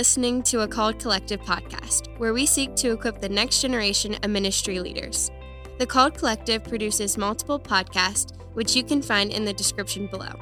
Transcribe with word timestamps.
listening 0.00 0.42
to 0.42 0.62
a 0.62 0.66
Called 0.66 0.98
Collective 0.98 1.42
podcast, 1.42 2.18
where 2.18 2.32
we 2.32 2.46
seek 2.46 2.74
to 2.76 2.92
equip 2.92 3.20
the 3.20 3.28
next 3.28 3.60
generation 3.60 4.14
of 4.22 4.30
ministry 4.30 4.80
leaders. 4.80 5.30
The 5.78 5.84
Called 5.84 6.14
Collective 6.14 6.64
produces 6.64 7.18
multiple 7.18 7.60
podcasts, 7.60 8.34
which 8.54 8.74
you 8.74 8.82
can 8.82 9.02
find 9.02 9.30
in 9.30 9.44
the 9.44 9.52
description 9.52 10.06
below. 10.06 10.32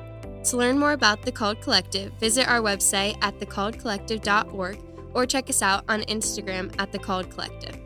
To 0.45 0.57
learn 0.57 0.79
more 0.79 0.93
about 0.93 1.23
the 1.23 1.32
Called 1.32 1.61
Collective, 1.61 2.13
visit 2.21 2.49
our 2.49 2.61
website 2.61 3.18
at 3.21 3.41
thecalledcollective.org 3.41 4.79
or 5.13 5.27
check 5.27 5.50
us 5.50 5.61
out 5.61 5.82
on 5.89 6.03
Instagram 6.03 6.72
at 6.79 6.93
The 6.93 7.00
Called 7.00 7.29
Collective. 7.29 7.77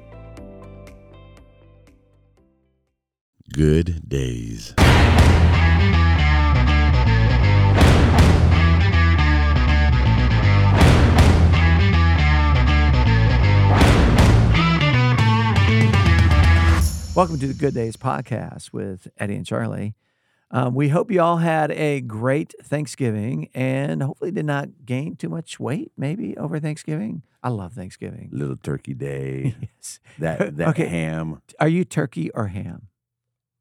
Good 3.50 4.06
days. 4.06 4.74
Welcome 17.14 17.38
to 17.40 17.46
the 17.46 17.52
Good 17.54 17.74
Days 17.74 17.96
podcast 17.96 18.72
with 18.72 19.06
Eddy 19.18 19.34
and 19.36 19.44
Charlie. 19.44 19.94
Um, 20.50 20.74
we 20.74 20.88
hope 20.88 21.10
you 21.10 21.20
all 21.20 21.36
had 21.38 21.70
a 21.72 22.00
great 22.00 22.54
Thanksgiving 22.62 23.48
and 23.54 24.02
hopefully 24.02 24.30
did 24.30 24.46
not 24.46 24.68
gain 24.86 25.16
too 25.16 25.28
much 25.28 25.60
weight 25.60 25.92
maybe 25.96 26.36
over 26.38 26.58
Thanksgiving. 26.58 27.22
I 27.42 27.50
love 27.50 27.74
Thanksgiving. 27.74 28.30
Little 28.32 28.56
turkey 28.56 28.94
day. 28.94 29.54
yes. 29.78 30.00
That 30.18 30.56
that 30.56 30.68
Okay. 30.68 30.86
ham. 30.86 31.42
Are 31.60 31.68
you 31.68 31.84
turkey 31.84 32.30
or 32.30 32.48
ham? 32.48 32.88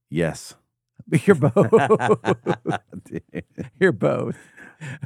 Yes. 0.09 0.55
You're 1.25 1.35
both. 1.35 1.73
You're 3.79 3.91
both. 3.91 4.37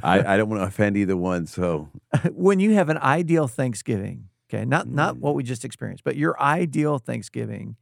I, 0.02 0.34
I 0.34 0.36
don't 0.36 0.48
want 0.48 0.62
to 0.62 0.66
offend 0.66 0.96
either 0.96 1.16
one, 1.16 1.46
so 1.46 1.88
when 2.32 2.60
you 2.60 2.74
have 2.74 2.88
an 2.90 2.98
ideal 2.98 3.46
Thanksgiving, 3.48 4.28
okay, 4.48 4.64
not 4.64 4.86
not 4.88 5.16
Mm. 5.16 5.20
what 5.20 5.34
we 5.34 5.42
just 5.42 5.64
experienced, 5.64 6.04
but 6.04 6.16
your 6.16 6.40
ideal 6.40 6.98
Thanksgiving, 6.98 7.76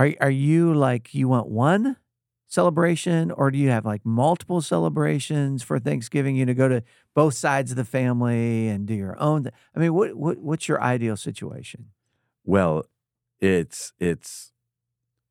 are 0.00 0.14
are 0.20 0.30
you 0.30 0.72
like 0.74 1.14
you 1.14 1.28
want 1.28 1.48
one 1.48 1.96
celebration, 2.48 3.30
or 3.30 3.50
do 3.50 3.58
you 3.58 3.68
have 3.68 3.84
like 3.84 4.04
multiple 4.04 4.60
celebrations 4.60 5.62
for 5.62 5.78
Thanksgiving? 5.78 6.36
You 6.36 6.46
know, 6.46 6.54
go 6.54 6.68
to 6.68 6.82
both 7.14 7.34
sides 7.34 7.70
of 7.70 7.76
the 7.76 7.84
family 7.84 8.68
and 8.68 8.86
do 8.86 8.94
your 8.94 9.20
own. 9.20 9.44
th- 9.44 9.54
I 9.74 9.78
mean, 9.78 9.94
what 9.94 10.14
what 10.14 10.38
what's 10.38 10.68
your 10.68 10.82
ideal 10.82 11.16
situation? 11.16 11.90
well, 12.44 12.84
it's 13.40 13.92
it's 14.00 14.52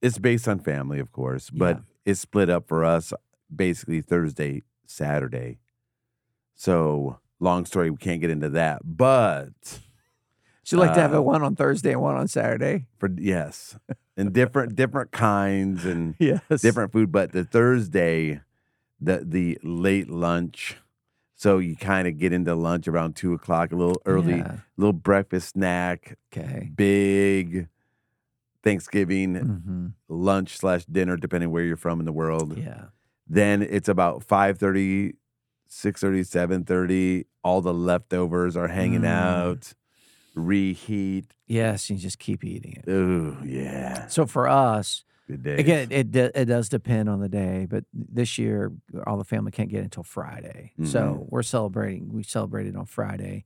it's 0.01 0.17
based 0.19 0.47
on 0.47 0.59
family, 0.59 0.99
of 0.99 1.11
course, 1.11 1.49
but 1.49 1.77
Yeah. 1.77 1.83
it's 2.05 2.19
split 2.21 2.49
up 2.49 2.67
for 2.67 2.85
us 2.85 3.11
basically 3.53 4.01
Thursday, 4.01 4.63
Saturday. 4.85 5.59
So 6.55 7.19
long 7.39 7.65
story, 7.65 7.89
we 7.89 7.97
can't 7.97 8.21
get 8.21 8.29
into 8.29 8.49
that. 8.49 8.81
But 8.85 9.79
You 10.71 10.77
like 10.79 10.93
to 10.93 11.01
have 11.01 11.13
Uh, 11.13 11.17
a 11.17 11.21
one 11.21 11.41
on 11.43 11.55
Thursday 11.55 11.91
and 11.93 12.01
one 12.01 12.15
on 12.15 12.27
Saturday? 12.27 12.87
for 12.99 13.09
yes. 13.17 13.77
And 14.17 14.33
different 14.33 14.75
different 14.75 15.11
kinds 15.11 15.85
and 15.85 16.15
Yes, 16.19 16.61
different 16.61 16.91
food, 16.91 17.11
but 17.11 17.31
the 17.31 17.43
Thursday, 17.45 18.41
the 18.99 19.23
the 19.25 19.57
late 19.63 20.09
lunch. 20.09 20.77
So 21.35 21.57
you 21.59 21.77
kind 21.77 22.05
of 22.07 22.17
get 22.17 22.33
into 22.33 22.53
lunch 22.53 22.87
around 22.87 23.15
two 23.15 23.33
o'clock, 23.33 23.71
a 23.71 23.75
little 23.75 24.01
early, 24.05 24.37
Yeah. 24.39 24.57
little 24.75 24.91
breakfast 24.91 25.49
snack, 25.53 26.17
Okay. 26.33 26.69
big 26.75 27.69
Thanksgiving 28.63 29.35
hmm 29.35 29.87
lunch 30.11 30.57
slash 30.57 30.85
dinner, 30.85 31.15
depending 31.17 31.51
where 31.51 31.63
you're 31.63 31.77
from 31.77 31.99
in 31.99 32.05
the 32.05 32.11
world. 32.11 32.57
Yeah. 32.57 32.85
Then 33.27 33.61
it's 33.61 33.87
about 33.87 34.27
5.30, 34.27 35.13
6.30, 35.69 36.63
7.30. 36.65 37.25
All 37.43 37.61
the 37.61 37.73
leftovers 37.73 38.57
are 38.57 38.67
hanging 38.67 39.01
Mm. 39.03 39.07
out. 39.07 39.73
Reheat. 40.35 41.33
Yes, 41.47 41.89
you 41.89 41.95
just 41.97 42.19
keep 42.19 42.43
eating 42.43 42.73
it. 42.83 42.89
Ooh, 42.89 43.37
yeah. 43.45 44.07
So 44.07 44.25
for 44.25 44.47
us, 44.47 45.03
Good 45.27 45.43
day. 45.43 45.57
Again, 45.57 45.87
it 45.91 46.15
it 46.15 46.45
does 46.45 46.69
depend 46.69 47.07
on 47.07 47.19
the 47.19 47.29
day, 47.29 47.67
but 47.69 47.83
this 47.93 48.39
year 48.39 48.71
all 49.05 49.15
the 49.17 49.23
family 49.23 49.51
can't 49.51 49.69
get 49.69 49.83
until 49.83 50.01
Friday, 50.01 50.73
so 50.83 50.99
Mhm. 51.23 51.25
we're 51.29 51.43
celebrating. 51.43 52.11
We 52.11 52.23
celebrated 52.23 52.75
on 52.75 52.85
Friday, 52.87 53.45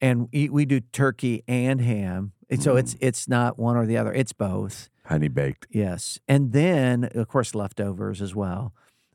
and 0.00 0.28
we, 0.32 0.48
we 0.48 0.64
do 0.64 0.80
turkey 0.80 1.44
and 1.46 1.80
ham. 1.80 2.32
And 2.50 2.60
so 2.60 2.74
it's 2.74 2.96
it's 3.00 3.28
not 3.28 3.60
one 3.60 3.76
or 3.76 3.86
the 3.86 3.96
other; 3.96 4.12
it's 4.12 4.32
both. 4.32 4.88
honey 5.04 5.28
baked. 5.28 5.68
Yes, 5.70 6.18
and 6.26 6.50
then 6.52 7.08
of 7.14 7.28
course 7.28 7.54
leftovers 7.54 8.20
as 8.20 8.34
well. 8.34 8.72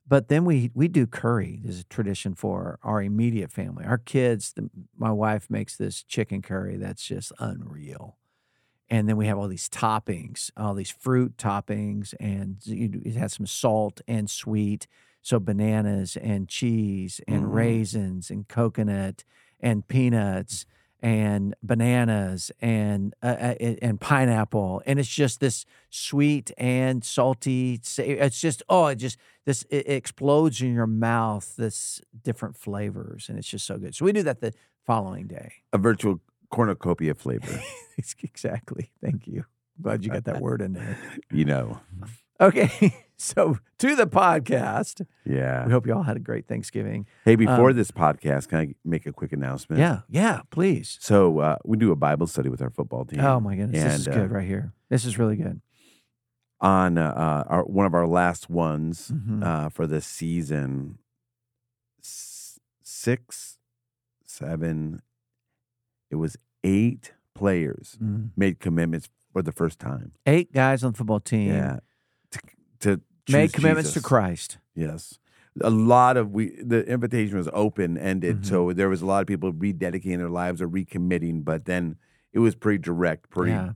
But 0.07 0.27
then 0.27 0.45
we 0.45 0.71
we 0.75 0.87
do 0.87 1.07
curry. 1.07 1.59
There's 1.63 1.79
a 1.79 1.83
tradition 1.85 2.35
for 2.35 2.77
our 2.83 3.01
immediate 3.01 3.51
family. 3.51 3.85
Our 3.85 3.97
kids, 3.97 4.53
the, 4.53 4.69
my 4.95 5.11
wife 5.11 5.49
makes 5.49 5.77
this 5.77 6.03
chicken 6.03 6.41
curry 6.41 6.77
that's 6.77 7.03
just 7.05 7.31
unreal. 7.39 8.17
And 8.89 9.09
then 9.09 9.17
we 9.17 9.27
have 9.27 9.37
all 9.39 9.47
these 9.47 9.69
toppings, 9.69 10.51
all 10.57 10.75
these 10.75 10.91
fruit 10.91 11.37
toppings, 11.37 12.13
and 12.19 12.57
it 12.67 13.15
has 13.15 13.33
some 13.33 13.47
salt 13.47 14.01
and 14.07 14.29
sweet. 14.29 14.87
So 15.21 15.39
bananas 15.39 16.17
and 16.17 16.47
cheese 16.49 17.21
and 17.27 17.53
Mm. 17.53 17.53
raisins 17.53 18.29
and 18.29 18.47
coconut 18.47 19.23
and 19.59 19.87
peanuts 19.87 20.65
and 21.01 21.55
bananas 21.61 22.51
and 22.61 23.13
uh, 23.21 23.27
uh, 23.27 23.55
and 23.59 23.79
and 23.81 24.01
pineapple, 24.01 24.81
and 24.85 24.99
it's 24.99 25.09
just 25.09 25.39
this 25.39 25.65
sweet 25.89 26.51
and 26.57 27.03
salty. 27.03 27.79
It's 27.97 28.39
just 28.39 28.63
oh, 28.69 28.87
it 28.87 28.95
just 28.95 29.17
this 29.45 29.63
it 29.69 29.87
explodes 29.87 30.61
in 30.61 30.73
your 30.73 30.87
mouth. 30.87 31.55
This 31.55 32.01
different 32.23 32.57
flavors, 32.57 33.29
and 33.29 33.37
it's 33.37 33.47
just 33.47 33.65
so 33.65 33.77
good. 33.77 33.95
So 33.95 34.05
we 34.05 34.11
do 34.11 34.23
that 34.23 34.41
the 34.41 34.53
following 34.85 35.27
day. 35.27 35.53
A 35.73 35.77
virtual 35.77 36.21
cornucopia 36.49 37.13
flavor, 37.13 37.61
exactly. 38.23 38.91
Thank 39.03 39.27
you. 39.27 39.45
Glad 39.81 40.03
you 40.05 40.11
got 40.11 40.23
that 40.25 40.41
word 40.41 40.61
in 40.61 40.73
there. 40.73 40.97
you 41.31 41.45
know. 41.45 41.79
Okay, 42.39 42.93
so 43.17 43.57
to 43.79 43.95
the 43.95 44.07
podcast. 44.07 45.05
Yeah. 45.25 45.65
We 45.65 45.71
hope 45.71 45.87
you 45.87 45.93
all 45.93 46.03
had 46.03 46.17
a 46.17 46.19
great 46.19 46.47
Thanksgiving. 46.47 47.05
Hey, 47.23 47.35
before 47.35 47.69
Um, 47.71 47.75
this 47.75 47.91
podcast, 47.91 48.47
can 48.49 48.59
I 48.59 48.75
make 48.83 49.05
a 49.05 49.11
quick 49.13 49.31
announcement? 49.33 49.79
Yeah, 49.79 50.01
yeah. 50.09 50.41
Please. 50.49 50.97
So 51.01 51.39
uh, 51.39 51.57
we 51.65 51.77
do 51.77 51.91
a 51.91 51.95
Bible 51.95 52.27
study 52.27 52.49
with 52.49 52.61
our 52.61 52.69
football 52.69 53.05
team. 53.05 53.19
Oh 53.21 53.39
my 53.39 53.55
goodness, 53.55 53.83
this 53.83 53.99
is 54.01 54.07
uh, 54.07 54.11
good 54.11 54.31
right 54.31 54.47
here. 54.47 54.73
This 54.89 55.05
is 55.05 55.17
really 55.17 55.35
good. 55.37 55.61
on 56.61 56.97
uh, 56.97 57.09
uh, 57.09 57.43
our 57.47 57.63
one 57.65 57.85
of 57.85 57.93
our 57.93 58.07
last 58.07 58.49
ones 58.49 59.11
Mhm. 59.13 59.43
uh, 59.43 59.69
for 59.69 59.85
this 59.85 60.05
season. 60.05 60.97
Six, 62.83 63.57
seven. 64.25 65.01
It 66.09 66.15
was 66.15 66.37
eight 66.63 67.13
players 67.33 67.97
Mm. 68.01 68.29
made 68.37 68.59
commitments 68.59 69.09
for 69.33 69.41
the 69.41 69.51
first 69.51 69.79
time. 69.79 70.13
Eight 70.25 70.53
guys 70.53 70.83
on 70.83 70.93
the 70.93 70.97
football 70.97 71.19
team 71.19 71.49
Yeah, 71.49 71.79
to, 72.85 73.01
made 73.31 73.53
commitments 73.53 73.89
Jesus. 73.89 74.01
to 74.01 74.07
Christ. 74.07 74.57
Yes. 74.75 75.19
A 75.61 75.69
lot 75.69 76.17
of 76.17 76.31
we 76.31 76.61
the 76.61 76.85
invitation 76.85 77.37
was 77.37 77.49
open 77.53 77.97
ended, 77.97 78.41
Mhm. 78.41 78.45
so 78.45 78.73
there 78.73 78.89
was 78.89 79.01
a 79.01 79.05
lot 79.05 79.21
of 79.21 79.27
people 79.27 79.53
rededicating 79.53 80.17
their 80.17 80.29
lives 80.29 80.61
or 80.61 80.67
recommitting, 80.67 81.43
but 81.45 81.65
then 81.65 81.95
it 82.33 82.39
was 82.39 82.55
pretty 82.55 82.79
direct, 82.79 83.29
pretty 83.29 83.51
Yeah, 83.53 83.71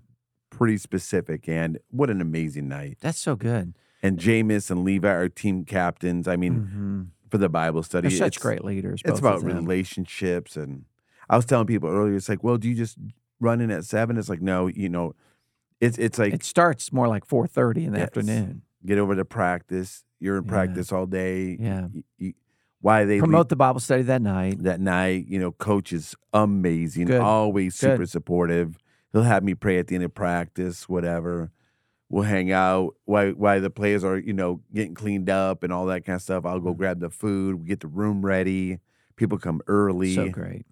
pretty 0.50 0.78
specific, 0.78 1.48
and 1.48 1.80
what 1.90 2.10
an 2.10 2.20
amazing 2.22 2.68
night. 2.68 2.98
that's 3.00 3.18
so 3.20 3.36
good. 3.38 3.74
And 4.04 4.18
Jameis 4.20 4.70
and 4.72 4.84
Levi 4.84 5.10
are 5.10 5.30
team 5.30 5.64
captains. 5.66 6.28
I 6.28 6.36
mean, 6.36 6.54
hmm 6.68 7.02
for 7.30 7.38
the 7.38 7.48
Bible 7.50 7.84
study, 7.84 8.10
They're 8.10 8.18
such 8.18 8.38
it's, 8.38 8.44
great 8.44 8.64
leaders. 8.66 9.02
It's 9.06 9.20
about 9.20 9.44
relationships, 9.44 10.58
and 10.58 10.86
I 11.30 11.36
was 11.36 11.46
telling 11.46 11.68
people 11.68 11.88
earlier, 11.88 12.16
it's 12.16 12.28
like, 12.28 12.44
well, 12.44 12.58
do 12.58 12.68
you 12.68 12.76
just 12.76 12.98
run 13.40 13.62
in 13.62 13.70
at 13.72 13.86
seven? 13.86 14.18
It's 14.18 14.30
like, 14.30 14.42
no, 14.42 14.66
you 14.68 14.90
know, 14.90 15.14
it's 15.80 15.98
it's 15.98 16.18
like 16.20 16.34
It 16.34 16.44
starts 16.44 16.92
more 16.92 17.08
like 17.08 17.26
four 17.26 17.48
thirty 17.48 17.86
in 17.86 17.94
the 17.94 18.00
Yes. 18.00 18.08
afternoon. 18.08 18.64
Get 18.86 18.98
over 18.98 19.16
to 19.16 19.26
practice. 19.26 20.04
You're 20.20 20.38
in 20.38 20.44
Yeah. 20.46 20.50
practice 20.50 20.92
all 20.92 21.06
day. 21.06 21.58
Yeah. 21.60 21.88
Y- 21.94 22.04
y- 22.20 22.34
why 22.82 23.04
they 23.06 23.14
leave- 23.16 23.24
Promote 23.24 23.50
the 23.50 23.56
Bible 23.56 23.80
study 23.80 24.04
that 24.04 24.22
night. 24.22 24.62
that 24.64 24.80
night. 24.80 25.28
You 25.28 25.40
know, 25.40 25.52
coach 25.52 25.92
is 25.94 26.16
amazing, 26.34 27.08
Good. 27.08 27.22
always 27.22 27.76
super 27.76 27.98
Good. 28.00 28.10
supportive. 28.10 28.78
He'll 29.12 29.24
have 29.24 29.44
me 29.44 29.56
pray 29.56 29.80
at 29.80 29.88
the 29.88 29.96
end 29.96 30.04
of 30.04 30.14
practice, 30.14 30.88
whatever. 30.88 31.52
We'll 32.10 32.24
hang 32.24 32.52
out 32.52 32.96
Why? 33.06 33.32
Why 33.32 33.60
the 33.60 33.70
players 33.70 34.04
are, 34.04 34.18
you 34.18 34.34
know, 34.34 34.62
getting 34.74 34.94
cleaned 34.96 35.30
up 35.30 35.62
and 35.64 35.72
all 35.74 35.86
that 35.88 36.06
kind 36.06 36.16
of 36.16 36.22
stuff. 36.22 36.46
I'll 36.46 36.58
Mm-hmm. 36.58 36.66
go 36.68 36.74
grab 36.74 37.00
the 37.02 37.10
food, 37.10 37.56
we 37.62 37.68
get 37.68 37.82
the 37.82 37.88
room 37.88 38.26
ready. 38.26 38.80
People 39.16 39.38
come 39.38 39.62
early, 39.68 40.16
So 40.16 40.30
great. 40.30 40.66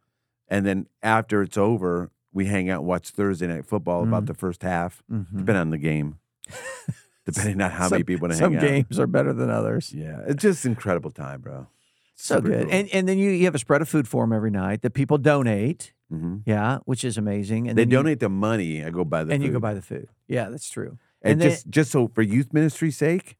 and 0.47 0.65
then 0.65 0.87
after 1.03 1.41
it's 1.41 1.57
over, 1.57 2.09
we 2.31 2.45
hang 2.45 2.69
out 2.69 2.79
and 2.79 2.87
watch 2.87 3.09
Thursday 3.09 3.47
night 3.47 3.65
football 3.65 4.03
about 4.03 4.23
Mm. 4.23 4.27
the 4.27 4.33
first 4.33 4.61
half, 4.63 5.03
Mhm. 5.11 5.25
depending 5.31 5.57
on 5.57 5.69
the 5.71 5.77
game, 5.77 6.15
depending 7.27 7.61
on 7.61 7.69
how 7.71 7.87
Some- 7.89 7.97
many 7.97 8.03
people 8.03 8.27
to 8.29 8.33
Some 8.35 8.53
hang 8.53 8.63
out. 8.63 8.67
games 8.69 8.99
are 8.99 9.05
better 9.07 9.33
than 9.33 9.49
others. 9.51 9.93
Yeah, 9.93 10.21
it's 10.27 10.41
just 10.41 10.65
incredible 10.65 11.11
time, 11.11 11.41
bro. 11.41 11.67
So 12.15 12.37
Super 12.37 12.47
good. 12.49 12.63
cool. 12.63 12.73
And 12.73 12.89
and 12.93 13.07
then 13.07 13.17
you, 13.19 13.29
you 13.29 13.45
have 13.45 13.53
a 13.55 13.59
spread 13.59 13.81
of 13.81 13.87
food 13.89 14.07
for 14.07 14.23
them 14.23 14.33
every 14.33 14.49
night 14.51 14.81
that 14.81 14.93
people 14.95 15.17
donate. 15.19 15.93
Mhm. 16.11 16.41
Yeah, 16.45 16.79
which 16.85 17.03
is 17.03 17.17
amazing. 17.17 17.67
And 17.67 17.77
They 17.77 17.83
then 17.83 17.91
you- 17.91 17.97
donate 17.97 18.19
the 18.21 18.29
money. 18.29 18.83
I 18.83 18.89
go 18.89 19.03
buy 19.03 19.23
the 19.23 19.33
and 19.33 19.43
you 19.43 19.49
go 19.49 19.55
food. 19.55 19.61
buy 19.61 19.73
the 19.75 19.81
food. 19.81 20.07
Yeah, 20.27 20.49
that's 20.49 20.69
true. 20.69 20.97
And, 21.21 21.33
And 21.33 21.41
then- 21.41 21.49
just 21.51 21.69
just 21.69 21.91
so 21.91 22.07
for 22.07 22.21
youth 22.23 22.53
ministry's 22.53 22.97
sake, 22.97 23.37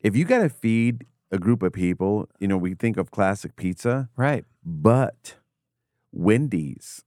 if 0.00 0.14
you 0.16 0.24
got 0.24 0.38
to 0.38 0.48
feed 0.48 1.04
a 1.32 1.38
group 1.38 1.62
of 1.62 1.72
people, 1.72 2.28
you 2.38 2.48
know, 2.48 2.56
we 2.56 2.74
think 2.74 2.96
of 2.96 3.10
classic 3.10 3.54
pizza, 3.56 4.08
Right. 4.16 4.44
but 4.64 5.36
Wendy's 6.12 7.04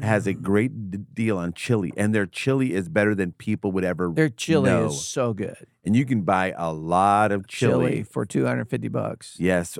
has 0.00 0.26
a 0.26 0.32
Mm. 0.34 0.42
great 0.42 0.90
d- 0.90 0.98
deal 1.12 1.36
on 1.36 1.52
chili, 1.52 1.92
and 1.96 2.14
their 2.14 2.24
chili 2.26 2.72
is 2.72 2.88
better 2.88 3.14
than 3.14 3.32
people 3.32 3.70
would 3.72 3.84
ever. 3.84 4.10
Their 4.14 4.28
chili 4.30 4.70
know. 4.70 4.86
is 4.86 5.04
so 5.06 5.34
good. 5.34 5.66
and 5.84 5.94
you 5.94 6.06
can 6.06 6.22
buy 6.22 6.54
a 6.56 6.72
lot 6.72 7.30
of 7.30 7.46
Chili, 7.46 7.90
chili. 7.90 8.02
for 8.02 8.24
250 8.24 8.88
bucks. 8.88 9.36
Yes, 9.38 9.78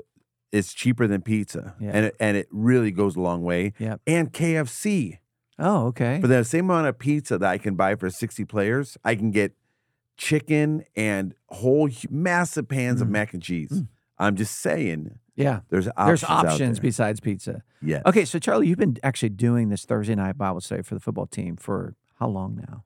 it's 0.51 0.71
cheaper 0.73 1.07
than 1.07 1.21
pizza, 1.23 1.75
Yeah. 1.79 1.89
and 1.93 2.05
it, 2.05 2.15
and 2.19 2.37
it 2.37 2.47
really 2.51 2.91
goes 2.91 3.15
a 3.15 3.21
long 3.21 3.41
way. 3.43 3.73
Yep. 3.79 4.01
And 4.05 4.31
KFC 4.31 5.17
Oh, 5.57 5.87
okay. 5.87 6.21
for 6.21 6.27
the 6.27 6.43
same 6.43 6.65
amount 6.69 6.85
of 6.87 6.99
pizza 6.99 7.37
that 7.39 7.49
I 7.49 7.57
can 7.57 7.75
buy 7.75 7.95
for 7.95 8.09
sixty 8.11 8.45
players, 8.45 8.97
I 9.03 9.15
can 9.15 9.31
get 9.31 9.53
chicken 10.17 10.83
and 10.95 11.33
whole 11.49 11.89
massive 12.09 12.67
pans 12.69 13.01
of 13.01 13.07
Mm. 13.07 13.11
mac 13.11 13.33
and 13.33 13.41
cheese. 13.43 13.69
Mm. 13.71 13.87
I'm 14.17 14.35
just 14.35 14.59
saying, 14.59 15.19
yeah. 15.35 15.61
there's 15.69 15.87
options 15.89 16.21
There's 16.21 16.23
options 16.23 16.77
there. 16.77 16.81
besides 16.83 17.19
pizza. 17.19 17.63
Yes. 17.81 18.01
Okay, 18.05 18.25
so 18.25 18.39
Charlie, 18.39 18.67
you've 18.67 18.77
been 18.79 18.97
actually 19.03 19.29
doing 19.29 19.69
this 19.69 19.85
Thursday 19.85 20.15
night 20.15 20.37
Bible 20.37 20.61
study 20.61 20.83
for 20.83 20.93
the 20.95 21.01
football 21.01 21.27
team 21.27 21.55
for 21.57 21.95
how 22.19 22.27
long 22.29 22.55
now? 22.55 22.83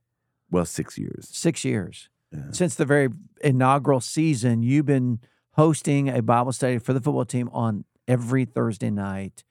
Well, 0.50 0.66
six 0.66 0.98
years. 0.98 1.30
Six 1.31 1.64
years. 1.64 2.10
Yeah. 2.31 2.52
Since 2.52 2.76
the 2.76 2.86
very 2.86 3.10
inaugural 3.44 4.02
season, 4.02 4.64
you've 4.64 4.86
been 4.88 5.20
hosting 5.52 6.10
a 6.10 6.22
Bible 6.22 6.52
study 6.52 6.78
for 6.80 6.94
the 6.94 7.00
football 7.02 7.26
team 7.26 7.50
on 7.54 7.86
every 8.08 8.46
Thursday 8.46 8.90
night 8.90 9.44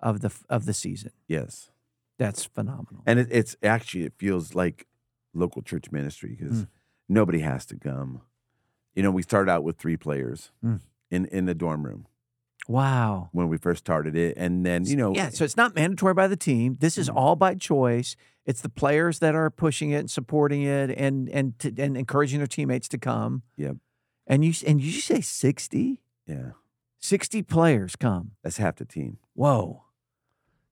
of 0.00 0.20
the 0.20 0.30
of 0.50 0.66
the 0.66 0.74
season. 0.74 1.12
Yes. 1.28 1.70
That's 2.18 2.44
phenomenal. 2.44 3.02
And 3.06 3.18
it, 3.18 3.28
it's 3.30 3.56
actually 3.62 4.04
it 4.04 4.12
feels 4.18 4.54
like 4.54 4.86
local 5.34 5.62
church 5.62 5.90
ministry 5.90 6.36
because 6.38 6.62
Mm. 6.64 6.68
nobody 7.08 7.38
has 7.40 7.64
to 7.66 7.76
come. 7.76 8.20
You 8.94 9.02
know, 9.02 9.10
we 9.10 9.22
started 9.22 9.50
out 9.50 9.64
with 9.64 9.78
three 9.78 9.96
players 9.96 10.50
Mm. 10.64 10.80
In 11.12 11.26
in 11.26 11.44
the 11.46 11.54
dorm 11.54 11.84
room 11.86 12.06
wow. 12.68 13.28
when 13.32 13.48
we 13.48 13.56
first 13.58 13.80
started 13.80 14.16
it, 14.16 14.36
and 14.36 14.64
then 14.66 14.84
you 14.84 14.96
know, 14.96 15.14
Yeah, 15.14 15.28
so 15.30 15.44
it's 15.44 15.56
not 15.56 15.74
mandatory 15.74 16.14
by 16.14 16.26
the 16.28 16.36
team. 16.36 16.76
This 16.80 16.96
is 16.98 17.08
Mhm. 17.08 17.16
all 17.16 17.36
by 17.36 17.54
choice. 17.54 18.16
It's 18.44 18.60
the 18.60 18.68
players 18.68 19.18
that 19.20 19.34
are 19.34 19.50
pushing 19.50 19.90
it 19.90 19.98
and 19.98 20.10
supporting 20.10 20.62
it 20.62 20.90
and 20.90 21.28
and 21.28 21.58
to, 21.60 21.72
and 21.78 21.96
encouraging 21.96 22.38
their 22.38 22.46
teammates 22.46 22.88
to 22.88 22.98
come. 22.98 23.42
Yep. 23.56 23.76
And 24.26 24.44
you 24.44 24.52
and 24.66 24.80
you 24.80 24.92
say 24.92 25.20
60? 25.20 26.00
yeah, 26.26 26.52
60 26.98 27.42
players 27.42 27.96
come. 27.96 28.32
that's 28.42 28.56
half 28.56 28.76
the 28.76 28.84
team. 28.84 29.18
Whoa. 29.34 29.84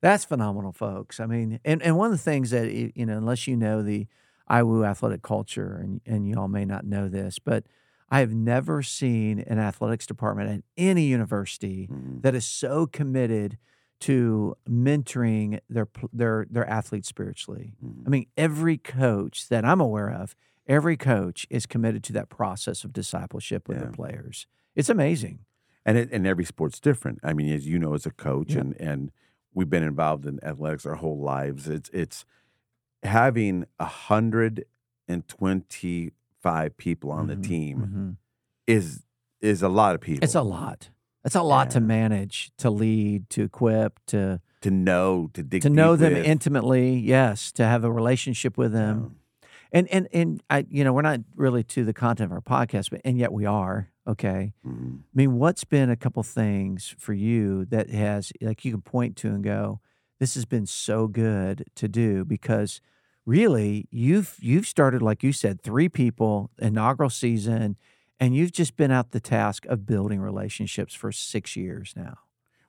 That's 0.00 0.25
phenomenal, 0.25 0.72
folks. 0.72 1.20
I 1.20 1.26
mean, 1.26 1.60
and, 1.62 1.82
and 1.82 1.94
one 1.98 2.06
of 2.06 2.12
the 2.12 2.25
things 2.31 2.50
that, 2.50 2.72
you 2.72 3.04
know, 3.04 3.19
unless 3.19 3.46
you 3.46 3.54
know 3.54 3.82
the 3.82 4.06
IWU 4.48 4.87
athletic 4.88 5.20
culture, 5.22 5.76
and, 5.76 6.00
and 6.06 6.26
you 6.26 6.37
all 6.37 6.48
may 6.48 6.64
not 6.64 6.87
know 6.87 7.08
this, 7.08 7.38
but 7.38 7.64
I 8.11 8.21
have 8.21 8.33
never 8.35 8.83
seen 8.83 9.41
an 9.41 9.59
athletics 9.59 10.07
department 10.07 10.51
at 10.51 10.62
any 10.77 11.05
university 11.07 11.87
Mhm. 11.89 12.23
that 12.23 12.35
is 12.35 12.45
so 12.45 12.87
committed 12.87 13.57
to 14.01 14.57
mentoring 14.69 15.61
their 15.69 15.87
their 16.12 16.47
their 16.51 16.69
athletes 16.69 17.09
spiritually. 17.09 17.75
Mhm. 17.85 18.07
I 18.07 18.11
mean, 18.11 18.27
every 18.37 18.79
coach 18.79 19.49
that 19.49 19.65
I'm 19.65 19.81
aware 19.81 20.11
of, 20.11 20.35
every 20.67 20.97
coach 20.97 21.47
is 21.51 21.67
committed 21.67 22.03
to 22.05 22.12
that 22.15 22.29
process 22.31 22.83
of 22.85 22.93
discipleship 22.93 23.69
with 23.69 23.77
Yeah. 23.77 23.85
their 23.85 23.93
players. 23.93 24.47
It's 24.75 24.89
amazing. 24.89 25.41
and 25.87 25.97
it, 25.97 26.11
and 26.12 26.27
every 26.27 26.45
sport's 26.45 26.79
different. 26.79 27.19
I 27.23 27.33
mean, 27.33 27.51
as 27.55 27.67
you 27.67 27.79
know, 27.79 27.95
as 27.95 28.05
a 28.05 28.11
coach, 28.11 28.53
Yeah. 28.55 28.61
and 28.61 28.77
and 28.81 29.12
we've 29.55 29.71
been 29.71 29.83
involved 29.83 30.27
in 30.27 30.39
athletics 30.45 30.85
our 30.85 30.97
whole 30.97 31.19
lives. 31.19 31.69
It's 31.69 31.89
it's 31.91 32.25
having 33.03 33.65
a 33.79 33.87
hundred 33.87 34.65
and 35.09 35.27
twenty 35.27 36.12
five 36.42 36.76
people 36.76 37.10
on 37.10 37.26
the 37.26 37.37
Mhm, 37.37 37.42
team 37.44 37.78
mhm. 37.78 38.16
is 38.66 39.04
is 39.40 39.62
a 39.62 39.69
lot 39.69 39.94
of 39.94 40.00
people. 40.00 40.22
It's 40.25 40.34
a 40.34 40.42
lot. 40.42 40.90
It's 41.25 41.34
a 41.34 41.42
lot 41.42 41.70
to 41.72 41.81
manage, 41.81 42.50
to 42.58 42.70
lead, 42.70 43.28
to 43.31 43.42
equip, 43.42 43.98
to 44.06 44.40
to 44.62 44.70
know 44.70 45.31
to 45.32 45.42
dig 45.42 45.62
to 45.62 45.70
know 45.70 45.96
them 45.96 46.12
with. 46.14 46.25
intimately. 46.26 46.98
Yes, 46.98 47.52
to 47.52 47.64
have 47.64 47.84
a 47.84 47.90
relationship 47.92 48.58
with 48.58 48.72
them. 48.72 49.16
And 49.72 49.87
and 49.88 50.08
and 50.12 50.42
I, 50.50 50.66
you 50.69 50.82
know, 50.84 50.92
we're 50.92 51.02
not 51.02 51.20
really 51.37 51.62
to 51.64 51.84
the 51.84 51.92
content 51.94 52.31
of 52.31 52.32
our 52.32 52.40
podcast, 52.42 52.90
but 52.90 53.00
and 53.04 53.16
yet 53.19 53.32
we 53.32 53.46
are. 53.46 53.88
Okay. 54.06 54.52
Yeah. 54.64 54.70
Mhm. 54.72 54.98
I 55.00 55.14
mean, 55.14 55.38
what's 55.38 55.64
been 55.64 55.88
a 55.90 55.96
couple 55.96 56.22
things 56.22 56.94
for 56.98 57.12
you 57.12 57.64
that 57.66 57.88
has 57.90 58.32
like 58.40 58.64
you 58.64 58.72
can 58.72 58.82
point 58.82 59.16
to 59.19 59.28
and 59.28 59.42
go, 59.44 59.81
this 60.19 60.34
has 60.34 60.44
been 60.44 60.66
so 60.66 61.06
good 61.06 61.64
to 61.76 61.87
do 61.88 62.25
because 62.25 62.81
really 63.26 63.87
you've 63.90 64.37
you've 64.40 64.67
started 64.67 65.02
like 65.02 65.22
you 65.22 65.32
said 65.32 65.62
three 65.62 65.88
people 65.88 66.50
inaugural 66.58 67.11
season 67.11 67.76
and 68.19 68.34
you've 68.34 68.52
just 68.52 68.76
been 68.76 68.90
at 68.90 69.12
the 69.12 69.20
task 69.20 69.64
of 69.67 69.87
building 69.87 70.20
relationships 70.20 70.94
for 70.94 71.11
6 71.11 71.56
years 71.56 71.94
now. 71.96 72.19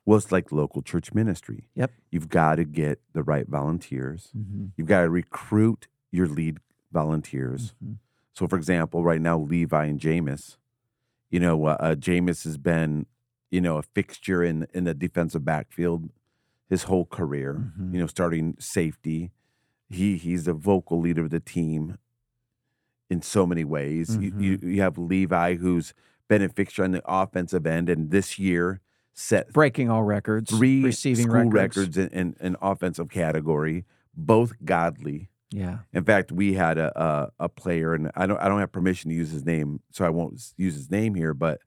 Well, 0.06 0.16
it's 0.18 0.32
like 0.32 0.50
local 0.50 0.82
church 0.82 1.12
ministry. 1.12 1.68
Yep. 1.74 1.90
You've 2.10 2.28
got 2.28 2.56
to 2.56 2.64
get 2.64 3.00
the 3.12 3.22
right 3.22 3.46
volunteers. 3.46 4.30
Mm-hmm. 4.36 4.66
You've 4.76 4.88
got 4.88 5.02
to 5.02 5.10
recruit 5.10 5.86
your 6.10 6.26
lead 6.26 6.58
volunteers. 6.90 7.74
Mhm. 7.84 7.96
So, 8.34 8.48
for 8.48 8.56
example, 8.56 9.04
right 9.04 9.20
now, 9.20 9.38
Levi 9.38 9.84
and 9.84 10.00
Jameis, 10.00 10.56
you 11.30 11.38
know, 11.38 11.66
uh, 11.66 11.76
uh, 11.78 11.94
Jameis 11.94 12.44
has 12.44 12.56
been, 12.56 13.06
you 13.50 13.60
know, 13.60 13.76
a 13.76 13.82
fixture 13.82 14.42
in 14.42 14.66
in 14.74 14.84
the 14.84 14.94
defensive 14.94 15.44
backfield 15.44 16.10
his 16.68 16.84
whole 16.84 17.04
career. 17.04 17.72
Mhm. 17.78 17.92
You 17.92 18.00
know, 18.00 18.06
starting 18.06 18.56
safety, 18.58 19.30
he 19.92 20.16
he's 20.16 20.44
the 20.44 20.54
vocal 20.54 21.00
leader 21.00 21.22
of 21.24 21.30
the 21.30 21.40
team 21.40 21.98
in 23.10 23.22
so 23.22 23.46
many 23.46 23.64
ways. 23.64 24.16
You, 24.16 24.32
you 24.38 24.58
Mm-hmm. 24.58 24.70
you 24.70 24.80
have 24.82 24.98
Levi, 24.98 25.56
who's 25.56 25.92
been 26.28 26.42
a 26.42 26.48
fixture 26.48 26.84
on 26.84 26.92
the 26.92 27.02
offensive 27.04 27.66
end, 27.66 27.88
and 27.88 28.10
this 28.10 28.38
year 28.38 28.80
set 29.12 29.52
Breaking 29.52 29.90
all 29.90 30.02
records, 30.02 30.50
three 30.50 30.82
receiving 30.82 31.24
school 31.28 31.44
records. 31.50 31.76
records, 31.76 31.98
in, 31.98 32.08
in, 32.08 32.36
in 32.40 32.56
offensive 32.62 33.10
category, 33.10 33.84
both 34.14 34.52
godly. 34.64 35.28
Yeah. 35.50 35.80
In 35.92 36.02
fact, 36.04 36.32
we 36.32 36.54
had 36.54 36.78
a, 36.78 36.98
a 37.38 37.44
a 37.44 37.48
player, 37.50 37.92
and 37.92 38.10
I 38.16 38.26
don't 38.26 38.38
I 38.40 38.48
don't 38.48 38.60
have 38.60 38.72
permission 38.72 39.10
to 39.10 39.14
use 39.16 39.30
his 39.30 39.44
name, 39.44 39.80
so 39.90 40.06
I 40.06 40.08
won't 40.08 40.40
use 40.56 40.74
his 40.74 40.90
name 40.90 41.14
here. 41.14 41.34
But 41.34 41.60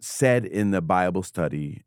said 0.00 0.44
in 0.44 0.70
the 0.70 0.80
Bible 0.80 1.22
study 1.24 1.82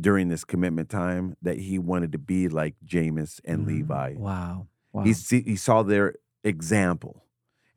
during 0.00 0.28
this 0.28 0.44
commitment 0.44 0.88
time 0.88 1.36
that 1.42 1.58
he 1.58 1.78
wanted 1.78 2.12
to 2.12 2.18
be 2.18 2.48
like 2.48 2.74
Jameis 2.86 3.40
and 3.44 3.64
Mhm. 3.64 3.66
Levi. 3.66 4.14
Wow. 4.16 4.66
Wow. 4.92 5.02
He 5.04 5.12
see, 5.12 5.42
he 5.42 5.56
saw 5.56 5.82
their 5.82 6.14
example, 6.44 7.24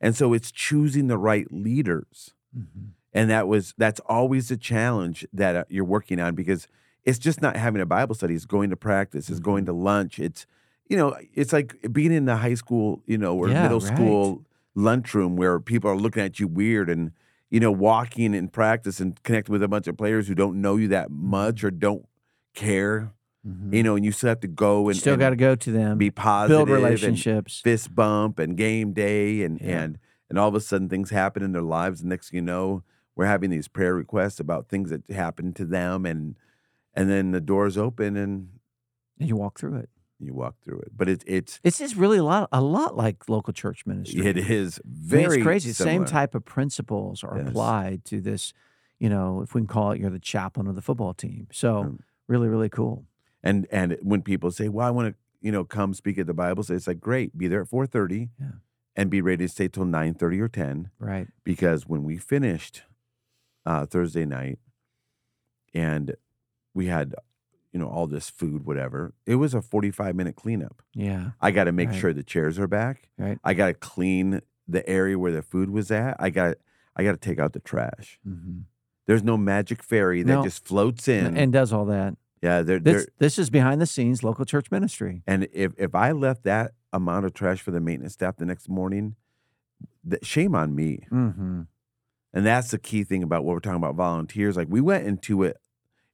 and 0.00 0.14
so 0.14 0.32
it's 0.32 0.50
choosing 0.50 1.06
the 1.08 1.18
right 1.18 1.50
leaders, 1.52 2.34
Mhm. 2.56 2.90
and 3.12 3.30
that 3.30 3.48
was 3.48 3.74
that's 3.78 4.00
always 4.00 4.50
a 4.50 4.56
challenge 4.56 5.26
that 5.32 5.56
uh, 5.56 5.64
you're 5.68 5.84
working 5.84 6.20
on 6.20 6.34
because 6.34 6.66
it's 7.04 7.18
just 7.18 7.40
not 7.40 7.56
having 7.56 7.80
a 7.80 7.86
Bible 7.86 8.14
study. 8.14 8.34
It's 8.34 8.44
going 8.46 8.70
to 8.70 8.76
practice. 8.76 9.30
It's 9.30 9.40
going 9.40 9.64
Mm-hmm. 9.64 9.78
to 9.78 9.84
lunch. 9.84 10.18
It's 10.18 10.46
you 10.88 10.96
know, 10.96 11.16
it's 11.34 11.52
like 11.52 11.74
being 11.92 12.12
in 12.12 12.26
the 12.26 12.36
high 12.36 12.54
school, 12.54 13.02
you 13.06 13.18
know, 13.18 13.36
or 13.36 13.48
Yeah, 13.48 13.62
middle 13.62 13.80
right. 13.80 13.88
school 13.94 14.44
lunchroom 14.76 15.34
where 15.36 15.58
people 15.58 15.90
are 15.90 15.96
looking 15.96 16.22
at 16.22 16.38
you 16.38 16.46
weird 16.48 16.88
and 16.90 17.12
you 17.48 17.60
know, 17.60 17.70
walking 17.72 18.34
in 18.34 18.48
practice 18.48 18.98
and 19.00 19.22
connecting 19.22 19.52
with 19.52 19.62
a 19.62 19.68
bunch 19.68 19.86
of 19.86 19.96
players 19.96 20.26
who 20.28 20.34
don't 20.34 20.60
know 20.60 20.74
you 20.76 20.88
that 20.88 21.10
much 21.12 21.62
or 21.64 21.70
don't 21.70 22.04
care, 22.56 23.12
Mhm. 23.46 23.72
you 23.72 23.82
know, 23.84 23.94
and 23.94 24.04
you 24.04 24.10
still 24.10 24.30
have 24.30 24.40
to 24.40 24.48
go 24.48 24.88
and 24.88 24.98
Still 24.98 25.16
got 25.16 25.30
to 25.30 25.36
go 25.36 25.54
to 25.54 25.70
them, 25.70 25.98
be 25.98 26.10
positive 26.10 26.66
build 26.66 26.68
relationships. 26.68 27.60
fist 27.60 27.94
bump 27.94 28.40
and 28.40 28.56
game 28.56 28.92
day 28.92 29.44
and 29.44 29.60
Yeah. 29.60 29.82
and 29.82 29.98
and 30.28 30.36
all 30.40 30.48
of 30.48 30.56
a 30.56 30.60
sudden 30.60 30.88
things 30.88 31.10
happen 31.10 31.44
in 31.44 31.52
their 31.52 31.62
lives 31.62 32.00
and 32.00 32.08
next 32.10 32.30
thing 32.30 32.38
you 32.38 32.42
know 32.42 32.82
we're 33.14 33.26
having 33.26 33.48
these 33.50 33.68
prayer 33.68 33.94
requests 33.94 34.40
about 34.40 34.68
things 34.68 34.90
that 34.90 35.08
happened 35.10 35.54
to 35.56 35.64
them 35.64 36.04
and 36.04 36.34
and 36.94 37.08
then 37.08 37.30
the 37.30 37.40
doors 37.40 37.78
open 37.78 38.16
and 38.16 38.48
and 39.20 39.28
you 39.28 39.36
walk 39.36 39.58
through 39.60 39.76
it. 39.76 39.88
you 40.18 40.34
walk 40.34 40.56
through 40.64 40.80
it 40.80 40.90
but 40.96 41.08
it's 41.08 41.22
it's 41.28 41.60
It's 41.62 41.78
just 41.78 41.94
really 41.94 42.18
a 42.18 42.24
lot, 42.24 42.48
a 42.50 42.60
lot 42.60 42.96
like 42.96 43.28
local 43.28 43.52
church 43.52 43.86
ministry. 43.86 44.26
it 44.26 44.36
is 44.36 44.80
I 44.84 44.88
mean, 44.88 44.96
very 45.22 45.36
it's 45.36 45.44
crazy. 45.44 45.68
The 45.70 45.74
Same 45.74 46.04
type 46.04 46.34
of 46.34 46.44
principles 46.44 47.22
are 47.22 47.36
Yes. 47.38 47.48
applied 47.50 48.04
to 48.06 48.20
this. 48.20 48.52
You 48.98 49.10
know, 49.10 49.42
if 49.42 49.54
we 49.54 49.60
can 49.60 49.68
call 49.68 49.92
it, 49.92 50.00
you're 50.00 50.10
the 50.10 50.18
chaplain 50.18 50.66
of 50.66 50.74
the 50.74 50.80
football 50.82 51.12
team. 51.14 51.46
So 51.52 51.78
Um, 51.80 51.98
really, 52.28 52.48
really 52.48 52.68
cool. 52.68 53.04
and 53.42 53.66
and 53.70 53.96
when 54.02 54.22
people 54.22 54.50
say 54.50 54.68
well 54.68 54.86
i 54.86 54.90
want 54.90 55.08
to 55.08 55.14
you 55.40 55.52
know 55.52 55.64
come 55.64 55.94
speak 55.94 56.18
at 56.18 56.26
the 56.26 56.34
bible 56.34 56.62
study 56.62 56.76
it's 56.76 56.86
like 56.86 57.00
great 57.00 57.36
be 57.38 57.46
there 57.48 57.60
at 57.62 57.68
4.30 57.68 58.30
Yeah. 58.40 58.46
and 58.96 59.10
be 59.10 59.20
ready 59.20 59.44
to 59.44 59.48
stay 59.48 59.68
till 59.68 59.84
9.30 59.84 60.40
or 60.40 60.48
10 60.48 60.90
Right. 60.98 61.28
because 61.44 61.86
when 61.86 62.02
we 62.04 62.16
finished 62.16 62.82
uh, 63.64 63.84
thursday 63.86 64.24
night 64.24 64.58
and 65.74 66.14
we 66.74 66.86
had 66.86 67.14
you 67.72 67.78
know 67.78 67.88
all 67.88 68.06
this 68.06 68.30
food 68.30 68.64
whatever 68.64 69.12
it 69.26 69.34
was 69.36 69.54
a 69.54 69.62
45 69.62 70.14
minute 70.16 70.36
cleanup 70.36 70.82
Yeah. 70.94 71.32
i 71.40 71.50
got 71.50 71.64
to 71.64 71.72
make 71.72 71.90
Right. 71.90 72.00
sure 72.00 72.12
the 72.12 72.22
chairs 72.22 72.58
are 72.58 72.66
back 72.68 73.08
Right. 73.18 73.38
i 73.44 73.54
got 73.54 73.66
to 73.68 73.74
clean 73.74 74.40
the 74.66 74.88
area 74.88 75.18
where 75.18 75.32
the 75.32 75.42
food 75.42 75.70
was 75.70 75.90
at 75.90 76.16
i 76.18 76.30
got 76.30 76.56
i 76.96 77.04
got 77.04 77.12
to 77.12 77.18
take 77.18 77.38
out 77.38 77.52
the 77.52 77.60
trash 77.60 78.18
hmm 78.24 78.60
there's 79.06 79.22
no 79.22 79.36
magic 79.36 79.82
fairy 79.82 80.22
that 80.22 80.32
No. 80.34 80.42
just 80.44 80.64
floats 80.66 81.08
in 81.08 81.36
And 81.36 81.52
does 81.52 81.72
all 81.72 81.84
that. 81.86 82.16
yeah 82.42 82.62
they're, 82.62 82.78
they're, 82.78 82.94
This 82.94 83.06
this 83.18 83.38
is 83.38 83.50
behind 83.50 83.80
the 83.80 83.86
scenes 83.86 84.22
local 84.22 84.44
church 84.44 84.70
ministry. 84.70 85.22
And 85.26 85.48
if 85.52 85.72
if 85.78 85.94
I 85.94 86.12
left 86.12 86.44
that 86.44 86.72
amount 86.92 87.26
of 87.26 87.34
trash 87.34 87.60
for 87.60 87.70
the 87.70 87.80
maintenance 87.80 88.14
staff 88.14 88.36
the 88.36 88.46
next 88.46 88.68
morning, 88.68 89.16
th- 90.08 90.24
shame 90.24 90.54
on 90.54 90.74
me. 90.74 91.06
Mm-hmm. 91.10 91.62
And 92.32 92.46
that's 92.46 92.70
the 92.70 92.78
key 92.78 93.02
thing 93.04 93.22
about 93.22 93.44
what 93.44 93.54
we're 93.54 93.60
talking 93.60 93.76
about 93.76 93.94
volunteers. 93.94 94.56
Like 94.56 94.68
we 94.70 94.80
went 94.80 95.06
into 95.06 95.42
it 95.42 95.56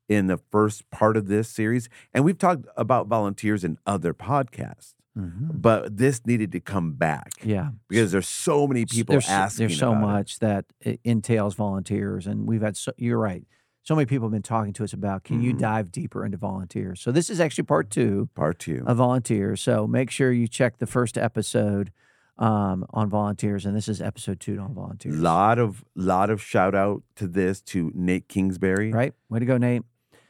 in 0.09 0.27
the 0.27 0.39
first 0.51 0.89
part 0.91 1.17
of 1.17 1.27
this 1.27 1.49
series, 1.49 1.89
and 2.13 2.25
we've 2.25 2.39
talked 2.39 2.67
about 2.77 3.07
volunteers 3.07 3.65
in 3.65 3.79
other 3.87 4.13
podcasts, 4.13 4.95
Mhm. 5.16 5.61
but 5.61 5.97
this 5.97 6.25
needed 6.26 6.52
to 6.52 6.61
come 6.61 6.92
back 6.95 7.33
Yeah. 7.45 7.71
because 7.88 8.12
there's 8.12 8.28
so 8.28 8.66
many 8.66 8.87
people 8.87 9.12
there's, 9.12 9.28
asking. 9.28 9.66
There's 9.69 9.78
so 9.78 9.90
about 9.92 9.99
it. 9.99 10.07
much 10.07 10.38
that 10.38 10.64
it 10.81 11.00
entails 11.04 11.54
volunteers, 11.54 12.26
and 12.26 12.47
we've 12.47 12.62
had. 12.62 12.76
So, 12.76 12.92
you're 12.97 13.19
right. 13.19 13.45
So 13.83 13.95
many 13.97 14.07
people 14.07 14.28
have 14.28 14.33
been 14.33 14.42
talking 14.42 14.73
to 14.75 14.85
us 14.85 14.92
about. 14.92 15.25
Can 15.25 15.42
you 15.42 15.52
Mhm. 15.54 15.59
dive 15.59 15.90
deeper 15.92 16.25
into 16.25 16.38
volunteers? 16.38 17.00
So 17.00 17.11
this 17.12 17.28
is 17.28 17.40
actually 17.40 17.64
part 17.64 17.90
two 17.90 18.28
Part 18.35 18.59
two. 18.61 18.85
of 18.87 18.97
volunteers. 18.99 19.61
So 19.61 19.87
make 19.88 20.09
sure 20.11 20.31
you 20.33 20.47
check 20.49 20.78
the 20.78 20.87
first 20.87 21.19
episode 21.19 21.90
um, 22.38 22.87
on 22.90 23.11
volunteers, 23.11 23.66
and 23.66 23.76
this 23.76 23.88
is 23.88 24.00
episode 24.00 24.40
two 24.40 24.59
on 24.59 24.73
volunteers. 24.73 25.14
lot 25.21 25.59
of 25.59 25.85
lot 25.95 26.31
of 26.31 26.40
shout 26.40 26.75
out 26.75 27.02
to 27.16 27.26
this 27.28 27.61
to 27.61 27.92
Nate 27.95 28.26
Kingsbury, 28.28 28.90
Right? 28.90 29.12
Way 29.28 29.40
to 29.40 29.45
go, 29.45 29.59
Nate. 29.59 29.83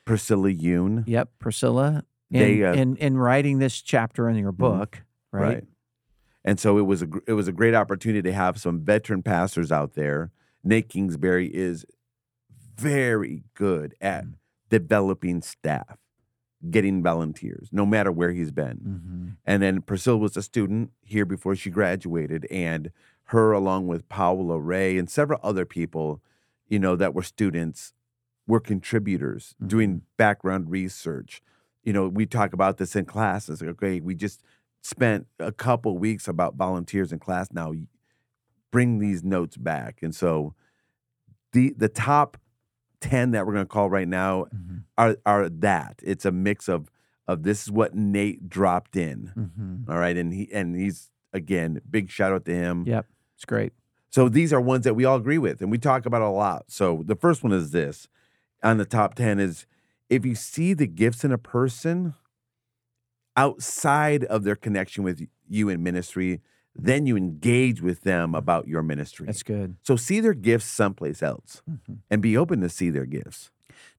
Priscilla 0.05 0.51
Yoon, 0.51 1.05
Yep, 1.07 1.31
Priscilla. 1.39 2.03
In, 2.33 2.39
They, 2.41 2.65
uh, 2.65 2.75
in 2.75 2.97
in 2.97 3.17
writing 3.19 3.59
this 3.59 3.81
chapter 3.83 4.29
in 4.29 4.37
your 4.37 4.53
book, 4.53 5.03
right? 5.31 5.65
And 6.45 6.59
so 6.59 6.79
it 6.79 6.87
was 6.87 7.03
a 7.03 7.09
it 7.27 7.35
was 7.35 7.47
a 7.47 7.53
great 7.53 7.75
opportunity 7.75 8.23
to 8.23 8.33
have 8.33 8.59
some 8.59 8.81
veteran 8.81 9.23
pastors 9.23 9.71
out 9.71 9.95
there. 9.95 10.31
Nate 10.65 10.89
Kingsbury 10.89 11.49
is 11.55 11.85
very 12.77 13.45
good 13.55 13.95
at 14.01 14.25
Mm. 14.25 14.35
developing 14.71 15.43
staff, 15.43 15.99
getting 16.71 17.03
volunteers, 17.03 17.69
no 17.71 17.85
matter 17.85 18.11
where 18.11 18.33
he's 18.33 18.51
been. 18.51 18.79
Mm-hmm. 18.79 19.29
And 19.45 19.63
then 19.63 19.83
Priscilla 19.83 20.17
was 20.17 20.37
a 20.37 20.43
student 20.43 20.91
here 21.03 21.27
before 21.27 21.55
she 21.55 21.69
graduated, 21.71 22.47
and 22.51 22.91
her, 23.27 23.53
along 23.53 23.87
with 23.87 24.09
Paola 24.09 24.59
Ray 24.59 24.97
and 24.99 25.09
several 25.11 25.39
other 25.43 25.65
people, 25.67 26.23
you 26.69 26.79
know, 26.79 26.97
that 26.97 27.15
were 27.15 27.23
students, 27.23 27.93
were 28.47 28.61
contributors 28.61 29.55
doing 29.65 30.03
background 30.17 30.71
research. 30.71 31.43
You 31.85 31.93
know, 31.93 32.09
we 32.09 32.27
talk 32.27 32.53
about 32.53 32.79
this 32.79 32.95
in 32.97 33.05
classes. 33.05 33.63
Okay, 33.63 34.01
we 34.01 34.15
just 34.15 34.43
spent 34.83 35.27
a 35.39 35.53
couple 35.53 35.99
weeks 35.99 36.29
about 36.29 36.55
volunteers 36.57 37.13
in 37.13 37.19
class. 37.19 37.49
Now, 37.53 37.73
bring 38.71 38.99
these 38.99 39.23
notes 39.25 39.57
back, 39.57 39.99
and 40.03 40.15
so 40.15 40.55
the 41.53 41.75
the 41.77 41.89
top 41.89 42.37
ten 43.01 43.33
that 43.33 43.47
we're 43.47 43.53
going 43.53 43.65
to 43.65 43.69
call 43.69 43.91
right 43.91 44.09
now 44.09 44.47
Mm-hmm. 44.55 44.79
are 44.97 45.17
are 45.27 45.49
that. 45.49 46.01
It's 46.03 46.25
a 46.25 46.33
mix 46.33 46.69
of 46.69 46.91
of 47.29 47.43
this 47.43 47.63
is 47.63 47.71
what 47.71 47.95
Nate 47.95 48.49
dropped 48.49 48.97
in. 48.97 49.33
Mm-hmm. 49.37 49.91
All 49.91 49.99
right, 49.99 50.17
and 50.17 50.33
he 50.33 50.49
and 50.53 50.77
he's 50.77 51.11
again 51.33 51.81
big 51.91 52.11
shout 52.11 52.33
out 52.33 52.45
to 52.47 52.55
him. 52.55 52.85
Yep, 52.87 53.07
it's 53.37 53.45
great. 53.45 53.73
So 54.11 54.29
these 54.29 54.53
are 54.53 54.61
ones 54.61 54.85
that 54.85 54.95
we 54.95 55.07
all 55.07 55.17
agree 55.17 55.39
with 55.39 55.63
and 55.63 55.71
we 55.71 55.79
talk 55.79 56.05
about 56.05 56.21
a 56.21 56.29
lot. 56.29 56.65
So 56.69 57.03
the 57.07 57.17
first 57.17 57.43
one 57.43 57.53
is 57.53 57.71
this 57.71 58.09
on 58.63 58.77
the 58.77 58.85
top 58.85 59.15
10 59.15 59.41
is 59.41 59.65
if 60.13 60.27
you 60.27 60.35
see 60.35 60.75
the 60.75 60.87
gifts 60.87 61.25
in 61.25 61.33
a 61.33 61.39
person 61.39 62.15
outside 63.37 64.25
of 64.25 64.45
their 64.45 64.57
connection 64.57 65.05
with 65.05 65.27
you 65.49 65.69
in 65.69 65.83
ministry, 65.83 66.41
then 66.75 67.07
you 67.07 67.17
engage 67.17 67.81
with 67.81 68.03
them 68.03 68.35
about 68.35 68.69
your 68.69 68.83
ministry. 68.83 69.27
That's 69.27 69.43
good. 69.43 69.77
so 69.83 69.97
see 69.97 70.21
their 70.21 70.35
gifts 70.35 70.67
someplace 70.67 71.23
else 71.23 71.63
Mhm. 71.69 71.99
and 72.11 72.21
be 72.23 72.37
open 72.37 72.61
to 72.61 72.69
see 72.69 72.91
their 72.91 73.07
gifts. 73.07 73.51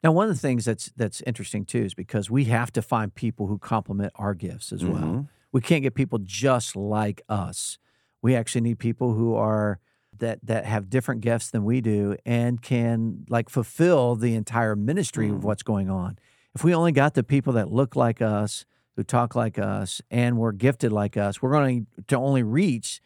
Now, 0.03 0.12
one 0.12 0.29
of 0.29 0.36
the 0.36 0.39
things 0.39 0.65
that's 0.65 0.91
that's 0.96 1.22
interesting 1.22 1.65
too 1.65 1.79
is 1.84 1.93
because 1.96 2.29
we 2.29 2.46
have 2.46 2.72
to 2.74 2.82
find 2.82 3.13
people 3.13 3.48
who 3.48 3.58
complement 3.58 4.12
our 4.15 4.34
gifts 4.36 4.72
as 4.72 4.86
well. 4.86 5.01
Mhm. 5.03 5.27
We 5.51 5.62
can't 5.62 5.84
get 5.84 5.93
people 5.96 6.20
just 6.20 6.75
like 6.75 7.22
us. 7.27 7.77
We 8.22 8.36
actually 8.36 8.62
need 8.62 8.79
people 8.79 9.13
who 9.13 9.34
are 9.36 9.79
that 10.20 10.39
that 10.43 10.65
have 10.65 10.89
different 10.89 11.22
gifts 11.22 11.50
than 11.50 11.63
we 11.63 11.82
do 11.82 12.15
and 12.25 12.62
can 12.62 13.25
like 13.29 13.50
fulfill 13.50 14.15
the 14.15 14.36
entire 14.36 14.75
ministry 14.75 15.29
Mhm. 15.29 15.36
of 15.36 15.43
what's 15.43 15.63
going 15.63 15.89
on. 15.89 16.17
If 16.55 16.63
we 16.63 16.74
only 16.74 16.91
got 16.91 17.13
the 17.15 17.24
people 17.24 17.53
that 17.53 17.72
look 17.72 17.96
like 17.96 18.22
us, 18.22 18.65
who 18.96 19.03
talk 19.03 19.36
like 19.36 19.58
us, 19.58 20.01
and 20.12 20.38
were 20.38 20.51
gifted 20.51 20.91
like 20.91 21.17
us, 21.17 21.41
we're 21.41 21.51
going 21.51 21.88
to 22.08 22.15
only 22.15 22.43
reach 22.43 23.01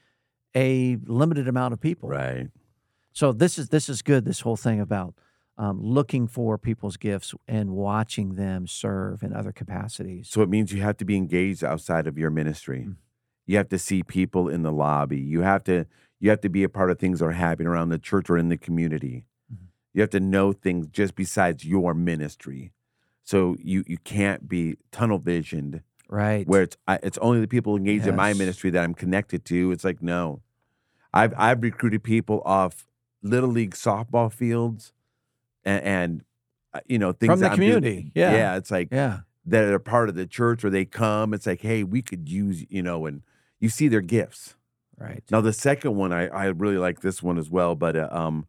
a 0.56 0.98
limited 1.06 1.48
amount 1.48 1.74
of 1.74 1.80
people. 1.80 2.10
Right. 2.10 2.50
So 3.14 3.32
this 3.32 3.58
is 3.58 3.70
this 3.70 3.88
is 3.90 4.02
good. 4.02 4.26
This 4.26 4.42
whole 4.42 4.58
thing 4.58 4.80
about 4.80 5.14
um, 5.58 5.82
looking 5.82 6.28
for 6.28 6.58
people's 6.58 6.98
gifts 6.98 7.34
and 7.48 7.72
watching 7.72 8.36
them 8.36 8.68
serve 8.68 9.24
in 9.24 9.34
other 9.34 9.52
capacities. 9.52 10.30
So 10.30 10.42
it 10.42 10.50
means 10.50 10.72
you 10.72 10.82
have 10.82 10.98
to 10.98 11.06
be 11.06 11.16
engaged 11.16 11.64
outside 11.64 12.06
of 12.06 12.18
your 12.18 12.30
ministry. 12.30 12.86
Mm. 12.88 12.96
You 13.48 13.58
have 13.58 13.70
to 13.70 13.80
see 13.80 14.04
people 14.04 14.50
in 14.50 14.62
the 14.62 14.72
lobby. 14.72 15.20
You 15.20 15.42
have 15.42 15.64
to 15.64 15.86
you 16.20 16.30
have 16.30 16.42
to 16.42 16.50
be 16.50 16.64
a 16.64 16.70
part 16.70 16.90
of 16.92 17.00
things 17.00 17.20
that 17.20 17.26
are 17.26 17.32
happening 17.32 17.68
around 17.68 17.90
the 17.90 18.00
church 18.00 18.30
or 18.30 18.38
in 18.38 18.50
the 18.50 18.58
community. 18.58 19.26
Mhm. 19.54 19.68
You 19.94 20.02
have 20.02 20.10
to 20.12 20.20
know 20.20 20.52
things 20.54 20.88
just 20.88 21.16
besides 21.16 21.66
your 21.66 21.94
ministry. 21.94 22.72
So 23.24 23.56
you 23.60 23.84
you 23.88 23.98
can't 23.98 24.48
be 24.48 24.78
tunnel 24.92 25.20
visioned 25.20 25.82
right. 26.10 26.48
where 26.48 26.62
it's 26.64 26.78
I, 26.88 27.00
it's 27.04 27.18
only 27.18 27.42
the 27.42 27.48
people 27.48 27.76
engaged 27.76 28.08
in 28.08 28.16
my 28.16 28.34
ministry 28.34 28.70
that 28.72 28.84
I'm 28.84 28.94
connected 28.94 29.44
to. 29.46 29.72
It's 29.72 29.84
like 29.84 30.02
no, 30.02 30.42
I've 31.14 31.34
I've 31.38 31.62
recruited 31.62 32.04
people 32.04 32.42
off 32.46 32.86
little 33.22 33.50
league 33.50 33.74
softball 33.74 34.32
fields, 34.32 34.94
and, 35.66 35.84
and 35.84 36.22
uh, 36.74 36.80
you 36.88 36.98
know 36.98 37.12
things 37.12 37.32
From 37.32 37.40
the 37.42 37.50
I'm 37.52 37.58
doing- 37.58 37.72
community. 37.74 38.12
Yeah. 38.16 38.32
yeah. 38.32 38.56
It's 38.56 38.72
like 38.72 38.90
yeah. 38.92 39.20
that 39.46 39.66
are 39.66 39.80
part 39.80 40.08
of 40.10 40.16
the 40.16 40.26
church 40.26 40.64
or 40.64 40.70
they 40.70 40.86
come. 40.86 41.34
It's 41.34 41.46
like, 41.48 41.62
hey, 41.62 41.84
we 41.84 42.02
could 42.02 42.30
use, 42.30 42.66
you 42.70 42.82
know, 42.82 43.06
and 43.06 43.24
you 43.60 43.68
see 43.70 43.88
their 43.90 44.02
gifts. 44.02 44.56
Right. 45.00 45.24
Now, 45.30 45.42
the 45.42 45.54
second 45.54 45.96
one, 45.96 46.12
I, 46.12 46.28
I 46.28 46.46
really 46.48 46.78
like 46.78 47.02
this 47.02 47.22
one 47.22 47.38
as 47.38 47.50
well, 47.50 47.76
but 47.76 47.96
uh, 47.96 48.10
um, 48.12 48.48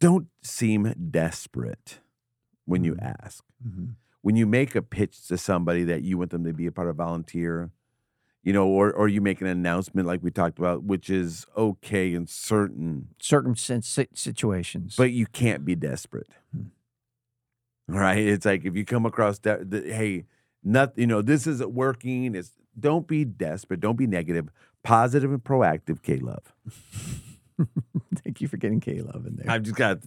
don't 0.00 0.28
seem 0.42 0.94
desperate 1.10 2.00
when 2.64 2.84
you 2.84 2.94
Mm. 2.94 3.16
ask. 3.22 3.44
Mhm. 3.66 3.94
When 4.22 4.36
you 4.36 4.46
make 4.46 4.74
a 4.74 4.80
pitch 4.80 5.26
to 5.28 5.36
somebody 5.36 5.84
that 5.84 6.02
you 6.02 6.16
want 6.16 6.30
them 6.30 6.44
to 6.44 6.54
be 6.54 6.64
a 6.66 6.72
part 6.72 6.88
of 6.88 6.96
volunteer, 6.96 7.70
you 8.42 8.54
know, 8.54 8.66
or 8.66 8.90
or 8.90 9.06
you 9.06 9.20
make 9.20 9.42
an 9.42 9.46
announcement 9.46 10.06
like 10.06 10.22
we 10.22 10.30
talked 10.30 10.58
about, 10.58 10.84
which 10.84 11.10
is 11.10 11.44
okay 11.56 12.14
in 12.14 12.26
certain, 12.26 13.08
Certain 13.20 13.54
situations. 13.54 14.96
but 14.96 15.12
you 15.12 15.26
can't 15.26 15.64
be 15.66 15.74
desperate. 15.74 16.28
Hmm. 16.52 16.68
Right? 17.86 18.18
It's 18.18 18.46
like 18.46 18.64
if 18.64 18.74
you 18.76 18.84
come 18.86 19.04
across 19.04 19.38
that, 19.40 19.70
the, 19.70 19.82
hey, 19.82 20.24
not 20.62 20.96
you 20.96 21.06
know, 21.06 21.20
this 21.20 21.46
isn't 21.46 21.72
working. 21.72 22.34
It's 22.34 22.52
don't 22.80 23.06
be 23.06 23.24
desperate. 23.26 23.80
Don't 23.80 23.96
be 23.98 24.06
negative. 24.06 24.48
Positive 24.84 25.32
and 25.32 25.42
proactive, 25.42 26.02
K 26.02 26.18
Love. 26.18 26.52
thank 28.22 28.40
you 28.40 28.48
for 28.48 28.56
getting 28.56 28.80
Caleb 28.80 29.26
in 29.26 29.36
there. 29.36 29.50
I've 29.50 29.62
just 29.62 29.76
got 29.76 30.00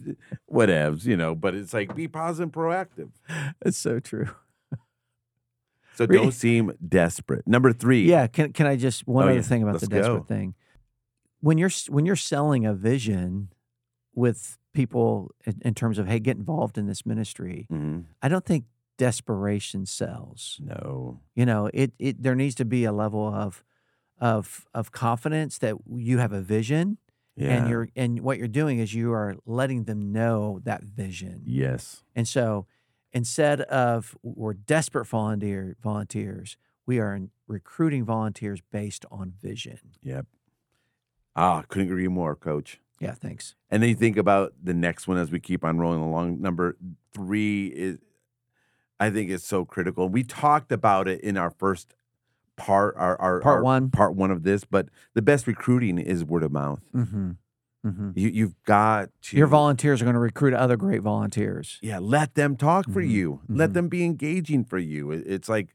whatevs, 0.50 1.04
you 1.04 1.16
know, 1.16 1.34
but 1.34 1.54
it's 1.54 1.72
like 1.74 1.94
be 1.94 2.08
positive 2.08 2.44
and 2.44 2.52
proactive. 2.52 3.10
It's 3.64 3.76
so 3.78 4.00
true. 4.00 4.28
So 5.94 6.04
Really? 6.06 6.22
don't 6.24 6.32
seem 6.32 6.72
desperate. 6.86 7.46
Number 7.46 7.72
three. 7.72 8.02
Yeah. 8.08 8.28
Can 8.28 8.52
can 8.52 8.66
I 8.66 8.76
just 8.76 9.06
one 9.08 9.24
Oh, 9.24 9.28
other 9.28 9.36
yeah. 9.36 9.42
thing 9.42 9.62
about 9.62 9.72
Let's 9.74 9.88
the 9.88 9.96
desperate 9.96 10.18
go. 10.18 10.22
thing? 10.24 10.54
When 11.40 11.58
you're 11.58 11.70
when 11.88 12.06
you're 12.06 12.14
selling 12.16 12.64
a 12.66 12.72
vision 12.74 13.48
with 14.14 14.58
people 14.72 15.32
in, 15.44 15.60
in 15.64 15.74
terms 15.74 15.98
of 15.98 16.06
hey, 16.06 16.20
get 16.20 16.36
involved 16.36 16.78
in 16.78 16.86
this 16.86 17.04
ministry, 17.04 17.66
Mhm. 17.72 18.04
I 18.22 18.28
don't 18.28 18.44
think 18.46 18.66
desperation 18.96 19.86
sells. 19.86 20.60
No. 20.62 21.18
You 21.34 21.46
know, 21.46 21.68
it 21.74 21.92
it 21.98 22.22
there 22.22 22.36
needs 22.36 22.54
to 22.56 22.64
be 22.64 22.84
a 22.84 22.92
level 22.92 23.26
of 23.26 23.64
of 24.20 24.66
of 24.74 24.90
confidence 24.92 25.58
that 25.58 25.74
you 25.88 26.18
have 26.18 26.32
a 26.32 26.40
vision 26.40 26.98
Yeah. 27.36 27.50
and 27.56 27.68
you're 27.68 27.88
and 27.96 28.20
what 28.20 28.38
you're 28.38 28.48
doing 28.48 28.78
is 28.78 28.92
you 28.94 29.12
are 29.12 29.36
letting 29.46 29.84
them 29.84 30.12
know 30.12 30.60
that 30.64 30.82
vision. 30.84 31.42
yes. 31.46 32.02
And 32.16 32.26
so 32.26 32.66
instead 33.12 33.60
of 33.62 34.16
we're 34.22 34.54
desperate 34.54 35.06
volunteer 35.06 35.76
volunteers, 35.82 36.56
we 36.86 36.98
are 36.98 37.20
recruiting 37.46 38.04
volunteers 38.04 38.60
based 38.72 39.04
on 39.10 39.32
vision. 39.40 39.78
Yep. 40.02 40.26
Ah, 41.36 41.62
couldn't 41.68 41.88
agree 41.88 42.08
more, 42.08 42.34
coach. 42.34 42.80
Yeah, 43.00 43.12
thanks. 43.12 43.54
And 43.70 43.80
then 43.82 43.90
you 43.90 43.94
think 43.94 44.16
about 44.16 44.54
the 44.62 44.74
next 44.74 45.06
one 45.06 45.18
as 45.18 45.30
we 45.30 45.38
keep 45.38 45.64
on 45.64 45.78
rolling 45.78 46.00
along. 46.00 46.40
Number 46.40 46.76
three 47.14 47.68
is, 47.68 47.98
I 48.98 49.10
think, 49.10 49.30
is 49.30 49.44
so 49.44 49.64
critical. 49.64 50.08
We 50.08 50.24
talked 50.24 50.72
about 50.72 51.06
it 51.06 51.20
in 51.20 51.36
our 51.36 51.50
first 51.50 51.94
part, 52.58 52.94
our, 52.98 53.18
our 53.20 53.40
Part 53.40 53.56
our 53.58 53.62
one. 53.62 53.90
part 53.90 54.14
one 54.14 54.30
of 54.30 54.42
this. 54.42 54.64
But 54.64 54.88
the 55.14 55.22
best 55.22 55.46
recruiting 55.46 55.98
is 55.98 56.24
word 56.24 56.42
of 56.42 56.52
mouth. 56.52 56.80
Mm-hmm. 56.94 57.30
Mm-hmm. 57.86 58.10
You 58.16 58.28
you've 58.28 58.62
got 58.64 59.08
to 59.22 59.36
Your 59.36 59.46
volunteers 59.46 60.02
are 60.02 60.04
going 60.04 60.14
to 60.14 60.20
recruit 60.20 60.52
other 60.52 60.76
great 60.76 61.00
volunteers. 61.00 61.78
yeah. 61.80 61.98
Let 62.00 62.34
them 62.34 62.56
talk 62.56 62.84
for 62.90 63.00
Mhm, 63.02 63.10
you. 63.10 63.40
Let 63.48 63.70
mhm. 63.70 63.74
them 63.74 63.88
be 63.88 64.04
engaging 64.04 64.64
for 64.64 64.78
you. 64.78 65.12
It- 65.12 65.24
it's 65.26 65.48
like, 65.48 65.74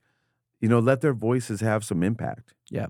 you 0.59 0.67
know, 0.69 0.79
let 0.79 1.01
their 1.01 1.13
voices 1.13 1.61
have 1.61 1.83
some 1.83 2.03
impact. 2.03 2.53
Yeah, 2.69 2.87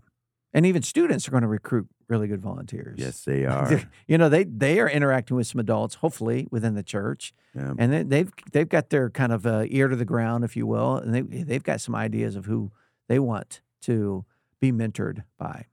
and 0.51 0.65
even 0.65 0.81
students 0.81 1.27
are 1.27 1.31
going 1.31 1.43
to 1.43 1.47
recruit 1.47 1.88
really 2.09 2.27
good 2.27 2.41
volunteers. 2.41 3.00
Yes, 3.00 3.23
they 3.23 3.45
are. 3.55 3.83
you 4.07 4.17
know, 4.17 4.29
they 4.29 4.43
they 4.45 4.79
are 4.79 4.89
interacting 4.89 5.38
with 5.38 5.45
some 5.47 5.59
adults, 5.59 5.95
hopefully 5.95 6.47
within 6.51 6.73
the 6.73 6.83
church, 6.83 7.33
Yeah. 7.55 7.73
and 7.77 7.93
they, 7.93 8.03
they've 8.03 8.31
they've 8.51 8.69
got 8.69 8.89
their 8.89 9.09
kind 9.12 9.31
of 9.31 9.45
uh, 9.45 9.65
ear 9.67 9.88
to 9.89 9.95
the 9.95 10.05
ground, 10.05 10.43
if 10.43 10.57
you 10.57 10.65
will, 10.65 10.97
and 10.97 11.13
they 11.13 11.21
they've 11.21 11.63
got 11.63 11.81
some 11.81 11.93
ideas 11.95 12.35
of 12.35 12.45
who 12.45 12.71
they 13.07 13.19
want 13.19 13.62
to 13.84 14.25
be 14.60 14.72
mentored 14.72 15.24
by. 15.38 15.66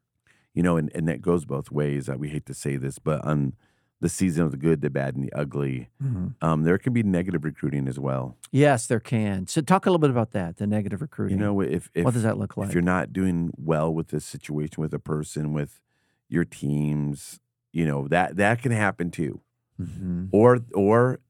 you 0.54 0.62
know, 0.64 0.76
and, 0.76 0.90
and 0.94 1.06
that 1.08 1.20
goes 1.22 1.44
both 1.44 1.70
ways. 1.70 2.08
Uh, 2.08 2.16
we 2.18 2.28
hate 2.28 2.44
to 2.46 2.54
say 2.54 2.76
this, 2.76 2.98
but 2.98 3.24
on 3.24 3.54
the 4.00 4.08
season 4.08 4.42
of 4.44 4.50
the 4.50 4.56
good, 4.56 4.80
the 4.80 4.90
bad, 4.90 5.14
and 5.14 5.22
the 5.24 5.32
ugly. 5.32 5.90
Mhm. 6.02 6.34
Um, 6.42 6.62
there 6.64 6.76
can 6.78 6.92
be 6.92 7.02
negative 7.02 7.44
recruiting 7.44 7.86
as 7.86 7.98
well. 8.00 8.36
Yes, 8.50 8.86
there 8.86 8.98
can. 8.98 9.46
So 9.46 9.60
talk 9.60 9.86
a 9.86 9.90
little 9.90 9.98
bit 10.00 10.10
about 10.10 10.30
that, 10.32 10.56
the 10.56 10.66
negative 10.66 11.00
recruiting. 11.02 11.38
You 11.38 11.44
know, 11.44 11.60
if 11.60 11.90
if 11.94 12.04
what 12.04 12.14
does 12.14 12.22
that 12.24 12.36
look 12.38 12.56
like? 12.56 12.68
if 12.68 12.74
you're 12.74 12.82
not 12.82 13.12
doing 13.12 13.52
well 13.56 13.92
with 13.94 14.08
this 14.08 14.24
situation 14.24 14.76
with 14.80 14.92
a 14.94 14.98
person, 14.98 15.52
with 15.52 15.80
your 16.28 16.44
teams, 16.46 17.40
you 17.72 17.84
know 17.86 18.08
that 18.08 18.36
that 18.36 18.60
can 18.62 18.72
happen 18.72 19.10
too. 19.10 19.40
Mhm. 19.80 20.30
Or 20.32 20.58
or 20.74 21.20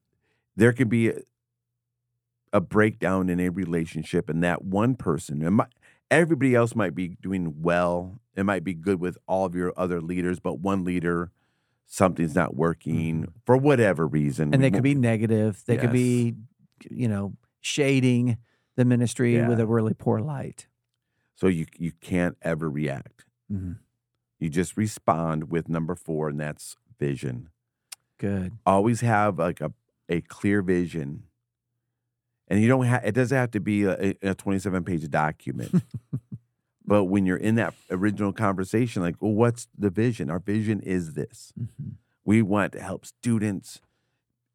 there 0.55 0.71
could 0.73 0.89
be 0.89 1.09
a, 1.09 1.19
a 2.53 2.61
breakdown 2.61 3.29
in 3.29 3.39
a 3.39 3.49
relationship, 3.49 4.29
and 4.29 4.43
that 4.43 4.63
one 4.63 4.95
person, 4.95 5.41
and 5.43 5.57
mi- 5.57 5.63
everybody 6.11 6.53
else 6.53 6.75
might 6.75 6.93
be 6.93 7.17
doing 7.21 7.61
well. 7.61 8.19
It 8.35 8.43
might 8.43 8.63
be 8.63 8.73
good 8.75 8.99
with 8.99 9.17
all 9.27 9.45
of 9.45 9.55
your 9.55 9.73
other 9.75 9.99
leaders, 10.01 10.39
but 10.39 10.59
one 10.59 10.83
leader, 10.83 11.31
something's 11.87 12.35
not 12.35 12.55
working 12.55 13.33
for 13.45 13.57
whatever 13.57 14.05
reason. 14.07 14.47
Mm-hmm. 14.47 14.53
and 14.53 14.63
they 14.63 14.71
could 14.71 14.83
be 14.83 14.93
negative. 14.95 15.63
They 15.65 15.77
could 15.77 15.91
be, 15.91 16.35
you 16.89 17.07
know, 17.07 17.33
shading 17.61 18.37
the 18.75 18.85
ministry 18.85 19.41
with 19.45 19.59
a 19.59 19.65
really 19.65 19.93
poor 19.93 20.19
light. 20.19 20.67
so 21.35 21.47
you 21.47 21.65
you 21.77 21.91
can't 22.01 22.37
ever 22.43 22.69
react. 22.69 23.25
Mhm. 23.51 23.77
You 24.39 24.49
just 24.49 24.77
respond 24.77 25.49
with 25.51 25.67
number 25.69 25.95
four, 25.95 26.29
and 26.29 26.39
that's 26.39 26.77
vision. 26.99 27.49
Good. 28.19 28.53
always 28.67 29.01
have 29.01 29.39
like 29.39 29.61
a, 29.61 29.73
a 30.07 30.21
clear 30.21 30.61
vision 30.61 31.23
and 32.51 32.61
you 32.61 32.67
don't 32.67 32.85
have 32.85 33.03
it 33.05 33.13
doesn't 33.13 33.35
have 33.37 33.51
to 33.51 33.59
be 33.61 33.85
a, 33.85 34.13
a 34.21 34.35
27 34.35 34.83
page 34.83 35.09
document 35.09 35.71
but 36.85 37.05
when 37.05 37.25
you're 37.25 37.37
in 37.37 37.55
that 37.55 37.73
original 37.89 38.33
conversation 38.33 39.01
like 39.01 39.15
well 39.19 39.31
what's 39.31 39.67
the 39.77 39.89
vision 39.89 40.29
our 40.29 40.39
vision 40.39 40.79
is 40.81 41.13
this 41.13 41.53
Mhm. 41.59 41.93
we 42.25 42.41
want 42.41 42.73
to 42.73 42.79
help 42.81 43.05
students 43.05 43.81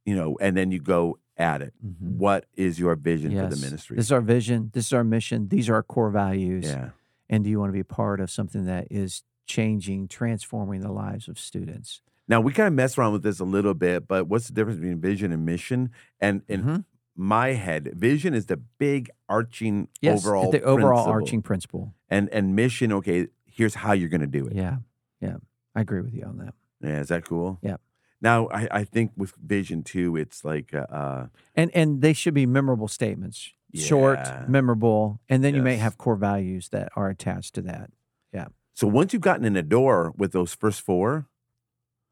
you 0.05 0.15
know 0.15 0.37
and 0.41 0.57
then 0.57 0.71
you 0.71 0.79
go 0.81 1.19
at 1.39 1.63
it 1.63 1.73
Mhm. 1.85 2.17
what 2.19 2.47
is 2.55 2.79
your 2.79 2.95
vision 2.97 3.31
for 3.33 3.47
the 3.49 3.57
ministry 3.61 3.97
This 3.97 4.07
is 4.07 4.13
our 4.13 4.21
vision. 4.21 4.71
This 4.73 4.87
is 4.87 4.93
our 4.93 5.05
mission. 5.05 5.49
These 5.49 5.69
are 5.69 5.75
our 5.75 5.83
core 5.83 6.11
values. 6.11 6.65
yeah 6.67 6.91
And 7.29 7.45
do 7.45 7.51
you 7.51 7.59
want 7.59 7.71
to 7.71 7.75
be 7.75 7.81
a 7.81 7.85
part 8.03 8.21
of 8.21 8.31
something 8.31 8.65
that 8.67 8.87
is 8.91 9.23
changing, 9.47 10.09
transforming 10.09 10.81
the 10.81 10.93
lives 10.93 11.29
of 11.29 11.39
students? 11.39 12.03
now 12.29 12.41
we 12.41 12.53
kind 12.53 12.67
of 12.67 12.73
mess 12.75 12.99
around 12.99 13.13
with 13.13 13.23
this 13.23 13.39
a 13.41 13.45
little 13.45 13.75
bit 13.75 14.09
but 14.09 14.27
what's 14.29 14.49
the 14.49 14.53
difference 14.55 14.79
between 14.81 15.01
vision 15.01 15.31
and 15.33 15.45
mission 15.47 15.91
and 16.21 16.43
in 16.49 16.63
Mhm. 16.63 16.85
My 17.17 17.49
head 17.55 17.93
vision 17.95 18.35
is 18.35 18.47
the 18.47 18.57
big 18.57 19.11
arching 19.29 19.89
Yes, 20.01 20.25
overall 20.27 20.51
the 20.51 20.63
overall 20.63 21.05
principle. 21.05 21.13
arching 21.13 21.43
principle. 21.43 21.95
and 22.11 22.29
and 22.31 22.55
mission 22.55 22.93
okay 22.93 23.29
here's 23.47 23.75
how 23.77 23.93
you're 23.93 24.09
going 24.11 24.21
to 24.21 24.27
do 24.27 24.47
it 24.47 24.55
yeah. 24.55 24.77
Yeah. 25.21 25.29
Yeah. 25.31 25.37
I 25.75 25.81
agree 25.81 26.01
with 26.03 26.15
you 26.15 26.25
on 26.25 26.39
that. 26.39 26.55
Yeah, 26.83 27.01
is 27.01 27.09
that 27.09 27.25
cool 27.25 27.59
Yeah. 27.63 27.77
now 28.21 28.49
i 28.49 28.69
i 28.71 28.85
think 28.85 29.13
with 29.17 29.33
vision 29.37 29.83
too 29.83 30.17
it's 30.17 30.45
like 30.45 30.75
uh, 30.75 30.87
uh 30.91 31.27
And 31.55 31.71
and 31.75 32.03
they 32.03 32.13
should 32.13 32.35
be 32.35 32.47
memorable 32.47 32.89
statements. 32.89 33.53
Short, 33.75 34.19
memorable, 34.49 35.21
and 35.29 35.45
then 35.45 35.55
you 35.55 35.61
may 35.61 35.77
have 35.77 35.99
core 35.99 36.17
values 36.17 36.71
that 36.71 36.89
are 36.97 37.11
attached 37.11 37.53
to 37.57 37.63
that. 37.63 37.91
Yeah. 38.33 38.47
So 38.73 38.87
once 38.87 39.13
you've 39.13 39.21
gotten 39.21 39.45
in 39.45 39.53
the 39.53 39.63
door 39.63 40.15
with 40.17 40.33
those 40.33 40.55
first 40.55 40.81
four 40.81 41.27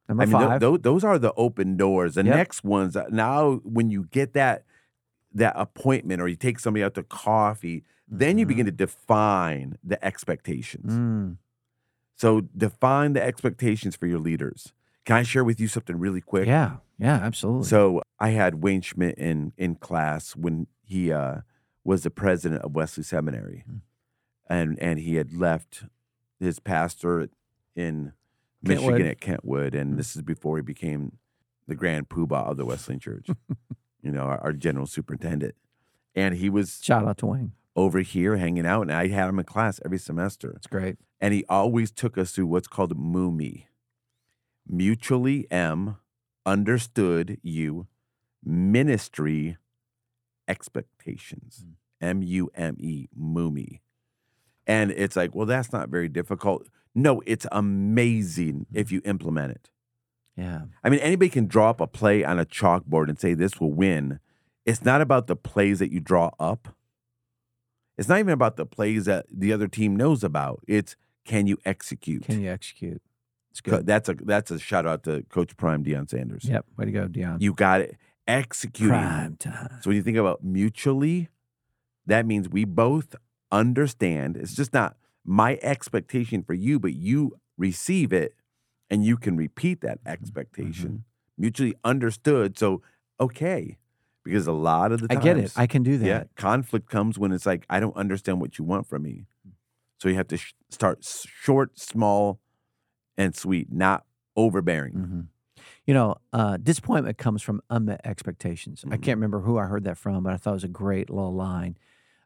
Number 0.09 0.25
i 0.25 0.27
mean 0.27 0.33
five. 0.35 0.61
tho- 0.61 0.77
those 0.77 1.05
are 1.05 1.19
the 1.19 1.33
open 1.37 1.79
doors 1.79 2.17
the 2.17 2.25
Yep. 2.25 2.37
next 2.37 2.65
ones 2.65 2.97
uh, 2.97 3.07
now 3.11 3.61
when 3.77 3.89
you 3.91 4.05
get 4.11 4.35
that 4.35 4.65
that 5.35 5.53
appointment 5.57 6.21
or 6.23 6.29
you 6.29 6.37
take 6.37 6.59
somebody 6.59 6.83
out 6.85 6.95
to 6.95 7.03
coffee 7.03 7.85
then 8.07 8.39
you 8.39 8.45
Mhm. 8.45 8.49
begin 8.49 8.67
to 8.67 8.73
define 8.73 9.77
the 9.83 10.03
expectations 10.05 10.93
Mm. 10.93 11.37
so 12.17 12.43
define 12.43 13.13
the 13.15 13.23
expectations 13.23 13.97
for 13.97 14.07
your 14.07 14.19
leaders 14.21 14.73
can 15.05 15.17
i 15.17 15.23
share 15.23 15.45
with 15.45 15.59
you 15.61 15.69
something 15.69 15.99
really 15.99 16.21
quick 16.21 16.47
Yeah. 16.47 16.77
Yeah. 16.99 17.17
Absolutely. 17.17 17.65
So 17.65 18.03
I 18.21 18.29
had 18.31 18.63
Wayne 18.63 18.81
Schmidt 18.81 19.19
in 19.19 19.53
in 19.59 19.75
class 19.75 20.37
when 20.37 20.69
he 20.85 21.11
uh, 21.11 21.41
was 21.83 22.05
the 22.05 22.11
president 22.11 22.63
of 22.63 22.73
Wesley 22.77 23.03
Seminary, 23.03 23.65
Mm. 23.69 23.81
and 24.49 24.79
and 24.79 25.01
he 25.01 25.17
had 25.17 25.33
left 25.33 25.87
his 26.39 26.61
pastor 26.61 27.29
in 27.75 28.13
Kentwood. 28.65 28.93
Michigan 28.93 29.07
at 29.09 29.21
Kentwood, 29.21 29.75
and 29.75 29.95
Mm. 29.95 29.97
this 29.97 30.15
is 30.15 30.23
before 30.23 30.57
he 30.59 30.63
became 30.63 31.19
the 31.67 31.75
grand 31.75 32.09
poobah 32.09 32.47
of 32.51 32.57
the 32.57 32.65
Wesleyan 32.65 33.01
Church. 33.01 33.27
you 34.05 34.11
know, 34.13 34.23
our, 34.23 34.39
our 34.41 34.53
general 34.53 34.87
superintendent, 34.87 35.55
and 36.15 36.35
he 36.37 36.49
was 36.51 36.81
Shout 36.83 37.07
out 37.07 37.19
to 37.19 37.27
Wayne. 37.27 37.53
over 37.75 38.01
here 38.01 38.37
hanging 38.37 38.67
out, 38.67 38.83
and 38.83 38.93
I 38.93 39.09
had 39.09 39.29
him 39.29 39.39
in 39.39 39.45
class 39.45 39.81
every 39.85 39.99
semester, 39.99 40.53
It's 40.57 40.67
great. 40.67 40.97
and 41.21 41.33
he 41.35 41.45
always 41.49 41.91
took 41.91 42.19
us 42.19 42.33
through 42.33 42.47
what's 42.47 42.69
called 42.69 42.97
MUMI, 42.97 43.65
mutually 44.69 45.47
M, 45.51 45.97
understood 46.47 47.39
you, 47.43 47.87
ministry 48.45 49.57
expectations, 50.47 51.65
mm. 51.67 51.73
M 52.01 52.23
U 52.23 52.51
M 52.55 52.77
E, 52.79 53.09
MUMI. 53.19 53.81
And 54.67 54.91
it's 54.91 55.17
like, 55.17 55.35
well, 55.35 55.47
that's 55.47 55.73
not 55.73 55.89
very 55.89 56.09
difficult. 56.09 56.69
No, 56.95 57.23
it's 57.27 57.47
amazing 57.53 58.67
mm-hmm. 58.67 58.79
if 58.79 58.93
you 58.93 59.01
implement 59.05 59.53
it. 59.53 59.71
Yeah. 60.37 60.63
I 60.83 60.91
mean, 60.91 61.01
anybody 61.01 61.29
can 61.29 61.47
draw 61.47 61.71
up 61.71 61.81
a 61.81 61.87
play 61.87 62.25
on 62.25 62.39
a 62.39 62.45
chalkboard 62.45 63.09
and 63.09 63.19
say 63.19 63.35
this 63.35 63.61
will 63.61 63.73
win. 63.73 64.21
It's 64.65 64.85
not 64.85 65.01
about 65.01 65.27
the 65.27 65.37
plays 65.37 65.79
that 65.79 65.93
you 65.93 66.01
draw 66.01 66.31
up. 66.41 66.75
It's 67.97 68.09
not 68.09 68.19
even 68.19 68.33
about 68.33 68.57
the 68.57 68.67
plays 68.67 69.05
that 69.05 69.27
the 69.31 69.53
other 69.53 69.69
team 69.69 69.95
knows 69.95 70.25
about. 70.25 70.61
It's 70.67 70.97
can 71.25 71.47
you 71.47 71.59
execute? 71.65 72.25
Can 72.25 72.41
you 72.41 72.51
execute? 72.51 73.01
It's 73.51 73.61
good. 73.61 73.87
That's 73.87 74.09
a 74.09 74.15
that's 74.15 74.51
a 74.51 74.59
shout 74.59 74.87
out 74.87 75.05
to 75.05 75.23
Coach 75.29 75.57
Prime 75.57 75.85
Deion 75.85 76.11
Sanders. 76.11 76.45
Yep. 76.45 76.67
Way 76.77 76.85
to 76.87 76.91
go, 76.91 77.07
Deion. 77.07 77.41
You 77.41 77.55
got 77.55 77.83
it. 77.83 77.97
Executing. 78.27 78.89
Prime 78.89 79.37
time. 79.37 79.79
So 79.81 79.91
when 79.91 79.97
you 79.97 80.03
think 80.03 80.17
about 80.17 80.43
mutually, 80.43 81.29
that 82.07 82.27
means 82.27 82.49
we 82.49 82.65
both 82.65 83.15
understand. 83.53 84.37
It's 84.37 84.55
just 84.55 84.73
not 84.73 84.97
my 85.25 85.59
expectation 85.63 86.43
for 86.43 86.55
you, 86.55 86.81
but 86.81 86.95
you 86.95 87.39
receive 87.57 88.13
it 88.13 88.35
and 88.91 89.05
you 89.05 89.17
can 89.17 89.37
repeat 89.37 89.81
that 89.81 89.99
Mm-hmm. 90.05 90.13
expectation. 90.13 91.05
Mutually 91.39 91.75
understood. 91.85 92.59
So 92.59 92.83
okay. 93.21 93.79
Because 94.23 94.47
a 94.47 94.53
lot 94.53 94.91
of 94.93 95.03
the 95.03 95.09
times, 95.09 95.19
I 95.21 95.23
get 95.23 95.37
it. 95.37 95.53
I 95.57 95.67
can 95.67 95.83
do 95.83 95.99
that. 95.99 96.07
yeah, 96.07 96.25
conflict 96.35 96.89
comes 96.89 97.19
when 97.19 97.31
it's 97.31 97.45
like 97.45 97.67
I 97.69 97.79
don't 97.79 97.95
understand 97.97 98.41
what 98.41 98.59
you 98.59 98.65
want 98.65 98.87
from 98.87 99.03
me. 99.03 99.27
So 100.01 100.09
you 100.09 100.15
have 100.15 100.29
to 100.29 100.39
sh- 100.39 100.55
start 100.71 101.05
short, 101.05 101.79
small, 101.79 102.41
and 103.19 103.37
sweet, 103.37 103.71
not 103.71 104.07
overbearing. 104.35 104.95
Mhm. 104.95 105.27
You 105.87 105.93
know, 105.93 106.17
uh, 106.33 106.57
disappointment 106.57 107.19
comes 107.19 107.43
from 107.43 107.61
unmet 107.69 108.01
expectations. 108.05 108.83
I 108.91 108.97
Mhm. 108.97 109.03
can't 109.03 109.17
remember 109.19 109.41
who 109.41 109.59
I 109.59 109.67
heard 109.67 109.85
that 109.85 109.99
from, 109.99 110.23
but 110.25 110.33
I 110.33 110.37
thought 110.39 110.51
it 110.53 110.55
was 110.55 110.65
a 110.65 110.69
great 110.69 111.11
little 111.11 111.35
line. 111.35 111.77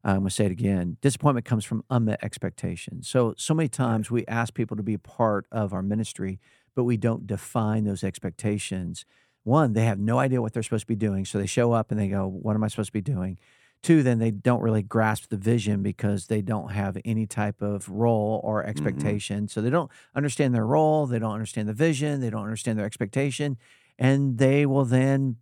Um, 0.04 0.10
I'm 0.10 0.18
going 0.20 0.28
to 0.28 0.34
say 0.34 0.46
it 0.46 0.52
again. 0.52 0.96
Disappointment 1.00 1.44
comes 1.44 1.64
from 1.64 1.84
unmet 1.90 2.20
expectations. 2.22 3.08
So, 3.08 3.34
so 3.36 3.54
many 3.54 3.68
times 3.68 4.10
we 4.10 4.24
ask 4.26 4.54
people 4.54 4.76
to 4.76 4.82
be 4.82 4.94
a 4.94 4.98
part 4.98 5.46
of 5.50 5.72
our 5.72 5.82
ministry, 5.82 6.38
but 6.74 6.84
we 6.84 6.96
don't 6.96 7.26
define 7.26 7.84
those 7.84 8.04
expectations. 8.04 9.04
One, 9.44 9.72
they 9.72 9.84
have 9.84 9.98
no 9.98 10.18
idea 10.18 10.40
what 10.40 10.52
they're 10.52 10.62
supposed 10.62 10.84
to 10.84 10.86
be 10.86 10.94
doing. 10.94 11.24
So 11.24 11.38
they 11.38 11.46
show 11.46 11.72
up 11.72 11.90
and 11.90 11.98
they 11.98 12.08
go, 12.08 12.26
What 12.26 12.54
am 12.54 12.62
I 12.62 12.68
supposed 12.68 12.88
to 12.88 12.92
be 12.92 13.00
doing? 13.00 13.38
Two, 13.82 14.02
then 14.02 14.18
they 14.18 14.32
don't 14.32 14.60
really 14.60 14.82
grasp 14.82 15.28
the 15.28 15.36
vision 15.36 15.82
because 15.82 16.26
they 16.26 16.42
don't 16.42 16.72
have 16.72 16.98
any 17.04 17.26
type 17.26 17.62
of 17.62 17.88
role 17.88 18.40
or 18.42 18.60
mm-hmm. 18.60 18.70
expectation. 18.70 19.48
So 19.48 19.60
they 19.60 19.70
don't 19.70 19.90
understand 20.14 20.54
their 20.54 20.66
role, 20.66 21.06
they 21.06 21.18
don't 21.18 21.32
understand 21.32 21.68
the 21.68 21.74
vision, 21.74 22.20
they 22.20 22.30
don't 22.30 22.42
understand 22.42 22.78
their 22.78 22.86
expectation, 22.86 23.56
and 23.98 24.38
they 24.38 24.66
will 24.66 24.84
then 24.84 25.36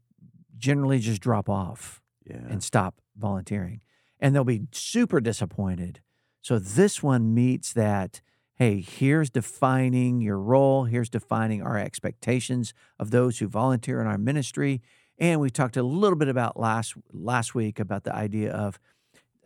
generally 0.59 0.99
just 0.99 1.21
drop 1.21 1.49
off 1.49 2.03
Yeah. 2.29 2.37
and 2.49 2.63
stop 2.63 3.01
volunteering. 3.17 3.81
And 4.21 4.35
they'll 4.35 4.45
be 4.45 4.63
super 4.73 5.21
disappointed. 5.21 6.01
So 6.41 6.59
this 6.59 7.03
one 7.03 7.35
meets 7.35 7.73
that 7.75 8.21
hey, 8.59 8.81
here's 8.81 9.29
defining 9.29 10.23
your 10.23 10.39
role, 10.39 10.85
here's 10.85 11.11
defining 11.11 11.61
our 11.61 11.77
expectations 11.79 12.73
of 12.99 13.11
those 13.11 13.39
who 13.39 13.47
volunteer 13.47 14.01
in 14.01 14.07
our 14.07 14.17
ministry. 14.17 14.81
And 15.19 15.41
we 15.43 15.51
talked 15.51 15.77
a 15.77 15.83
little 15.83 16.17
bit 16.17 16.29
about 16.29 16.59
last 16.59 16.95
last 17.13 17.55
week 17.55 17.79
about 17.79 18.05
the 18.05 18.15
idea 18.15 18.51
of 18.53 18.79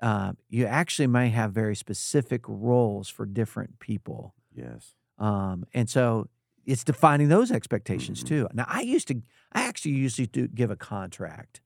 uh, 0.00 0.32
you 0.48 0.64
actually 0.64 1.08
may 1.08 1.28
have 1.30 1.52
very 1.52 1.74
specific 1.76 2.42
roles 2.46 3.08
for 3.08 3.26
different 3.26 3.80
people. 3.80 4.34
yes. 4.54 4.94
Um, 5.18 5.66
and 5.74 5.90
so 5.90 6.28
it's 6.64 6.84
defining 6.84 7.28
those 7.28 7.50
expectations 7.50 8.22
Mhm. 8.22 8.28
too. 8.28 8.48
Now, 8.54 8.64
I 8.68 8.80
used 8.80 9.08
to, 9.08 9.20
I 9.52 9.62
actually 9.62 9.92
usually 9.92 10.26
do 10.26 10.48
give 10.48 10.70
a 10.70 10.76
contract. 10.76 11.60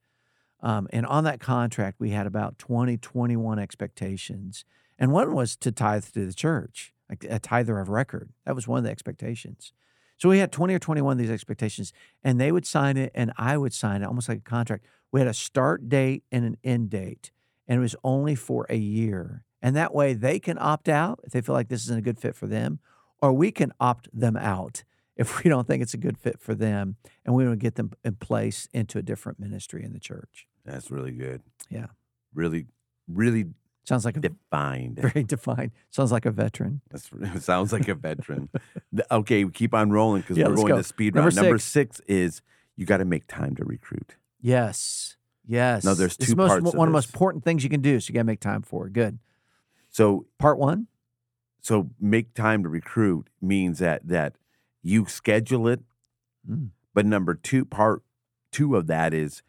Um, 0.64 0.88
and 0.90 1.05
on 1.05 1.24
that 1.24 1.40
contract, 1.40 2.00
we 2.00 2.11
had 2.11 2.27
about 2.27 2.59
20, 2.59 2.96
21 2.96 3.59
expectations. 3.59 4.64
And 4.98 5.12
one 5.12 5.35
was 5.35 5.57
to 5.57 5.70
tithe 5.70 6.07
to 6.14 6.24
the 6.24 6.33
church, 6.33 6.94
like 7.11 7.27
a 7.29 7.38
tither 7.38 7.79
of 7.79 7.90
record. 7.90 8.31
That 8.46 8.55
was 8.55 8.66
one 8.66 8.79
of 8.79 8.85
the 8.85 8.90
expectations. 8.90 9.74
So 10.16 10.31
we 10.31 10.38
had 10.38 10.50
20 10.53 10.72
or 10.72 10.79
21 10.79 11.12
of 11.12 11.18
these 11.18 11.31
expectations, 11.31 11.92
and 12.22 12.40
they 12.40 12.50
would 12.50 12.64
sign 12.64 12.96
it, 12.96 13.12
and 13.14 13.31
I 13.37 13.59
would 13.59 13.74
sign 13.74 14.00
it 14.00 14.07
almost 14.07 14.27
like 14.29 14.38
a 14.38 14.40
contract. 14.50 14.87
We 15.12 15.20
had 15.20 15.29
a 15.29 15.35
start 15.35 15.90
date 15.90 16.24
and 16.33 16.46
an 16.46 16.57
end 16.64 16.88
date, 16.88 17.31
and 17.68 17.79
it 17.79 17.83
was 17.83 17.94
only 18.03 18.35
for 18.35 18.64
a 18.70 18.77
year. 18.77 19.44
And 19.61 19.77
that 19.77 19.94
way 19.94 20.14
they 20.14 20.38
can 20.38 20.57
opt 20.59 20.88
out 20.88 21.20
if 21.24 21.33
they 21.33 21.42
feel 21.42 21.55
like 21.55 21.68
this 21.68 21.83
isn't 21.85 21.98
a 21.98 22.03
good 22.03 22.18
fit 22.18 22.35
for 22.35 22.46
them, 22.46 22.79
or 23.20 23.35
we 23.35 23.50
can 23.50 23.72
opt 23.81 24.09
them 24.18 24.37
out 24.37 24.83
if 25.16 25.44
we 25.44 25.50
don't 25.50 25.66
think 25.66 25.83
it's 25.83 25.94
a 25.94 25.98
good 25.98 26.16
fit 26.16 26.40
for 26.40 26.55
them 26.55 26.96
and 27.24 27.35
we 27.35 27.44
want 27.44 27.61
to 27.61 27.62
get 27.62 27.74
them 27.74 27.92
in 28.03 28.14
place 28.16 28.66
into 28.72 28.98
a 28.98 29.03
different 29.03 29.38
ministry 29.38 29.85
in 29.85 29.92
the 29.92 30.00
church. 30.00 30.48
That's 30.64 30.90
really 30.90 31.12
good. 31.12 31.42
Yeah. 31.70 31.87
Really, 32.35 32.66
really 33.09 33.46
Sounds 33.85 34.05
like 34.07 34.16
a 34.16 34.20
defined. 34.20 34.96
very 34.98 35.24
defined. 35.24 35.72
Sounds 35.90 36.11
like 36.11 36.24
a 36.24 36.31
veteran. 36.31 36.81
That's 36.90 37.11
sounds 37.44 37.72
like 37.72 37.87
a 37.88 37.94
veteran. 37.94 38.48
Okay, 39.11 39.44
we 39.44 39.50
keep 39.53 39.74
on 39.74 39.90
rolling 39.90 40.22
because 40.22 40.38
Yeah, 40.38 40.48
we're 40.48 40.57
going 40.57 40.68
go. 40.68 40.77
to 40.79 40.83
speed 40.83 41.14
Number 41.14 41.29
round. 41.29 41.37
Number 41.37 41.59
six. 41.59 41.98
six 41.98 42.09
is 42.09 42.42
you 42.77 42.87
got 42.87 42.96
to 42.98 43.05
make 43.05 43.27
time 43.27 43.55
to 43.57 43.64
recruit. 43.64 44.16
Yes. 44.40 45.16
Yes. 45.46 45.85
No, 45.85 45.92
there's 45.94 46.16
It's 46.16 46.29
two 46.29 46.35
most, 46.37 46.48
parts 46.48 46.66
of 46.68 46.74
one 46.74 46.88
of 46.88 46.92
the 46.92 46.96
most 46.96 47.11
important 47.11 47.44
things 47.44 47.62
you 47.62 47.68
can 47.70 47.83
do. 47.83 48.00
So 48.00 48.09
you 48.09 48.14
got 48.14 48.20
to 48.20 48.24
make 48.24 48.40
time 48.40 48.62
for 48.62 48.87
it. 48.87 48.94
Good. 48.94 49.18
So 49.90 50.27
Part 50.38 50.59
one. 50.59 50.87
so 51.61 51.90
make 52.00 52.33
time 52.35 52.62
to 52.62 52.68
recruit 52.70 53.29
means 53.42 53.79
that 53.81 54.09
that 54.09 54.37
you 54.83 55.05
schedule 55.07 55.68
it. 55.68 55.81
Mm. 56.50 56.70
But 56.94 57.05
number 57.07 57.35
two, 57.35 57.64
part 57.66 58.03
two 58.50 58.77
of 58.77 58.87
that 58.87 59.12
is 59.12 59.42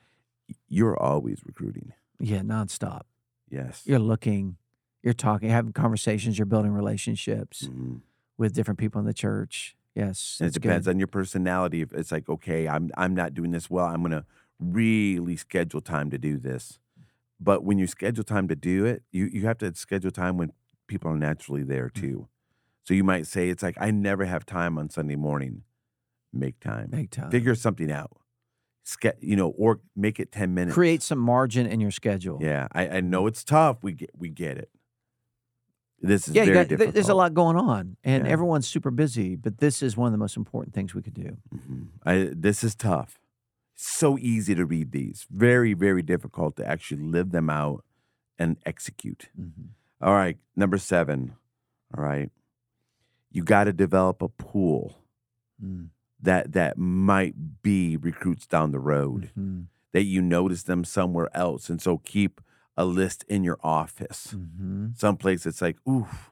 you're 0.68 0.98
always 0.98 1.42
recruiting. 1.46 1.94
Yeah. 2.20 2.40
Nonstop. 2.42 3.02
Yes. 3.50 3.84
You're 3.86 4.00
looking, 4.00 4.58
you're 5.04 5.14
talking, 5.14 5.50
having 5.50 5.74
conversations, 5.74 6.38
you're 6.38 6.46
building 6.46 6.72
relationships 6.72 7.64
Mhm. 7.68 8.02
with 8.38 8.54
different 8.54 8.80
people 8.80 9.00
in 9.00 9.06
the 9.06 9.14
church. 9.14 9.76
Yes. 9.94 10.38
And 10.40 10.48
it 10.50 10.54
depends 10.54 10.86
good. 10.88 10.92
on 10.96 11.00
your 11.00 11.08
personality. 11.08 11.82
If 11.82 11.94
it's 11.94 12.12
like, 12.12 12.28
okay, 12.30 12.68
I'm 12.68 12.92
I'm 12.98 13.14
not 13.14 13.34
doing 13.34 13.52
this 13.52 13.70
well, 13.70 13.86
I'm 13.86 14.02
gonna 14.02 14.26
really 14.60 15.36
schedule 15.38 15.82
time 15.82 16.10
to 16.12 16.18
do 16.18 16.38
this. 16.38 16.80
But 17.40 17.64
when 17.64 17.78
you 17.78 17.88
schedule 17.88 18.24
time 18.24 18.48
to 18.48 18.56
do 18.56 18.86
it, 18.86 19.04
you 19.12 19.26
you 19.26 19.42
have 19.46 19.58
to 19.60 19.74
schedule 19.76 20.12
time 20.12 20.38
when 20.38 20.52
people 20.88 21.12
are 21.12 21.18
naturally 21.18 21.64
there 21.64 21.90
Mm. 21.90 21.94
too. 22.02 22.28
So 22.84 22.94
you 22.94 23.04
might 23.04 23.26
say 23.26 23.50
it's 23.50 23.64
like 23.64 23.78
I 23.80 23.90
never 23.92 24.26
have 24.26 24.46
time 24.46 24.78
on 24.78 24.90
Sunday 24.90 25.16
morning. 25.16 25.64
Make 26.34 26.60
time. 26.60 26.90
Make 26.92 27.10
time. 27.12 27.32
Figure 27.32 27.56
something 27.56 27.92
out. 27.92 28.12
Ske- 28.88 29.18
you 29.20 29.36
know, 29.36 29.50
or 29.58 29.80
make 29.96 30.20
it 30.20 30.32
ten 30.32 30.54
minutes. 30.54 30.76
Create 30.76 31.02
some 31.02 31.18
margin 31.18 31.66
in 31.66 31.80
your 31.82 31.90
schedule. 31.90 32.38
Yeah, 32.40 32.68
I, 32.72 32.88
I 32.98 33.02
know 33.02 33.26
it's 33.26 33.44
tough. 33.44 33.78
We 33.82 33.94
get 33.94 34.12
we 34.16 34.30
get 34.30 34.58
it. 34.60 34.70
This 36.02 36.28
is 36.28 36.36
Yeah, 36.36 36.44
very 36.46 36.54
got, 36.56 36.68
difficult. 36.68 36.94
there's 36.94 37.10
a 37.10 37.16
lot 37.16 37.34
going 37.34 37.56
on, 37.58 37.98
and 38.04 38.26
Yeah. 38.26 38.32
everyone's 38.32 38.68
super 38.68 38.92
busy. 38.92 39.36
But 39.36 39.58
this 39.58 39.82
is 39.82 39.98
one 39.98 40.06
of 40.06 40.12
the 40.12 40.20
most 40.20 40.38
important 40.38 40.76
things 40.76 40.94
we 40.94 41.02
could 41.02 41.16
do. 41.16 41.38
Mhm. 41.54 41.88
I, 42.06 42.30
this 42.32 42.64
is 42.64 42.76
tough. 42.76 43.18
So 43.74 44.18
easy 44.20 44.54
to 44.56 44.66
read 44.66 44.92
these. 44.92 45.26
Very, 45.32 45.74
very 45.74 46.04
difficult 46.04 46.56
to 46.58 46.66
actually 46.68 47.02
live 47.02 47.32
them 47.32 47.50
out 47.50 47.84
and 48.38 48.58
execute. 48.68 49.30
All 50.00 50.14
right, 50.14 50.38
number 50.56 50.78
seven. 50.78 51.34
All 51.98 52.04
right, 52.04 52.30
you 53.32 53.44
got 53.44 53.64
to 53.64 53.74
develop 53.74 54.22
a 54.22 54.30
pool 54.30 55.02
Mm. 55.64 55.88
That 56.26 56.52
that 56.54 56.78
might 56.78 57.62
be 57.64 57.98
recruits 57.98 58.46
down 58.46 58.72
the 58.72 58.80
road. 58.80 59.32
Mhm. 59.38 59.68
That 59.94 60.04
you 60.04 60.22
notice 60.22 60.64
them 60.64 60.84
somewhere 60.84 61.30
else, 61.36 61.70
and 61.70 61.82
so 61.82 62.00
keep 62.00 62.42
a 62.76 62.84
list 62.86 63.24
in 63.30 63.44
your 63.46 63.58
office. 63.64 64.36
Mhm. 64.36 64.98
Someplace 64.98 65.46
it's 65.46 65.62
like, 65.62 65.78
oof, 65.88 66.32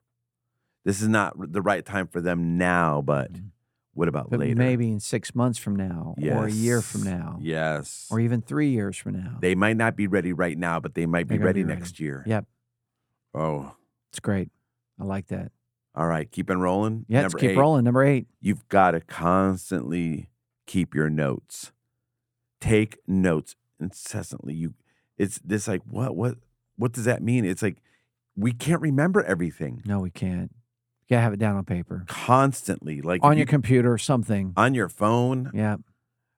this 0.84 1.01
is 1.01 1.08
not 1.08 1.34
the 1.53 1.62
right 1.62 1.86
time 1.86 2.08
for 2.08 2.19
them 2.19 2.58
now, 2.58 3.01
but 3.01 3.32
Mhm. 3.32 3.51
what 3.93 4.10
about 4.10 4.29
But 4.29 4.41
later? 4.41 4.56
maybe 4.58 4.91
in 4.91 4.99
six 4.99 5.34
months 5.34 5.58
from 5.58 5.77
now, 5.77 6.13
or 6.21 6.47
a 6.47 6.51
year 6.51 6.82
from 6.82 7.03
now, 7.03 7.38
Yes. 7.41 8.10
or 8.12 8.19
even 8.19 8.41
three 8.41 8.71
years 8.71 8.97
from 8.97 9.13
now. 9.13 9.38
They 9.39 9.56
might 9.56 9.77
not 9.77 9.95
be 9.95 10.08
ready 10.08 10.34
right 10.34 10.58
now, 10.58 10.82
but 10.82 10.93
they 10.95 11.06
might 11.06 11.29
be 11.29 11.38
They're 11.38 11.45
ready 11.45 11.62
be 11.63 11.69
ready. 11.69 11.79
next 11.79 11.99
year. 12.01 12.23
Yep, 12.25 12.45
Oh, 13.34 13.75
it's 14.10 14.19
great. 14.19 14.51
I 14.99 15.06
like 15.06 15.27
that. 15.27 15.51
All 15.95 16.08
right. 16.08 16.29
Keep 16.32 16.49
on 16.49 16.60
rolling. 16.60 17.06
Yeah, 17.08 17.21
let's 17.21 17.36
keep 17.36 17.51
eight, 17.51 17.58
rolling. 17.58 17.84
Number 17.84 18.03
eight. 18.03 18.27
You've 18.41 18.67
got 18.69 18.91
to 18.91 19.01
constantly 19.01 20.29
keep 20.65 20.95
your 20.95 21.10
notes. 21.10 21.71
Take 22.62 22.97
notes 23.08 23.56
incessantly. 23.79 24.53
You, 24.53 24.73
it's 25.17 25.39
this 25.43 25.67
like 25.67 25.82
what 25.86 26.15
what 26.15 26.36
what 26.77 26.93
does 26.93 27.06
that 27.06 27.21
mean? 27.21 27.45
It's 27.45 27.62
like 27.62 27.77
we 28.36 28.51
can't 28.53 28.82
remember 28.82 29.21
everything 29.23 29.82
No, 29.86 29.99
we 29.99 30.10
can't. 30.10 30.51
You 31.08 31.15
gotta 31.15 31.21
have 31.23 31.34
it 31.34 31.39
down 31.39 31.58
on 31.58 31.65
paper, 31.65 32.06
constantly. 32.08 33.01
Like 33.01 33.21
on 33.23 33.34
if 33.34 33.38
your 33.39 33.43
you- 33.43 33.47
computer, 33.47 33.97
something. 33.97 34.53
on 34.56 34.73
your 34.73 34.88
phone. 34.88 35.51
Yeah, 35.53 35.75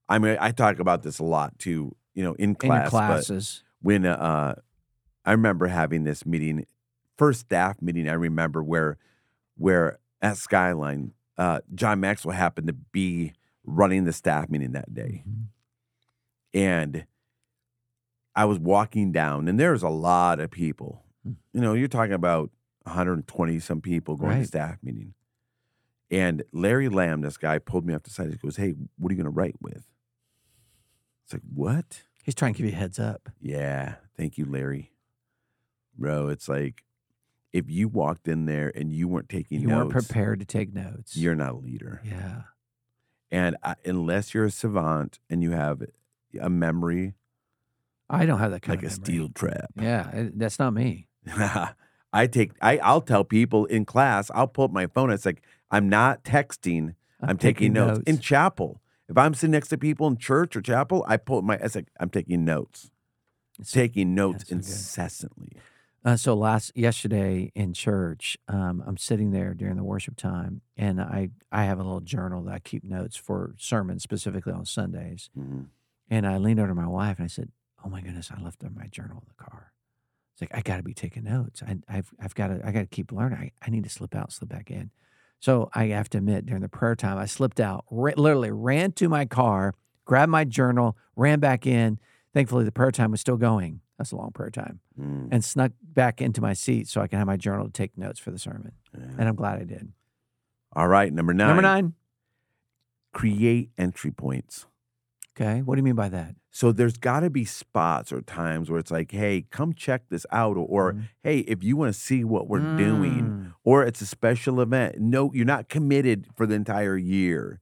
I 0.10 0.18
mean, 0.18 0.38
I 0.40 0.52
talk 0.52 0.80
about 0.80 1.04
this 1.04 1.20
a 1.20 1.24
lot 1.24 1.60
too. 1.60 1.96
You 2.16 2.24
know, 2.24 2.34
in 2.34 2.50
in 2.50 2.56
class. 2.56 2.86
but- 2.86 2.90
classes. 2.90 3.64
when 3.82 4.06
uh, 4.06 4.56
I 5.24 5.32
remember 5.32 5.68
having 5.68 6.04
this 6.06 6.26
meeting, 6.26 6.66
first 7.18 7.42
staff 7.42 7.82
meeting. 7.84 8.10
I 8.10 8.14
remember 8.14 8.64
where 8.64 8.98
where 9.58 10.00
at 10.22 10.38
Skyline, 10.38 11.14
uh, 11.38 11.62
John 11.74 12.00
Maxwell 12.00 12.36
happened 12.36 12.68
to 12.68 12.74
be 12.74 13.34
running 13.66 14.04
the 14.06 14.14
staff 14.14 14.50
meeting 14.50 14.72
that 14.74 14.94
day, 14.94 15.24
Mhm. 15.28 15.46
and 16.54 17.06
I 18.36 18.46
was 18.46 18.60
walking 18.60 19.12
down, 19.12 19.48
and 19.48 19.60
there's 19.60 19.82
a 19.84 19.90
lot 19.90 20.40
of 20.40 20.52
people. 20.52 21.04
Mm. 21.28 21.36
You 21.54 21.62
know, 21.62 21.74
you're 21.74 21.88
talking 21.88 22.14
about 22.14 22.52
120 22.86 23.60
some 23.60 23.82
people 23.82 24.16
going 24.18 24.40
to 24.42 24.46
staff 24.46 24.78
meeting. 24.84 25.14
And 26.12 26.44
Larry 26.52 26.88
Lamb, 26.90 27.22
this 27.22 27.38
guy, 27.38 27.58
pulled 27.60 27.86
me 27.86 27.94
up 27.94 28.04
to 28.04 28.10
the 28.10 28.14
side. 28.14 28.30
He 28.32 28.38
goes, 28.38 28.58
"Hey, 28.58 28.76
what 28.98 29.10
are 29.12 29.16
you 29.16 29.24
going 29.24 29.34
to 29.34 29.38
write 29.38 29.60
with?" 29.62 29.88
It's 31.24 31.34
like, 31.34 31.42
"What?" 31.52 32.04
He's 32.24 32.36
trying 32.36 32.54
to 32.54 32.58
give 32.60 32.68
you 32.68 32.74
a 32.74 32.80
heads 32.80 33.00
up. 33.00 33.30
Yeah. 33.40 33.96
Thank 34.16 34.38
you, 34.38 34.46
Larry. 34.46 34.92
Bro, 35.98 36.28
it's 36.30 36.48
like 36.48 36.84
if 37.56 37.70
you 37.70 37.88
walked 37.88 38.28
in 38.28 38.46
there 38.46 38.72
and 38.76 38.92
you 38.92 39.08
weren't 39.08 39.30
taking 39.30 39.62
You 39.62 39.70
weren't 39.70 39.90
prepared 39.92 40.40
to 40.40 40.46
take 40.46 40.74
notes. 40.74 41.16
you're 41.16 41.36
not 41.36 41.54
a 41.54 41.58
leader. 41.58 42.02
yeah. 42.04 42.42
And 43.32 43.58
I, 43.64 43.76
unless 43.86 44.34
you're 44.34 44.46
a 44.46 44.52
savant 44.52 45.20
and 45.30 45.42
you 45.42 45.52
have 45.52 45.82
a 46.40 46.50
memory 46.50 47.14
I 48.10 48.26
don't 48.28 48.40
have 48.40 48.52
that 48.52 48.62
kind 48.62 48.78
of 48.78 48.84
like 48.84 48.92
a 48.92 48.96
memory. 48.96 49.06
steel 49.06 49.30
trap, 49.34 49.70
Yeah, 49.76 50.10
it- 50.12 50.38
that's 50.40 50.60
not 50.60 50.74
me. 50.74 51.08
I 52.14 52.28
take 52.28 52.52
I 52.62 52.78
I'll 52.78 53.02
tell 53.02 53.24
people 53.24 53.66
in 53.66 53.84
class, 53.86 54.30
I'll 54.34 54.48
pull 54.48 54.66
up 54.66 54.72
my 54.72 54.88
phone. 54.88 55.10
It's 55.12 55.26
like 55.26 55.42
I'm 55.72 55.90
not 55.90 56.24
texting, 56.24 56.94
I'm, 57.22 57.38
taking, 57.38 57.74
notes. 57.74 58.04
in 58.06 58.20
chapel. 58.20 58.82
If 59.10 59.18
I'm 59.18 59.34
sitting 59.34 59.52
next 59.52 59.70
to 59.70 59.78
people 59.78 60.08
in 60.08 60.18
church 60.18 60.56
or 60.56 60.62
chapel, 60.62 61.04
I 61.08 61.18
pull 61.18 61.40
up 61.40 61.44
my 61.44 61.56
it's 61.56 61.76
like 61.76 61.88
I'm 62.00 62.10
taking 62.10 62.46
notes. 62.46 62.92
It's- 63.60 63.72
Taking 63.72 64.14
notes 64.16 64.44
so 64.48 64.56
good. 64.56 65.56
Uh, 66.06 66.16
so 66.16 66.36
last 66.36 66.72
yesterday 66.76 67.52
in 67.56 67.74
church, 67.74 68.38
um, 68.48 68.84
I'm 68.86 68.96
sitting 68.96 69.32
there 69.32 69.56
during 69.56 69.76
the 69.76 69.84
worship 69.84 70.16
time, 70.16 70.62
and 70.78 71.02
I 71.02 71.30
I 71.52 71.64
have 71.64 71.80
a 71.80 71.84
little 71.84 72.00
journal 72.00 72.44
that 72.44 72.54
I 72.54 72.60
keep 72.60 72.84
notes 72.84 73.16
for 73.18 73.56
sermons, 73.58 74.04
specifically 74.04 74.54
on 74.54 74.66
Sundays. 74.66 75.32
Mhm. 75.36 75.70
And 76.12 76.28
I 76.28 76.38
leaned 76.38 76.60
over 76.60 76.68
to 76.70 76.76
my 76.76 76.88
wife 76.88 77.18
and 77.18 77.26
I 77.26 77.28
said, 77.28 77.52
"Oh 77.84 77.90
my 77.90 78.02
goodness, 78.02 78.30
I 78.32 78.40
left 78.40 78.62
my 78.64 78.86
journal 78.86 79.18
in 79.24 79.28
the 79.36 79.44
car." 79.44 79.74
It's 80.34 80.42
like 80.42 80.54
I 80.54 80.62
got 80.62 80.78
to 80.78 80.84
be 80.84 80.94
taking 80.94 81.24
notes. 81.24 81.64
I, 81.64 81.78
I've 81.88 82.14
I've 82.20 82.36
got 82.36 82.48
to 82.50 82.62
I 82.64 82.72
got 82.72 82.82
to 82.82 82.86
keep 82.88 83.12
learning. 83.12 83.40
I, 83.40 83.52
I 83.66 83.72
need 83.72 83.84
to 83.86 83.90
slip 83.90 84.14
out, 84.16 84.32
slip 84.32 84.50
back 84.50 84.70
in. 84.70 84.92
So 85.40 85.70
I 85.74 85.88
have 85.88 86.10
to 86.10 86.20
admit, 86.20 86.46
during 86.46 86.62
the 86.62 86.70
prayer 86.70 86.96
time, 86.96 87.18
I 87.18 87.26
slipped 87.26 87.60
out, 87.60 87.86
ra- 87.90 88.14
literally 88.16 88.52
ran 88.52 88.92
to 88.94 89.10
my 89.10 89.26
car, 89.26 89.74
grabbed 90.06 90.32
my 90.32 90.44
journal, 90.44 90.98
ran 91.16 91.40
back 91.40 91.66
in. 91.66 92.00
Thankfully, 92.34 92.64
the 92.64 92.72
prayer 92.72 92.92
time 92.92 93.12
was 93.12 93.22
still 93.22 93.38
going. 93.38 93.82
That's 93.98 94.12
a 94.12 94.16
long 94.18 94.32
prayer 94.32 94.50
time 94.50 94.80
Mm. 95.00 95.30
and 95.32 95.44
snuck 95.44 95.72
back 95.82 96.22
into 96.22 96.42
my 96.42 96.54
seat 96.54 96.88
so 96.88 97.02
I 97.02 97.08
can 97.08 97.18
have 97.18 97.28
my 97.28 97.38
journal 97.38 97.66
to 97.68 97.72
take 97.72 97.98
notes 97.98 98.20
for 98.20 98.32
the 98.32 98.40
sermon. 98.40 98.74
Yeah. 98.94 99.06
And 99.18 99.28
I'm 99.30 99.36
glad 99.36 99.60
I 99.62 99.64
did. 99.64 99.92
All 100.74 100.88
right, 100.90 101.12
number 101.14 101.34
nine. 101.34 101.48
Number 101.48 101.62
nine. 101.62 101.94
create 103.14 103.70
entry 103.78 104.12
points. 104.12 104.66
Okay. 105.40 105.62
What 105.62 105.76
do 105.76 105.80
you 105.80 105.84
mean 105.84 105.96
by 105.96 106.10
that? 106.10 106.36
So 106.52 106.72
there's 106.72 106.98
got 106.98 107.22
to 107.22 107.30
be 107.30 107.44
spots 107.46 108.12
or 108.12 108.22
times 108.22 108.70
where 108.70 108.80
it's 108.80 108.92
like, 108.92 109.12
hey, 109.12 109.46
come 109.52 109.74
check 109.74 110.04
this 110.10 110.26
out, 110.32 110.56
or, 110.58 110.66
or 110.66 110.94
Mhm. 110.94 111.04
hey, 111.24 111.40
if 111.40 111.64
you 111.64 111.76
want 111.78 111.94
to 111.94 112.00
see 112.00 112.24
what 112.24 112.48
we're 112.48 112.78
doing, 112.78 113.24
Mm. 113.24 113.54
or 113.64 113.84
it's 113.84 114.02
a 114.02 114.06
special 114.06 114.62
event. 114.62 115.00
No, 115.00 115.32
you're 115.34 115.46
not 115.46 115.68
committed 115.68 116.28
for 116.36 116.46
the 116.46 116.56
entire 116.56 116.98
year. 116.98 117.60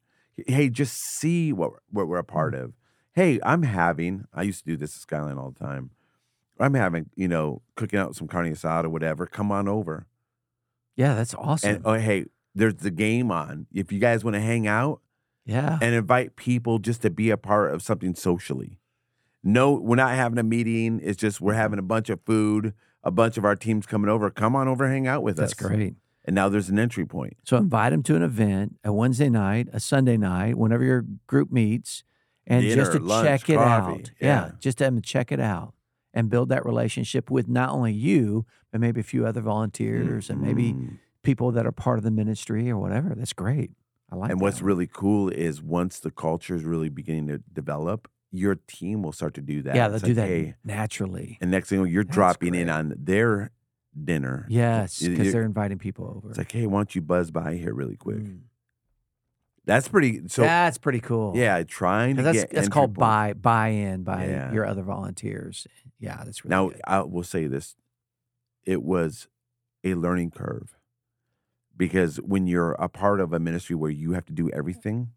Hey, 0.48 0.70
just 0.70 0.96
see 1.00 1.52
what 1.54 1.74
what 1.90 2.08
we're 2.08 2.18
a 2.20 2.24
part 2.24 2.54
Mm. 2.54 2.64
of. 2.64 2.74
Hey, 3.14 3.40
I'm 3.44 3.64
having. 3.64 4.26
I 4.34 4.44
used 4.44 4.60
to 4.66 4.72
do 4.72 4.78
this 4.78 4.96
at 4.96 5.02
Skyline 5.02 5.38
all 5.38 5.52
the 5.52 5.60
time. 5.60 5.92
I'm 6.60 6.74
having, 6.74 7.10
you 7.16 7.28
know, 7.28 7.62
cooking 7.76 8.00
out 8.00 8.16
some 8.16 8.28
carne 8.28 8.54
asada 8.54 8.86
or 8.86 8.90
whatever. 8.90 9.26
Come 9.26 9.52
on 9.52 9.68
over. 9.68 10.08
Yeah, 10.96 11.16
that's 11.16 11.34
awesome. 11.34 11.76
And 11.76 11.86
oh, 11.86 11.94
hey, 11.94 12.26
there's 12.54 12.76
the 12.76 12.92
game 12.92 13.32
on. 13.32 13.68
If 13.74 13.92
you 13.92 14.00
guys 14.00 14.24
want 14.24 14.36
to 14.36 14.42
hang 14.42 14.68
out, 14.68 15.02
yeah. 15.46 15.78
and 15.82 15.96
invite 15.96 16.36
people 16.36 16.80
just 16.80 17.02
to 17.02 17.10
be 17.10 17.30
a 17.30 17.38
part 17.38 17.74
of 17.74 17.82
something 17.82 18.16
socially. 18.16 18.80
No, 19.44 19.74
we're 19.74 19.98
not 19.98 20.16
having 20.16 20.38
a 20.38 20.44
meeting. 20.44 21.02
It's 21.04 21.18
just 21.18 21.42
we're 21.42 21.52
mm-hmm. 21.52 21.62
having 21.62 21.80
a 21.80 21.84
bunch 21.84 22.10
of 22.10 22.22
food, 22.26 22.74
a 23.04 23.12
bunch 23.12 23.38
of 23.38 23.44
our 23.44 23.56
teams 23.56 23.86
coming 23.86 24.10
over. 24.10 24.30
Come 24.30 24.56
on 24.56 24.68
over, 24.68 24.88
hang 24.88 25.08
out 25.08 25.24
with 25.24 25.38
That's 25.38 25.52
us. 25.52 25.58
That's 25.58 25.76
great. 25.76 25.96
And 26.26 26.36
now 26.36 26.48
there's 26.48 26.70
an 26.70 26.80
entry 26.80 27.06
point. 27.06 27.36
So 27.44 27.58
invite 27.58 27.92
them 27.92 28.04
to 28.04 28.16
an 28.16 28.24
event, 28.24 28.78
a 28.86 28.94
Wednesday 28.94 29.28
night, 29.28 29.68
a 29.74 29.82
Sunday 29.82 30.16
night, 30.16 30.58
whenever 30.58 30.84
your 30.86 31.04
group 31.28 31.52
meets, 31.52 32.06
and 32.48 32.64
just 32.64 32.94
to 32.94 33.00
lunch, 33.00 33.28
check 33.28 33.50
it 33.50 33.56
coffee, 33.56 34.02
out. 34.02 34.12
yeah. 34.22 34.52
just 34.62 34.78
to 34.78 34.86
have 34.86 34.94
them 34.94 35.02
check 35.02 35.34
it 35.34 35.42
out 35.42 35.74
and 36.14 36.30
build 36.30 36.50
that 36.50 36.66
relationship 36.66 37.30
with 37.32 37.48
not 37.48 37.70
only 37.70 37.92
you, 37.94 38.46
but 38.72 38.80
maybe 38.82 39.00
a 39.02 39.04
few 39.04 39.26
other 39.26 39.42
volunteers 39.42 40.30
and 40.30 40.42
maybe 40.42 40.74
Mhm. 40.74 41.00
people 41.24 41.52
that 41.52 41.66
are 41.66 41.72
part 41.72 41.98
of 41.98 42.04
the 42.04 42.12
ministry 42.12 42.70
or 42.70 42.78
whatever. 42.78 43.16
That's 43.16 43.34
great. 43.34 43.72
I 44.12 44.16
like 44.16 44.28
that. 44.28 44.32
and 44.34 44.40
that 44.40 44.44
what's 44.44 44.62
really 44.62 44.86
cool 44.88 45.30
is 45.30 45.62
once 45.62 46.00
the 46.00 46.12
culture 46.12 46.54
is 46.56 46.64
really 46.64 46.90
beginning 46.90 47.28
to 47.30 47.40
develop, 47.52 48.08
your 48.32 48.56
team 48.68 49.02
will 49.02 49.12
start 49.12 49.34
to 49.36 49.42
do 49.42 49.62
that. 49.64 49.76
yeah, 49.76 49.88
they'll 49.88 49.96
It's 49.96 50.04
do 50.04 50.10
like, 50.10 50.16
that 50.18 50.28
Hey, 50.28 50.56
naturally. 50.64 51.38
and 51.42 51.50
next 51.50 51.70
thing 51.70 51.86
you're 51.88 52.04
That's 52.04 52.14
dropping 52.14 52.54
in 52.54 52.70
on 52.70 52.94
their 52.98 53.50
dinner. 54.04 54.46
Yes, 54.50 55.02
because 55.06 55.32
they're 55.32 55.44
inviting 55.44 55.78
people 55.80 56.06
over. 56.16 56.30
It's 56.30 56.38
like, 56.38 56.52
hey, 56.52 56.68
why 56.68 56.80
don't 56.80 56.94
you 56.96 57.02
buzz 57.02 57.32
by 57.32 57.56
here 57.56 57.74
really 57.74 57.96
quick? 57.96 58.20
Mm. 58.24 58.40
That's 59.66 59.88
pretty. 59.88 60.28
So 60.28 60.42
that's 60.42 60.78
pretty 60.78 61.00
cool. 61.00 61.34
yeah, 61.36 61.64
trying 61.64 62.18
to 62.18 62.22
that's 62.24 62.38
get 62.38 62.50
that's 62.52 62.68
called 62.70 62.96
points. 62.96 63.00
buy 63.00 63.34
buy 63.34 63.68
in 63.70 64.04
by 64.04 64.26
Yeah. 64.28 64.52
your 64.52 64.66
other 64.66 64.84
volunteers. 64.84 65.66
Yeah, 66.00 66.22
that's 66.26 66.44
really 66.44 66.50
Now 66.50 66.70
good. 66.70 66.82
I 66.86 67.02
will 67.02 67.24
say 67.24 67.48
this: 67.48 67.76
it 68.66 68.84
was 68.84 69.28
a 69.84 69.94
learning 69.96 70.32
curve 70.32 70.76
because 71.78 72.18
when 72.18 72.46
you're 72.48 72.74
a 72.74 72.90
part 72.90 73.20
of 73.22 73.32
a 73.34 73.40
ministry 73.40 73.76
where 73.76 73.92
you 73.92 74.12
have 74.14 74.26
to 74.26 74.34
do 74.34 74.50
everything, 74.50 75.12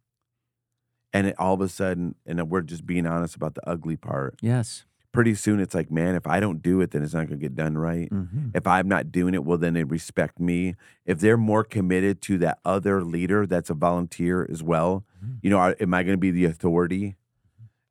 and 1.13 1.27
it, 1.29 1.35
all 1.39 1.55
of 1.55 1.61
a 1.61 1.69
sudden, 1.69 2.15
and 2.25 2.49
we're 2.49 2.61
just 2.63 2.87
being 2.87 3.07
honest 3.07 3.35
about 3.35 3.55
the 3.57 3.69
ugly 3.69 3.97
part. 3.97 4.39
Yes. 4.41 4.85
Pretty 5.17 5.35
soon, 5.35 5.61
it's 5.61 5.75
like, 5.75 5.91
man, 5.91 6.15
if 6.15 6.27
I 6.27 6.39
don't 6.41 6.61
do 6.63 6.81
it, 6.83 6.91
then 6.93 7.03
it's 7.03 7.15
not 7.15 7.27
going 7.27 7.41
to 7.41 7.45
get 7.45 7.55
done 7.57 7.77
right. 7.79 8.09
hmm 8.11 8.51
If 8.55 8.67
I'm 8.67 8.87
not 8.87 9.11
doing 9.11 9.33
it, 9.35 9.45
well, 9.45 9.59
then 9.59 9.73
they 9.75 9.83
respect 9.85 10.39
me. 10.39 10.75
If 11.07 11.21
they're 11.21 11.37
more 11.39 11.65
committed 11.65 12.21
to 12.23 12.39
that 12.39 12.59
other 12.65 13.03
leader 13.03 13.47
that's 13.47 13.71
a 13.71 13.75
volunteer 13.75 14.47
as 14.51 14.63
well, 14.63 15.05
Mhm. 15.25 15.39
you 15.43 15.49
know, 15.51 15.57
are, 15.59 15.75
am 15.81 15.95
I 15.95 16.03
going 16.03 16.13
to 16.17 16.21
be 16.21 16.31
the 16.31 16.45
authority? 16.45 17.17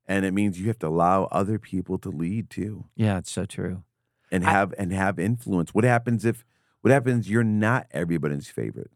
And 0.08 0.24
it 0.24 0.34
means 0.36 0.60
you 0.60 0.68
have 0.68 0.78
to 0.80 0.88
allow 0.88 1.24
other 1.26 1.58
people 1.58 1.98
to 1.98 2.10
lead 2.10 2.50
too 2.52 2.86
Yeah, 2.96 3.18
it's 3.18 3.32
so 3.32 3.46
true. 3.46 3.84
and 4.32 4.46
I- 4.46 4.52
have 4.52 4.74
and 4.78 4.94
have 4.94 5.18
influence. 5.18 5.74
What 5.74 5.84
happens 5.84 6.26
if 6.26 6.46
what 6.82 6.92
happens 6.92 7.28
you're 7.28 7.44
not 7.44 7.88
everybody's 7.90 8.48
favorite? 8.50 8.92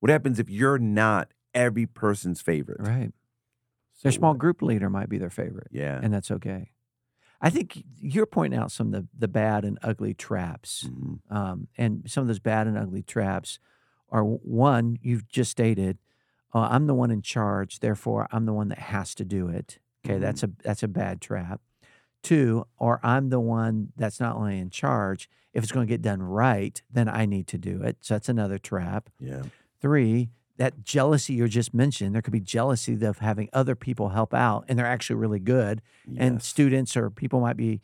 What 0.00 0.10
happens 0.10 0.38
if 0.38 0.48
you're 0.48 0.78
not 0.78 1.32
every 1.52 1.86
person's 1.86 2.40
favorite? 2.40 2.78
Right. 2.80 3.12
So 3.94 4.02
Their 4.04 4.12
small 4.12 4.32
what? 4.32 4.38
group 4.38 4.62
leader 4.62 4.88
might 4.90 5.08
be 5.08 5.18
their 5.18 5.30
favorite, 5.30 5.68
Yeah. 5.72 5.98
and 6.02 6.12
that's 6.14 6.30
okay. 6.30 6.70
I 7.40 7.50
think 7.50 7.84
you're 8.00 8.26
pointing 8.26 8.58
out 8.58 8.72
some 8.72 8.88
of 8.88 8.92
the, 8.92 9.08
the 9.18 9.28
bad 9.28 9.64
and 9.64 9.78
ugly 9.82 10.14
traps. 10.14 10.88
Mhm. 10.88 11.20
Um, 11.30 11.68
and 11.76 12.02
some 12.10 12.22
of 12.22 12.28
those 12.28 12.38
bad 12.38 12.66
and 12.66 12.78
ugly 12.78 13.02
traps 13.02 13.58
are 14.10 14.24
one, 14.24 14.98
you've 15.02 15.28
just 15.28 15.50
stated, 15.50 15.98
uh, 16.54 16.68
I'm 16.70 16.86
the 16.86 16.94
one 16.94 17.10
in 17.10 17.22
charge, 17.22 17.80
therefore 17.80 18.28
I'm 18.30 18.46
the 18.46 18.52
one 18.52 18.68
that 18.68 18.78
has 18.78 19.14
to 19.16 19.24
do 19.24 19.48
it. 19.48 19.78
Okay, 20.04 20.18
that's 20.18 20.44
a 20.44 20.50
that's 20.62 20.84
a 20.84 20.88
bad 20.88 21.20
trap. 21.20 21.60
Two, 22.22 22.66
or 22.78 23.00
I'm 23.02 23.28
the 23.30 23.40
one 23.40 23.92
that's 23.96 24.20
not 24.20 24.36
only 24.36 24.58
in 24.58 24.70
charge. 24.70 25.28
If 25.52 25.62
it's 25.64 25.72
going 25.72 25.86
to 25.86 25.92
get 25.92 26.02
done 26.02 26.22
right, 26.22 26.80
then 26.90 27.08
I 27.08 27.26
need 27.26 27.46
to 27.48 27.58
do 27.58 27.82
it. 27.82 27.96
So 28.02 28.14
that's 28.14 28.28
another 28.28 28.58
trap. 28.58 29.10
Yeah. 29.18 29.42
Three, 29.80 30.30
that 30.56 30.84
jealousy 30.84 31.34
you 31.34 31.48
just 31.48 31.74
mentioned, 31.74 32.14
there 32.14 32.22
could 32.22 32.32
be 32.32 32.40
jealousy 32.40 33.04
of 33.04 33.18
having 33.18 33.48
other 33.52 33.74
people 33.74 34.10
help 34.10 34.32
out 34.32 34.64
and 34.68 34.78
they're 34.78 34.86
actually 34.86 35.16
really 35.16 35.38
good. 35.38 35.82
And 36.18 36.42
students 36.42 36.96
or 36.96 37.10
people 37.10 37.40
might 37.40 37.56
be 37.56 37.80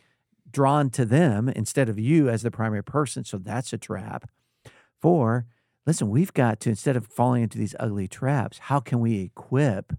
drawn 0.51 0.91
to 0.91 1.05
them 1.05 1.49
instead 1.49 1.89
of 1.89 1.99
you 1.99 2.29
as 2.29 2.43
the 2.43 2.51
primary 2.51 2.85
person. 2.85 3.25
So 3.25 3.39
that's 3.39 3.73
a 3.73 3.79
trap. 3.79 4.29
Four, 5.01 5.47
listen, 5.87 6.09
we've 6.11 6.33
got 6.33 6.61
to, 6.61 6.71
instead 6.71 6.97
of 6.97 7.07
falling 7.07 7.43
into 7.43 7.59
these 7.59 7.75
ugly 7.81 8.09
traps, 8.09 8.59
how 8.59 8.81
can 8.81 9.01
we 9.01 9.21
equip 9.21 9.93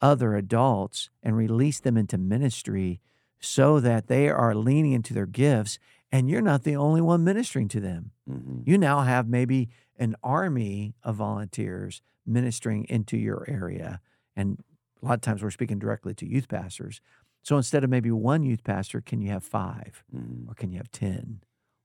other 0.00 0.36
adults 0.36 1.10
and 1.22 1.36
release 1.36 1.80
them 1.80 1.96
into 1.96 2.16
ministry 2.16 3.00
so 3.40 3.80
that 3.80 4.08
they 4.08 4.28
are 4.28 4.54
leaning 4.54 4.92
into 4.92 5.14
their 5.14 5.26
gifts 5.26 5.78
and 6.10 6.28
you're 6.30 6.42
not 6.42 6.62
the 6.64 6.76
only 6.76 7.00
one 7.00 7.24
ministering 7.24 7.68
to 7.68 7.80
them? 7.80 8.12
Mhm. 8.28 8.66
you 8.66 8.76
now 8.78 9.00
have 9.00 9.28
maybe 9.28 9.68
an 9.96 10.14
army 10.22 10.94
of 11.02 11.16
volunteers 11.16 12.02
ministering 12.26 12.84
into 12.88 13.16
your 13.16 13.44
area. 13.48 14.00
And 14.36 14.62
a 15.02 15.06
lot 15.06 15.14
of 15.14 15.20
times 15.22 15.42
we're 15.42 15.50
speaking 15.50 15.78
directly 15.78 16.14
to 16.14 16.26
youth 16.26 16.48
pastors. 16.48 17.00
So 17.42 17.56
instead 17.56 17.84
of 17.84 17.90
maybe 17.90 18.10
one 18.10 18.42
youth 18.42 18.62
pastor, 18.64 19.00
can 19.00 19.20
you 19.22 19.30
have 19.30 19.42
five 19.44 20.04
Mhm. 20.14 20.48
or 20.48 20.54
can 20.54 20.70
you 20.70 20.76
have 20.78 20.90
10 20.92 21.42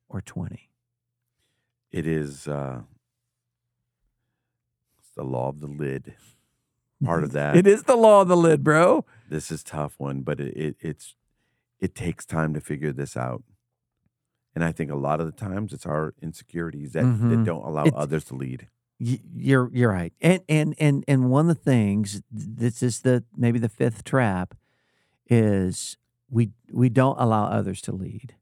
or 0.09 0.19
20? 0.21 0.69
It 1.91 2.05
is 2.07 2.47
uh 2.47 2.83
it's 4.99 5.09
the 5.15 5.23
law 5.23 5.49
of 5.49 5.59
the 5.59 5.67
lid. 5.67 6.15
Part 7.03 7.23
of 7.23 7.31
that. 7.33 7.55
It 7.55 7.67
is 7.67 7.83
the 7.83 7.95
law 7.95 8.21
of 8.21 8.27
the 8.27 8.37
lid, 8.37 8.63
bro. 8.63 9.05
this 9.29 9.51
is 9.51 9.63
tough 9.63 9.95
one, 9.99 10.21
but 10.21 10.39
it, 10.39 10.55
it 10.57 10.75
it's 10.79 11.15
it 11.79 11.95
takes 11.95 12.25
time 12.25 12.53
to 12.53 12.61
figure 12.61 12.91
this 12.91 13.15
out. 13.17 13.43
And 14.55 14.63
I 14.63 14.71
think 14.71 14.91
a 14.91 14.95
lot 14.95 15.19
of 15.19 15.25
the 15.25 15.31
times 15.31 15.73
it's 15.73 15.85
our 15.85 16.13
insecurities 16.21 16.93
that, 16.93 17.01
that 17.03 17.39
Mhm. 17.39 17.45
don't 17.45 17.65
allow 17.65 17.85
It's- 17.85 18.01
others 18.03 18.23
to 18.25 18.35
lead. 18.35 18.67
Y- 18.99 19.19
You're 19.35 19.69
you're 19.73 19.91
right, 19.91 20.13
and 20.21 20.41
and 20.47 20.75
and 20.79 21.03
and 21.07 21.29
one 21.29 21.49
of 21.49 21.57
the 21.57 21.63
things 21.63 22.21
this 22.31 22.83
is 22.83 23.01
the 23.01 23.23
maybe 23.35 23.57
the 23.59 23.67
fifth 23.67 24.03
trap 24.03 24.53
is 25.29 25.97
we 26.29 26.51
we 26.71 26.89
don't 26.89 27.19
allow 27.19 27.45
others 27.45 27.81
to 27.81 27.91
lead, 27.91 28.35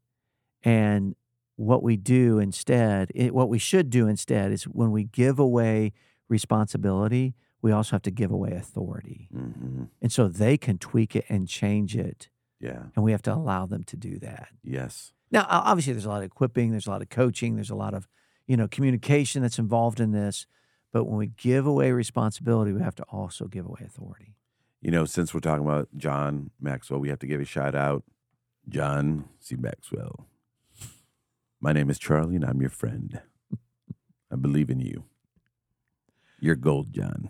and 0.63 1.15
what 1.55 1.81
we 1.83 1.95
do 1.95 2.39
instead, 2.39 3.11
it, 3.15 3.33
what 3.33 3.47
we 3.49 3.59
should 3.59 3.89
do 3.89 4.07
instead 4.07 4.51
is 4.51 4.63
when 4.65 4.91
we 4.91 5.03
give 5.05 5.39
away 5.39 5.93
responsibility, 6.27 7.35
we 7.61 7.71
also 7.71 7.91
have 7.95 8.01
to 8.01 8.11
give 8.11 8.31
away 8.31 8.51
authority, 8.51 9.29
hmm 9.31 9.83
and 10.01 10.11
so 10.11 10.27
they 10.27 10.57
can 10.57 10.77
tweak 10.77 11.15
it 11.15 11.25
and 11.29 11.47
change 11.47 11.95
it, 11.95 12.29
Yeah. 12.59 12.87
and 12.95 13.03
we 13.05 13.11
have 13.11 13.21
to 13.23 13.33
allow 13.33 13.65
them 13.65 13.83
to 13.85 13.95
do 13.97 14.19
that. 14.19 14.49
Yes. 14.63 15.13
Now, 15.31 15.45
obviously, 15.49 15.93
there's 15.93 16.05
a 16.05 16.09
lot 16.09 16.19
of 16.19 16.25
equipping, 16.25 16.71
there's 16.71 16.87
a 16.87 16.89
lot 16.89 17.01
of 17.01 17.09
coaching, 17.09 17.55
there's 17.55 17.69
a 17.69 17.75
lot 17.75 17.93
of 17.93 18.07
you 18.47 18.57
know 18.57 18.67
communication 18.67 19.41
that's 19.41 19.59
involved 19.59 19.99
in 19.99 20.11
this. 20.11 20.45
But 20.91 21.05
when 21.05 21.17
we 21.17 21.27
give 21.27 21.65
away 21.65 21.91
responsibility, 21.93 22.73
we 22.73 22.81
have 22.81 22.95
to 22.95 23.03
also 23.03 23.45
give 23.45 23.65
away 23.65 23.81
authority. 23.85 24.35
You 24.81 24.91
know, 24.91 25.05
since 25.05 25.33
we're 25.33 25.39
talking 25.39 25.65
about 25.65 25.87
John 25.95 26.51
Maxwell, 26.59 26.99
we 26.99 27.09
have 27.09 27.19
to 27.19 27.27
give 27.27 27.39
a 27.39 27.45
shout 27.45 27.75
out. 27.75 28.03
John 28.67 29.25
C. 29.39 29.55
Maxwell. 29.55 30.27
My 31.61 31.71
name 31.71 31.89
is 31.89 31.97
Charlie, 31.97 32.35
and 32.35 32.43
I'm 32.43 32.59
your 32.59 32.69
friend. 32.69 33.21
I 34.31 34.35
believe 34.35 34.69
in 34.69 34.79
you. 34.79 35.05
You're 36.39 36.55
gold, 36.55 36.91
John. 36.91 37.29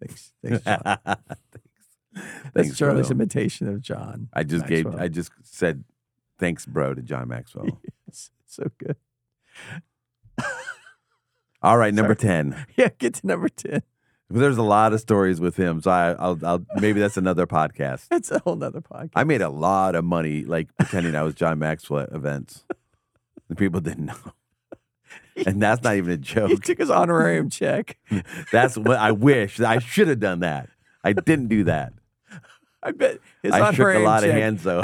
Thanks, 0.00 0.32
thanks, 0.42 0.64
John. 0.64 0.80
Thanks. 1.04 1.20
That's 2.12 2.52
Thanks, 2.54 2.78
Charlie's 2.78 3.10
imitation 3.10 3.68
of 3.68 3.80
John. 3.82 4.28
I 4.32 4.42
just 4.42 4.66
gave. 4.66 4.86
I 4.86 5.08
just 5.08 5.30
said, 5.42 5.84
thanks, 6.40 6.66
bro, 6.66 6.94
to 6.94 7.02
John 7.02 7.28
Maxwell. 7.28 7.66
Yes, 8.08 8.30
so 8.46 8.64
good. 8.78 8.96
All 11.62 11.76
right, 11.76 11.94
number 11.94 12.14
ten. 12.14 12.66
Yeah, 12.76 12.88
get 12.98 13.14
to 13.14 13.26
number 13.26 13.48
ten. 13.48 13.82
There's 14.28 14.56
a 14.58 14.62
lot 14.62 14.92
of 14.92 15.00
stories 15.00 15.40
with 15.40 15.56
him, 15.56 15.80
so 15.80 15.90
I, 15.90 16.12
I'll, 16.12 16.38
I'll 16.44 16.64
maybe 16.76 17.00
that's 17.00 17.16
another 17.16 17.46
podcast. 17.46 18.08
That's 18.08 18.30
a 18.30 18.38
whole 18.40 18.56
nother 18.56 18.80
podcast. 18.80 19.10
I 19.14 19.24
made 19.24 19.42
a 19.42 19.48
lot 19.48 19.94
of 19.94 20.04
money 20.04 20.44
like 20.44 20.76
pretending 20.76 21.14
I 21.16 21.22
was 21.22 21.34
John 21.34 21.58
Maxwell 21.58 22.00
at 22.04 22.12
events. 22.12 22.64
And 23.48 23.58
people 23.58 23.80
didn't 23.80 24.06
know. 24.06 24.32
And 25.46 25.60
that's 25.60 25.82
not 25.82 25.96
even 25.96 26.12
a 26.12 26.16
joke. 26.16 26.50
he 26.50 26.56
took 26.56 26.78
his 26.78 26.90
honorarium 26.90 27.50
check. 27.50 27.98
That's 28.52 28.76
what 28.76 28.98
I 28.98 29.10
wish. 29.12 29.58
I 29.60 29.80
should 29.80 30.06
have 30.08 30.20
done 30.20 30.40
that. 30.40 30.68
I 31.02 31.12
didn't 31.12 31.48
do 31.48 31.64
that. 31.64 31.92
I 32.82 32.92
bet 32.92 33.18
his 33.42 33.52
I 33.52 33.72
shook 33.72 33.94
a 33.94 33.98
lot 33.98 34.20
check. 34.20 34.30
of 34.30 34.34
hands 34.36 34.62
though. 34.62 34.82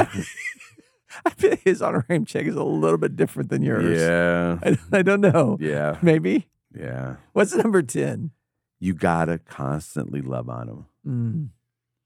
I 1.26 1.32
bet 1.40 1.58
his 1.64 1.82
honorarium 1.82 2.24
check 2.24 2.46
is 2.46 2.54
a 2.56 2.62
little 2.64 2.98
bit 2.98 3.16
different 3.16 3.50
than 3.50 3.62
yours. 3.62 4.00
yeah. 4.00 4.58
I, 4.62 4.98
I 4.98 5.02
don't 5.02 5.20
know. 5.20 5.58
Yeah. 5.60 5.98
Maybe. 6.02 6.48
Yeah. 6.74 7.16
What's 7.32 7.54
number 7.54 7.82
ten? 7.82 8.30
You 8.80 8.94
gotta 8.94 9.38
constantly 9.38 10.20
love 10.22 10.48
on 10.48 10.66
them. 10.66 10.86
Mm. 11.06 11.48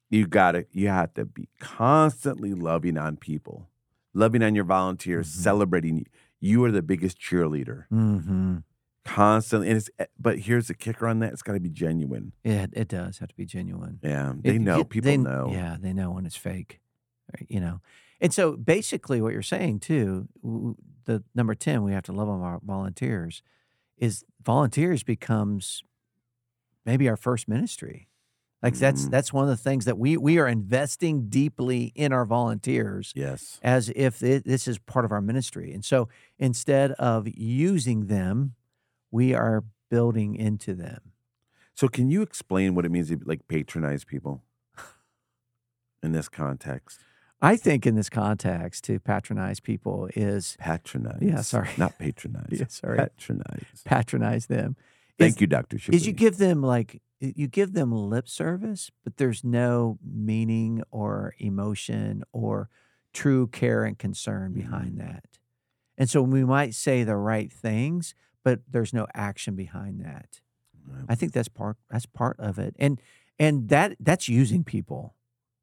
You 0.09 0.27
gotta 0.27 0.67
you 0.73 0.89
have 0.89 1.15
to 1.15 1.25
be 1.25 1.49
constantly 1.61 2.55
loving 2.55 2.97
on 2.99 3.17
people. 3.17 3.69
Loving 4.15 4.43
on 4.43 4.55
your 4.57 4.65
volunteers, 4.65 5.29
Mhm. 5.29 5.43
celebrating 5.43 5.99
you. 5.99 6.05
You 6.41 6.65
are 6.65 6.73
the 6.73 6.83
biggest 6.83 7.19
cheerleader. 7.21 7.87
Hmm. 7.91 8.59
Constantly 9.05 9.69
and 9.69 9.77
it's 9.79 9.91
eh, 9.99 10.07
but 10.19 10.41
here's 10.41 10.69
the 10.69 10.75
kicker 10.75 11.07
on 11.09 11.19
that. 11.21 11.33
It's 11.33 11.43
gotta 11.43 11.61
be 11.61 11.69
genuine. 11.71 12.33
Yeah, 12.45 12.67
it 12.73 12.89
does 12.89 13.19
have 13.19 13.29
to 13.31 13.35
be 13.35 13.47
genuine. 13.47 13.99
Yeah. 14.03 14.35
They 14.41 14.57
It- 14.57 14.61
know. 14.61 14.81
it- 14.81 14.89
People 14.91 15.11
they- 15.11 15.17
know. 15.17 15.49
Yeah, 15.53 15.77
they 15.81 15.93
know 15.93 16.11
when 16.13 16.27
it's 16.27 16.37
fake. 16.37 16.81
You 17.49 17.61
know, 17.61 17.81
and 18.21 18.33
so 18.35 18.57
basically, 18.57 19.21
what 19.21 19.33
you're 19.33 19.43
saying 19.43 19.81
too, 19.81 20.29
the 21.05 21.23
number 21.35 21.55
ten, 21.55 21.83
we 21.83 21.93
have 21.93 22.03
to 22.05 22.13
love 22.13 22.29
our 22.29 22.61
volunteers. 22.63 23.43
Is 23.97 24.25
volunteers 24.43 25.03
becomes 25.03 25.83
maybe 26.87 27.09
our 27.09 27.17
first 27.17 27.49
ministry. 27.49 28.09
Like 28.63 28.75
that's 28.75 29.07
Mhm. 29.07 29.11
that's 29.11 29.33
one 29.33 29.45
of 29.45 29.49
the 29.51 29.57
things 29.57 29.87
that 29.87 29.99
we 29.99 30.17
we 30.19 30.39
are 30.39 30.47
investing 30.49 31.29
deeply 31.31 31.93
in 31.95 32.13
our 32.13 32.27
volunteers 32.27 33.13
Yes. 33.17 33.59
as 33.63 33.91
if 33.97 34.23
it, 34.23 34.45
this 34.45 34.69
is 34.69 34.79
part 34.79 35.05
of 35.07 35.13
our 35.13 35.23
ministry. 35.23 35.73
And 35.73 35.85
so 35.85 36.09
instead 36.39 36.93
of 36.93 37.27
using 37.29 38.07
them, 38.07 38.55
we 39.11 39.35
are 39.35 39.65
building 39.91 40.35
into 40.35 40.75
them. 40.75 41.13
So 41.75 41.89
can 41.89 42.11
you 42.11 42.21
explain 42.23 42.75
what 42.75 42.85
it 42.85 42.91
means 42.91 43.09
to 43.09 43.19
like 43.25 43.49
patronize 43.49 44.05
people 44.05 44.45
in 46.03 46.13
this 46.13 46.29
context? 46.29 47.01
I 47.42 47.57
think 47.57 47.87
in 47.87 47.94
this 47.94 48.11
context, 48.11 48.85
to 48.85 48.98
patronize 49.00 49.61
people 49.61 50.09
is 50.14 50.57
Patronize. 50.61 51.18
Yeah, 51.22 51.40
sorry. 51.40 51.70
Not 51.79 51.98
patronize. 51.98 52.48
Yeah, 52.50 52.66
sorry. 52.68 52.98
Patronize. 52.98 53.83
patronize 53.85 54.46
them 54.46 54.76
Thank 55.18 55.37
is, 55.37 55.40
you, 55.40 55.46
Doctor. 55.46 55.79
is 55.90 56.07
you 56.07 56.12
give 56.12 56.38
them 56.38 56.62
like 56.62 57.00
you 57.20 57.48
give 57.48 57.72
them 57.74 57.92
lip 57.92 58.29
service, 58.29 58.90
but 59.05 59.18
there's 59.18 59.44
no 59.44 59.98
meaning 60.03 60.83
or 60.90 61.35
emotion 61.38 62.22
or 62.33 62.68
true 63.12 63.46
care 63.46 63.85
and 63.85 63.98
concern 63.98 64.53
behind 64.55 64.94
Mhm. 64.94 64.98
that. 64.98 65.24
And 65.98 66.09
so 66.09 66.22
we 66.22 66.44
might 66.44 66.74
say 66.74 67.05
the 67.05 67.16
right 67.16 67.53
things, 67.53 68.14
but 68.42 68.61
there's 68.70 68.94
no 68.94 69.07
action 69.14 69.55
behind 69.55 70.00
that. 70.00 70.40
I 71.09 71.14
think 71.14 71.33
that's 71.33 71.48
part 71.48 71.76
that's 71.90 72.07
part 72.07 72.37
of 72.40 72.59
it, 72.59 72.74
and 72.79 73.00
and 73.38 73.68
that 73.68 73.96
that's 74.00 74.29
using 74.29 74.64
people. 74.64 75.14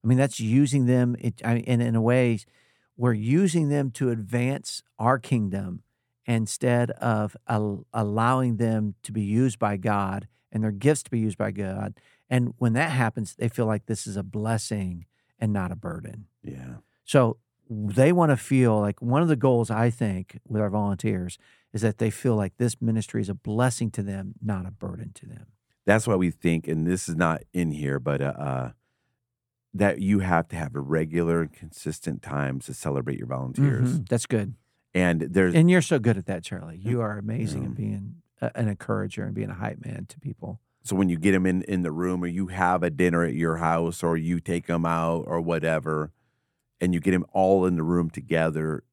I 0.03 0.07
mean, 0.07 0.17
that's 0.17 0.39
using 0.39 0.85
them. 0.85 1.15
It, 1.19 1.41
I, 1.43 1.63
and 1.67 1.81
in 1.81 1.95
a 1.95 2.01
way, 2.01 2.39
we're 2.95 3.13
using 3.13 3.69
them 3.69 3.91
to 3.91 4.09
advance 4.09 4.83
our 4.97 5.19
kingdom 5.19 5.83
instead 6.25 6.91
of 6.91 7.37
al- 7.47 7.85
allowing 7.93 8.57
them 8.57 8.95
to 9.03 9.11
be 9.11 9.21
used 9.21 9.59
by 9.59 9.77
God 9.77 10.27
and 10.51 10.63
their 10.63 10.71
gifts 10.71 11.03
to 11.03 11.11
be 11.11 11.19
used 11.19 11.37
by 11.37 11.51
God. 11.51 11.99
And 12.29 12.53
when 12.57 12.73
that 12.73 12.91
happens, 12.91 13.35
they 13.35 13.47
feel 13.47 13.65
like 13.65 13.85
this 13.85 14.07
is 14.07 14.17
a 14.17 14.23
blessing 14.23 15.05
and 15.39 15.53
not 15.53 15.71
a 15.71 15.75
burden. 15.75 16.25
yeah. 16.43 16.77
So 17.05 17.37
they 17.69 18.11
want 18.11 18.31
to 18.31 18.37
feel 18.37 18.79
like 18.79 19.01
one 19.01 19.21
of 19.21 19.27
the 19.27 19.35
goals 19.35 19.69
I 19.69 19.89
think 19.89 20.39
with 20.47 20.61
our 20.61 20.69
volunteers 20.69 21.37
is 21.73 21.81
that 21.81 21.97
they 21.97 22.09
feel 22.09 22.35
like 22.35 22.57
this 22.57 22.81
ministry 22.81 23.21
is 23.21 23.29
a 23.29 23.33
blessing 23.33 23.91
to 23.91 24.03
them, 24.03 24.35
not 24.41 24.65
a 24.65 24.71
burden 24.71 25.11
to 25.15 25.25
them. 25.25 25.47
That's 25.85 26.07
why 26.07 26.15
we 26.15 26.31
think, 26.31 26.67
and 26.67 26.85
this 26.85 27.07
is 27.07 27.15
not 27.15 27.43
in 27.53 27.71
here, 27.71 27.99
but 27.99 28.21
uh, 28.21 28.33
uh, 28.37 28.71
that 29.77 29.99
you 30.01 30.19
have 30.19 30.47
to 30.49 30.55
have 30.55 30.75
a 30.75 30.79
regular 30.79 31.41
and 31.41 31.53
consistent 31.53 32.21
times 32.21 32.65
to 32.65 32.73
celebrate 32.73 33.17
your 33.17 33.27
volunteers. 33.27 33.99
Mhm. 33.99 34.09
That's 34.09 34.25
good. 34.25 34.55
And 34.93 35.21
there's 35.21 35.53
And 35.55 35.69
you're 35.69 35.81
so 35.81 35.99
good 35.99 36.17
at 36.17 36.25
that, 36.25 36.43
Charlie. 36.43 36.77
You 36.77 37.01
are 37.01 37.17
amazing 37.17 37.63
Yeah. 37.63 37.69
at 37.69 37.75
being 37.75 38.15
a, 38.41 38.51
an 38.57 38.67
encourager 38.67 39.23
and 39.23 39.33
being 39.35 39.49
a 39.49 39.53
hype 39.55 39.83
man 39.85 40.05
to 40.09 40.19
people. 40.19 40.59
so 40.83 40.95
when 40.95 41.09
you 41.09 41.17
get 41.17 41.33
them 41.33 41.45
in 41.45 41.63
in 41.63 41.81
the 41.81 41.91
room, 41.91 42.23
or 42.23 42.27
you 42.27 42.47
have 42.47 42.81
a 42.81 42.89
dinner 42.89 43.21
at 43.23 43.33
your 43.33 43.57
house, 43.57 44.01
or 44.03 44.15
you 44.15 44.39
take 44.39 44.67
them 44.67 44.85
out, 44.85 45.25
or 45.27 45.41
whatever, 45.41 46.13
and 46.79 46.93
you 46.93 47.01
get 47.01 47.11
them 47.11 47.25
all 47.33 47.65
in 47.65 47.75
the 47.75 47.83
room 47.83 48.09
together, 48.09 48.83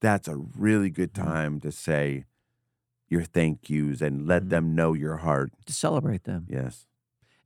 that's 0.00 0.26
a 0.26 0.36
really 0.36 0.90
good 0.90 1.12
Mhm. 1.12 1.24
time 1.24 1.60
to 1.60 1.70
say 1.70 2.24
your 3.08 3.22
thank 3.22 3.70
yous 3.70 4.00
and 4.00 4.26
let 4.26 4.44
Mhm. 4.44 4.48
them 4.48 4.74
know 4.74 4.94
your 4.94 5.18
heart. 5.18 5.52
To 5.66 5.72
celebrate 5.72 6.24
them. 6.24 6.46
Yes. 6.48 6.86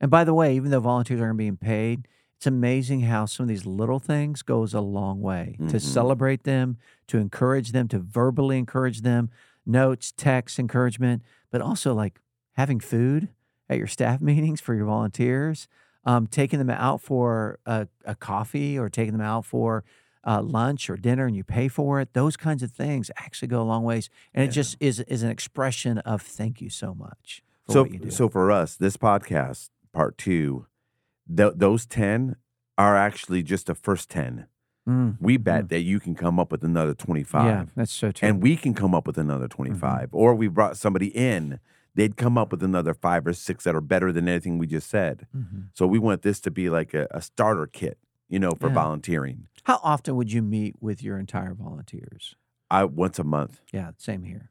And 0.01 0.11
by 0.11 0.25
the 0.25 0.33
way, 0.33 0.57
even 0.57 0.71
though 0.71 0.81
volunteers 0.81 1.21
aren't 1.21 1.37
being 1.37 1.57
paid, 1.59 2.09
it's 2.39 2.47
amazing 2.47 3.01
how 3.01 3.27
some 3.27 3.43
of 3.45 3.49
these 3.49 3.67
little 3.67 3.99
things 3.99 4.43
goes 4.43 4.73
a 4.73 4.81
long 4.81 5.21
way 5.21 5.57
to 5.69 5.77
Mhm. 5.77 5.81
celebrate 5.81 6.45
them, 6.45 6.77
to 7.09 7.19
encourage 7.19 7.73
them, 7.73 7.89
to 7.89 7.99
verbally 7.99 8.59
encourage 8.59 9.01
them, 9.01 9.29
notes, 9.67 10.13
texts, 10.13 10.57
encouragement, 10.57 11.23
but 11.51 11.61
also 11.61 11.93
like 11.95 12.21
having 12.53 12.79
food 12.79 13.29
at 13.69 13.77
your 13.77 13.89
staff 13.89 14.21
meetings 14.31 14.61
for 14.61 14.75
your 14.77 14.87
volunteers, 14.87 15.67
um, 16.05 16.29
taking 16.29 16.61
them 16.61 16.71
out 16.71 17.01
for 17.01 17.59
a, 17.67 17.89
a 18.05 18.15
coffee 18.15 18.79
or 18.79 18.89
taking 18.89 19.13
them 19.15 19.21
out 19.21 19.45
for 19.45 19.83
uh, 20.25 20.41
lunch 20.41 20.89
or 20.89 20.97
dinner 20.97 21.27
and 21.27 21.35
you 21.35 21.43
pay 21.43 21.67
for 21.67 22.01
it. 22.01 22.13
Those 22.13 22.37
kinds 22.37 22.63
of 22.63 22.71
things 22.71 23.11
actually 23.17 23.49
go 23.49 23.61
a 23.63 23.65
long 23.65 23.83
ways. 23.83 24.11
And 24.33 24.45
it 24.45 24.53
just 24.53 24.77
is, 24.79 25.01
is 25.01 25.25
an 25.25 25.31
expression 25.31 25.99
of 25.99 26.23
thank 26.23 26.61
you 26.61 26.71
so 26.71 26.95
much 26.95 27.43
for 27.67 27.73
So 27.73 27.83
what 27.83 27.91
you 27.91 27.99
do. 27.99 28.11
so 28.13 28.29
for 28.29 28.53
us, 28.53 28.77
this 28.77 28.97
podcast 28.97 29.71
part 29.93 30.17
two, 30.19 30.67
th- 31.35 31.55
those 31.57 31.87
ten 31.87 32.37
are 32.77 32.97
actually 32.97 33.43
just 33.43 33.67
the 33.67 33.75
first 33.75 34.09
ten. 34.11 34.47
Mm, 34.89 35.17
We 35.21 35.37
bet 35.37 35.69
that 35.69 35.81
you 35.83 36.01
can 36.01 36.15
come 36.15 36.39
up 36.41 36.51
with 36.51 36.65
another 36.65 36.95
twenty 36.95 37.23
five. 37.25 37.45
Yeah, 37.47 37.65
that's 37.77 37.93
so 37.93 38.11
true. 38.13 38.29
and 38.29 38.43
we 38.43 38.57
can 38.57 38.73
come 38.75 38.95
up 38.95 39.07
with 39.07 39.19
another 39.19 39.47
Mm-hmm. 39.49 39.57
25 39.57 40.09
or 40.13 40.35
we 40.35 40.49
brought 40.49 40.77
somebody 40.77 41.09
in 41.09 41.61
they'd 41.95 42.17
come 42.17 42.39
up 42.39 42.53
with 42.53 42.63
another 42.63 42.95
five 42.95 43.27
or 43.27 43.33
six 43.33 43.65
that 43.65 43.75
are 43.75 43.81
better 43.81 44.13
than 44.13 44.29
anything 44.29 44.57
we 44.57 44.67
just 44.67 44.89
said 44.89 45.27
Mhm. 45.37 45.65
so 45.75 45.87
we 45.87 45.99
want 45.99 46.23
this 46.23 46.41
to 46.43 46.51
be 46.51 46.71
like 46.71 46.95
a, 46.95 47.07
a 47.11 47.21
starter 47.21 47.67
kit 47.67 47.99
you 48.29 48.39
know 48.39 48.53
for 48.53 48.69
Yeah. 48.69 48.75
volunteering 48.75 49.49
How 49.65 49.81
often 49.83 50.15
would 50.17 50.33
you 50.33 50.41
meet 50.43 50.77
with 50.81 51.03
your 51.03 51.19
entire 51.19 51.55
volunteers? 51.55 52.35
i 52.71 52.85
once 52.85 53.19
a 53.19 53.25
month 53.25 53.61
Yeah, 53.73 53.91
same 53.99 54.23
here. 54.23 54.51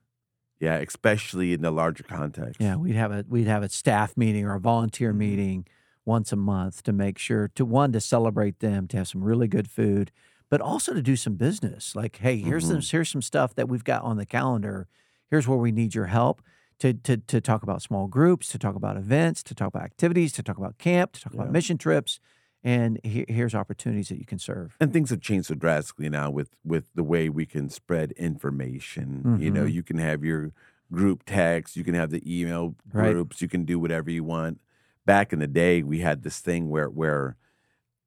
yeah 0.59 0.75
especially 0.77 1.53
in 1.53 1.61
the 1.61 1.71
larger 1.71 2.03
context 2.03 2.59
Yeah, 2.61 2.75
we'd 2.75 2.95
have 2.95 3.11
a 3.11 3.25
we'd 3.29 3.47
have 3.47 3.63
a 3.63 3.69
staff 3.69 4.15
meeting 4.17 4.45
or 4.45 4.53
a 4.55 4.59
volunteer 4.59 5.13
Mhm. 5.13 5.17
meeting 5.17 5.65
once 6.07 6.31
a 6.31 6.35
month 6.37 6.81
to 6.83 6.93
make 6.93 7.17
sure 7.19 7.49
to 7.53 7.65
one 7.65 7.91
to 7.91 7.99
celebrate 7.99 8.59
them, 8.59 8.87
to 8.87 8.97
have 8.97 9.07
some 9.09 9.21
really 9.23 9.47
good 9.47 9.69
food, 9.69 10.09
but 10.49 10.61
also 10.61 10.93
to 10.93 11.01
do 11.01 11.17
some 11.17 11.35
business. 11.35 11.95
Like, 11.95 12.15
hey, 12.17 12.37
here's 12.37 12.63
Mhm. 12.65 12.81
some 12.81 12.81
here's 12.97 13.09
some 13.09 13.21
stuff 13.21 13.53
that 13.55 13.67
we've 13.67 13.83
got 13.83 14.03
on 14.03 14.15
the 14.17 14.25
calendar. 14.25 14.87
Here's 15.29 15.47
where 15.47 15.57
we 15.57 15.71
need 15.73 15.93
your 15.93 16.05
help. 16.07 16.41
To, 16.81 16.93
to, 16.93 17.17
to 17.17 17.41
talk 17.41 17.63
about 17.63 17.81
small 17.81 18.05
groups, 18.07 18.49
to 18.49 18.59
talk 18.59 18.75
about 18.75 18.97
events, 18.97 19.41
to 19.41 19.55
talk 19.55 19.69
about 19.69 19.81
activities, 19.81 20.31
to 20.33 20.43
talk 20.43 20.59
about 20.59 20.77
camp, 20.77 21.11
to 21.13 21.19
talk 21.21 21.33
Yeah. 21.33 21.41
about 21.41 21.51
mission 21.51 21.79
trips, 21.79 22.19
and 22.63 22.99
here, 23.03 23.25
here's 23.27 23.55
opportunities 23.55 24.09
that 24.09 24.19
you 24.19 24.25
can 24.25 24.37
serve. 24.37 24.77
and 24.79 24.93
things 24.93 25.09
have 25.09 25.19
changed 25.19 25.47
so 25.47 25.55
drastically 25.55 26.07
now 26.07 26.29
with 26.29 26.51
with 26.63 26.85
the 26.93 27.03
way 27.03 27.29
we 27.29 27.47
can 27.47 27.67
spread 27.69 28.11
information 28.11 29.37
you 29.39 29.49
know 29.51 29.65
Mhm. 29.65 29.73
you 29.73 29.81
can 29.83 29.97
have 29.97 30.23
your 30.23 30.51
group 30.91 31.23
text 31.25 31.75
you 31.75 31.83
can 31.83 31.95
have 31.95 32.11
the 32.11 32.21
email 32.25 32.75
Right. 32.93 33.11
groups 33.11 33.41
you 33.41 33.47
can 33.47 33.65
do 33.65 33.79
whatever 33.79 34.11
you 34.11 34.23
want 34.23 34.59
back 35.07 35.33
in 35.33 35.39
the 35.39 35.47
day 35.47 35.81
we 35.81 35.99
had 36.01 36.21
this 36.21 36.39
thing 36.39 36.69
where 36.69 36.89
where 36.89 37.35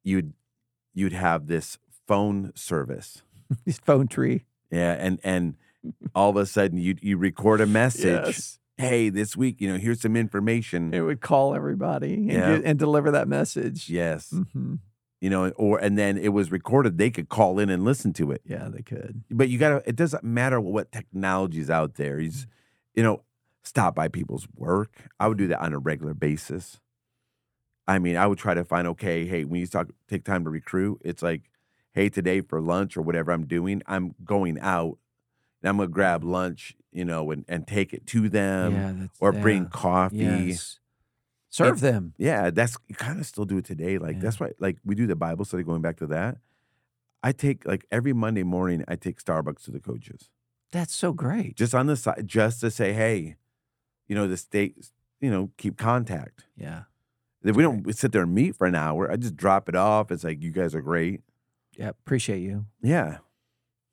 you'd 0.04 0.32
you'd 0.94 1.12
have 1.12 1.46
this 1.48 1.78
phone 2.06 2.52
service 2.54 3.22
This 3.64 3.78
phone 3.78 4.06
tree. 4.06 4.44
yeah 4.70 4.92
and 4.92 5.18
and 5.24 5.56
all 6.14 6.30
of 6.30 6.36
a 6.36 6.46
sudden 6.46 6.78
you 6.78 6.94
you 7.02 7.16
record 7.16 7.60
a 7.60 7.66
message 7.66 8.04
yes. 8.26 8.58
hey 8.76 9.08
this 9.08 9.36
week 9.36 9.60
you 9.60 9.68
know 9.72 9.78
here's 9.78 10.00
some 10.02 10.14
information 10.16 10.92
It 10.94 11.00
would 11.00 11.20
call 11.20 11.54
everybody 11.54 12.14
and, 12.14 12.30
Yeah. 12.32 12.60
and 12.64 12.78
deliver 12.78 13.10
that 13.10 13.26
message. 13.28 13.88
yes 13.90 14.30
hmm 14.52 14.74
you 15.22 15.28
know 15.28 15.50
or 15.50 15.78
and 15.78 15.98
then 15.98 16.16
it 16.16 16.28
was 16.38 16.50
recorded 16.50 16.96
they 16.96 17.10
could 17.10 17.28
call 17.28 17.58
in 17.58 17.68
and 17.70 17.84
listen 17.84 18.12
to 18.14 18.30
it 18.30 18.40
Yeah, 18.44 18.68
they 18.70 18.82
could. 18.82 19.22
but 19.30 19.48
you 19.50 19.58
gotta 19.58 19.82
it 19.86 19.96
doesn't 19.96 20.24
matter 20.24 20.58
what 20.60 20.92
technology 20.92 21.60
is 21.60 21.68
out 21.70 21.94
there 21.96 22.18
you, 22.20 22.30
just, 22.30 22.46
you 22.94 23.02
know 23.02 23.22
stop 23.62 23.94
by 23.94 24.08
people's 24.08 24.46
work 24.56 24.92
i 25.20 25.28
would 25.28 25.36
do 25.36 25.46
that 25.48 25.60
on 25.60 25.74
a 25.74 25.78
regular 25.78 26.14
basis 26.14 26.80
i 27.94 27.98
mean 27.98 28.16
i 28.16 28.26
would 28.26 28.38
try 28.38 28.54
to 28.54 28.64
find 28.64 28.86
okay 28.86 29.26
hey 29.26 29.44
when 29.44 29.60
you 29.60 29.66
talk 29.66 29.88
take 30.08 30.24
time 30.24 30.42
to 30.44 30.50
recruit 30.50 31.00
it's 31.04 31.22
like 31.22 31.42
hey 31.92 32.08
today 32.08 32.40
for 32.40 32.60
lunch 32.60 32.96
or 32.96 33.02
whatever 33.02 33.30
i'm 33.32 33.46
doing 33.46 33.82
i'm 33.86 34.14
going 34.24 34.58
out 34.60 34.96
and 35.62 35.68
i'm 35.70 35.76
gonna 35.76 35.88
grab 35.88 36.22
lunch 36.24 36.74
you 36.92 37.04
know 37.04 37.30
and, 37.32 37.44
and 37.48 37.66
take 37.66 37.92
it 37.92 38.06
to 38.06 38.28
them 38.28 38.74
yeah, 38.74 39.06
or 39.20 39.32
bring 39.32 39.66
coffee 39.66 40.16
Yes. 40.16 40.76
Serve 41.52 41.80
them. 41.80 42.14
yeah, 42.16 42.50
that's 42.50 42.76
you 42.86 42.94
kind 42.94 43.18
of 43.18 43.26
still 43.26 43.44
do 43.44 43.58
it 43.58 43.64
today. 43.64 43.98
Like 43.98 44.14
Yeah. 44.16 44.22
that's 44.22 44.38
why, 44.38 44.50
like 44.60 44.76
we 44.84 44.94
do 44.94 45.08
the 45.08 45.16
Bible 45.16 45.44
study. 45.44 45.64
Going 45.64 45.82
back 45.82 45.96
to 45.96 46.06
that, 46.06 46.38
I 47.24 47.32
take 47.32 47.66
like 47.66 47.84
every 47.90 48.12
Monday 48.12 48.44
morning, 48.44 48.84
I 48.86 48.94
take 48.94 49.16
Starbucks 49.20 49.64
to 49.64 49.72
the 49.72 49.80
coaches 49.80 50.30
That's 50.70 50.94
so 50.94 51.12
great. 51.12 51.56
just 51.56 51.74
on 51.74 51.86
the 51.86 51.96
side, 51.96 52.22
just 52.24 52.60
to 52.60 52.70
say, 52.70 52.92
hey, 52.92 53.34
you 54.06 54.14
know, 54.14 54.28
the 54.28 54.36
state, 54.36 54.76
you 55.20 55.28
know, 55.28 55.50
keep 55.56 55.76
contact. 55.76 56.44
yeah. 56.56 56.82
If 57.42 57.56
we 57.56 57.62
don't 57.62 57.94
sit 57.96 58.12
there 58.12 58.22
and 58.22 58.34
meet 58.34 58.56
for 58.56 58.66
an 58.66 58.74
hour, 58.74 59.10
I 59.10 59.16
just 59.16 59.36
drop 59.36 59.68
it 59.68 59.74
off. 59.74 60.10
It's 60.10 60.24
like 60.24 60.42
you 60.42 60.50
guys 60.52 60.74
are 60.74 60.82
great. 60.82 61.22
Yeah. 61.76 61.88
Appreciate 61.88 62.40
you. 62.40 62.66
Yeah, 62.82 63.18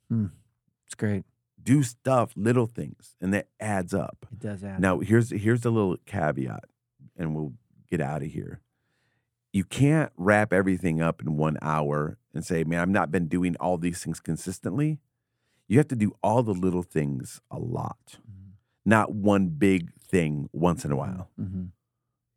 It's 0.10 0.96
great. 0.96 1.24
do 1.62 1.84
stuff, 1.84 2.32
little 2.36 2.66
things, 2.66 3.16
and 3.22 3.34
that 3.34 3.48
adds 3.60 3.94
up. 3.94 4.26
It 4.32 4.40
does 4.40 4.64
add. 4.64 4.80
Now, 4.82 5.00
here's 5.00 5.30
here's 5.32 5.62
the 5.62 5.72
little 5.72 5.98
caveat, 6.06 6.66
and 7.16 7.36
we'll 7.36 7.54
get 7.90 8.02
out 8.02 8.22
of 8.24 8.30
here. 8.30 8.62
You 9.54 9.64
can't 9.64 10.12
wrap 10.18 10.52
everything 10.54 11.02
up 11.02 11.22
in 11.22 11.36
one 11.38 11.58
hour 11.62 12.18
and 12.34 12.46
say, 12.46 12.64
"Man, 12.64 12.80
I've 12.80 12.90
not 12.90 13.12
been 13.12 13.28
doing 13.28 13.56
all 13.58 13.78
these 13.78 14.04
things 14.04 14.20
consistently." 14.20 15.00
You 15.68 15.78
have 15.78 15.88
to 15.90 15.96
do 15.96 16.14
all 16.24 16.44
the 16.44 16.54
little 16.54 16.84
things 16.84 17.42
a 17.52 17.60
lot, 17.60 18.20
Mhm. 18.22 18.52
not 18.86 19.14
one 19.14 19.50
big 19.50 19.92
thing 20.02 20.50
once 20.54 20.86
in 20.86 20.92
a 20.92 20.96
while, 20.96 21.30
Mhm. 21.38 21.72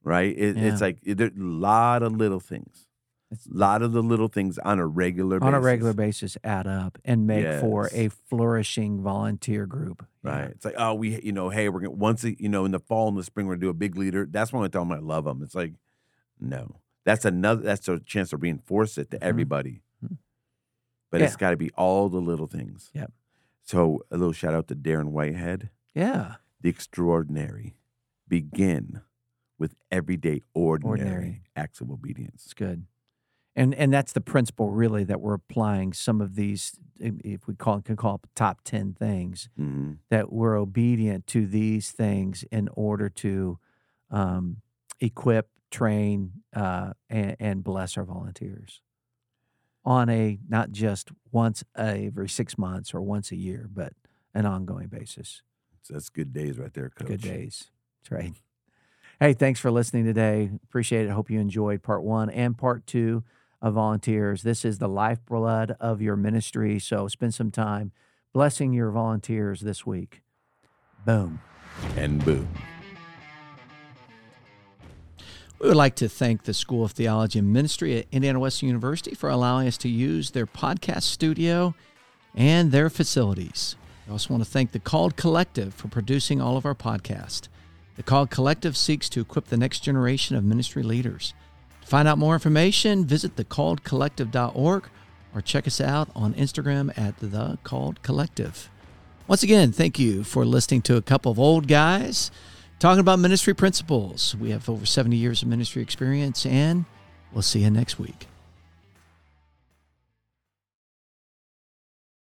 Right? 0.04 0.36
It, 0.36 0.56
Yeah. 0.56 0.64
It's 0.72 0.80
like 0.80 0.98
a 1.06 1.30
lot 1.36 2.02
of 2.02 2.12
little 2.12 2.40
things, 2.40 2.86
It's- 3.30 3.46
a 3.46 3.56
lot 3.56 3.82
of 3.82 3.92
the 3.92 4.02
little 4.02 4.28
things 4.28 4.58
on 4.58 4.78
a 4.78 4.86
regular 4.86 5.36
On 5.36 5.52
basis. 5.52 5.54
a 5.56 5.60
regular 5.60 5.92
basis, 5.94 6.36
add 6.42 6.66
up 6.66 6.98
and 7.04 7.26
make 7.26 7.46
for 7.60 7.88
a 7.92 8.08
flourishing 8.08 9.02
volunteer 9.02 9.66
group. 9.66 10.04
Yeah. 10.24 10.30
Right. 10.30 10.50
It's 10.50 10.64
like, 10.64 10.74
oh, 10.78 10.94
we, 10.94 11.20
you 11.22 11.32
know, 11.32 11.48
hey, 11.50 11.68
we're 11.68 11.80
going 11.80 11.92
to, 11.92 11.96
once, 11.98 12.24
you 12.24 12.48
know, 12.48 12.64
in 12.64 12.72
the 12.72 12.80
fall 12.80 13.08
and 13.08 13.16
the 13.16 13.22
spring, 13.24 13.46
we're 13.46 13.54
going 13.54 13.60
to 13.60 13.66
do 13.66 13.70
a 13.70 13.74
big 13.74 13.96
leader. 13.96 14.26
That's 14.28 14.52
when 14.52 14.64
I 14.64 14.68
tell 14.68 14.82
them 14.84 14.92
I 14.92 14.98
love 14.98 15.24
them. 15.24 15.42
It's 15.42 15.54
like, 15.54 15.74
no, 16.40 16.76
that's 17.04 17.24
another, 17.24 17.62
that's 17.62 17.86
a 17.88 18.00
chance 18.00 18.30
to 18.30 18.36
reinforce 18.36 18.98
it 18.98 19.10
to 19.12 19.18
Mhm. 19.18 19.22
everybody. 19.22 19.82
Mhm. 20.04 20.16
But 21.10 21.20
Yeah. 21.20 21.26
it's 21.26 21.36
got 21.36 21.50
to 21.50 21.56
be 21.56 21.70
all 21.72 22.08
the 22.08 22.20
little 22.20 22.46
things. 22.46 22.90
Yep. 22.94 23.12
So 23.62 24.02
a 24.10 24.16
little 24.16 24.32
shout 24.32 24.54
out 24.54 24.66
to 24.68 24.74
Darren 24.76 25.10
Whitehead. 25.10 25.70
Yeah. 25.94 26.36
The 26.60 26.68
extraordinary 26.68 27.76
begin 28.28 29.02
with 29.60 29.74
everyday 29.92 30.40
ordinary, 30.54 31.00
Ordinary. 31.00 31.42
acts 31.54 31.80
of 31.80 31.90
obedience. 31.90 32.42
It's 32.46 32.54
good. 32.54 32.86
And 33.54 33.74
and 33.74 33.92
that's 33.92 34.12
the 34.12 34.20
principle 34.20 34.70
really 34.70 35.04
that 35.04 35.20
we're 35.20 35.34
applying 35.34 35.92
some 35.92 36.20
of 36.20 36.34
these 36.34 36.72
if 36.98 37.46
we 37.46 37.54
call 37.54 37.80
can 37.82 37.96
call 37.96 38.16
it 38.16 38.20
top 38.34 38.60
10 38.64 38.94
things 38.94 39.48
hmm 39.56 39.92
that 40.08 40.32
we're 40.32 40.56
obedient 40.56 41.26
to 41.28 41.46
these 41.46 41.92
things 41.92 42.44
in 42.50 42.68
order 42.74 43.08
to 43.08 43.58
um, 44.10 44.56
equip, 45.00 45.48
train, 45.70 46.32
uh, 46.54 46.92
and, 47.08 47.36
and 47.38 47.64
bless 47.64 47.96
our 47.96 48.04
volunteers 48.04 48.80
on 49.84 50.08
a 50.08 50.38
not 50.48 50.70
just 50.72 51.10
once 51.32 51.62
every 51.76 52.28
six 52.28 52.58
months 52.58 52.92
or 52.94 53.00
once 53.00 53.30
a 53.32 53.36
year, 53.36 53.68
but 53.72 53.92
an 54.34 54.46
ongoing 54.46 54.88
basis. 54.88 55.42
So 55.82 55.94
that's 55.94 56.08
good 56.08 56.32
days 56.32 56.58
right 56.58 56.72
there, 56.72 56.90
coach. 56.90 57.08
Good 57.08 57.22
days. 57.22 57.70
That's 58.02 58.10
right. 58.12 58.32
Hey, 59.22 59.34
thanks 59.34 59.60
for 59.60 59.70
listening 59.70 60.06
today. 60.06 60.50
Appreciate 60.64 61.04
it. 61.04 61.10
Hope 61.10 61.28
you 61.28 61.38
enjoyed 61.38 61.82
part 61.82 62.02
one 62.02 62.30
and 62.30 62.56
part 62.56 62.86
two 62.86 63.22
of 63.60 63.74
volunteers. 63.74 64.42
This 64.42 64.64
is 64.64 64.78
the 64.78 64.88
lifeblood 64.88 65.76
of 65.78 66.00
your 66.00 66.16
ministry. 66.16 66.78
So 66.78 67.06
spend 67.06 67.34
some 67.34 67.50
time 67.50 67.92
blessing 68.32 68.72
your 68.72 68.90
volunteers 68.90 69.60
this 69.60 69.84
week. 69.84 70.22
Boom. 71.04 71.42
And 71.98 72.24
boom. 72.24 72.48
We 75.58 75.68
would 75.68 75.76
like 75.76 75.96
to 75.96 76.08
thank 76.08 76.44
the 76.44 76.54
School 76.54 76.86
of 76.86 76.92
Theology 76.92 77.40
and 77.40 77.52
Ministry 77.52 77.98
at 77.98 78.06
Indiana 78.10 78.40
Wesleyan 78.40 78.70
University 78.70 79.14
for 79.14 79.28
allowing 79.28 79.68
us 79.68 79.76
to 79.78 79.90
use 79.90 80.30
their 80.30 80.46
podcast 80.46 81.02
studio 81.02 81.74
and 82.34 82.72
their 82.72 82.88
facilities. 82.88 83.76
We 84.06 84.12
also 84.12 84.32
want 84.32 84.44
to 84.44 84.50
thank 84.50 84.72
the 84.72 84.78
Called 84.78 85.16
Collective 85.16 85.74
for 85.74 85.88
producing 85.88 86.40
all 86.40 86.56
of 86.56 86.64
our 86.64 86.74
podcasts. 86.74 87.48
The 88.00 88.04
Called 88.04 88.30
Collective 88.30 88.78
seeks 88.78 89.10
to 89.10 89.20
equip 89.20 89.48
the 89.48 89.58
next 89.58 89.80
generation 89.80 90.34
of 90.34 90.42
ministry 90.42 90.82
leaders. 90.82 91.34
To 91.82 91.86
find 91.86 92.08
out 92.08 92.16
more 92.16 92.32
information, 92.32 93.04
visit 93.04 93.36
thecalledcollective.org 93.36 94.88
or 95.34 95.40
check 95.42 95.66
us 95.66 95.82
out 95.82 96.08
on 96.16 96.32
Instagram 96.32 96.96
at 96.96 97.18
The 97.18 97.58
Called 97.62 98.02
Collective. 98.02 98.70
Once 99.28 99.42
again, 99.42 99.70
thank 99.70 99.98
you 99.98 100.24
for 100.24 100.46
listening 100.46 100.80
to 100.80 100.96
a 100.96 101.02
couple 101.02 101.30
of 101.30 101.38
old 101.38 101.68
guys 101.68 102.30
talking 102.78 103.00
about 103.00 103.18
ministry 103.18 103.52
principles. 103.52 104.34
We 104.34 104.48
have 104.48 104.70
over 104.70 104.86
70 104.86 105.14
years 105.16 105.42
of 105.42 105.48
ministry 105.48 105.82
experience, 105.82 106.46
and 106.46 106.86
we'll 107.34 107.42
see 107.42 107.60
you 107.60 107.70
next 107.70 107.98
week. 107.98 108.29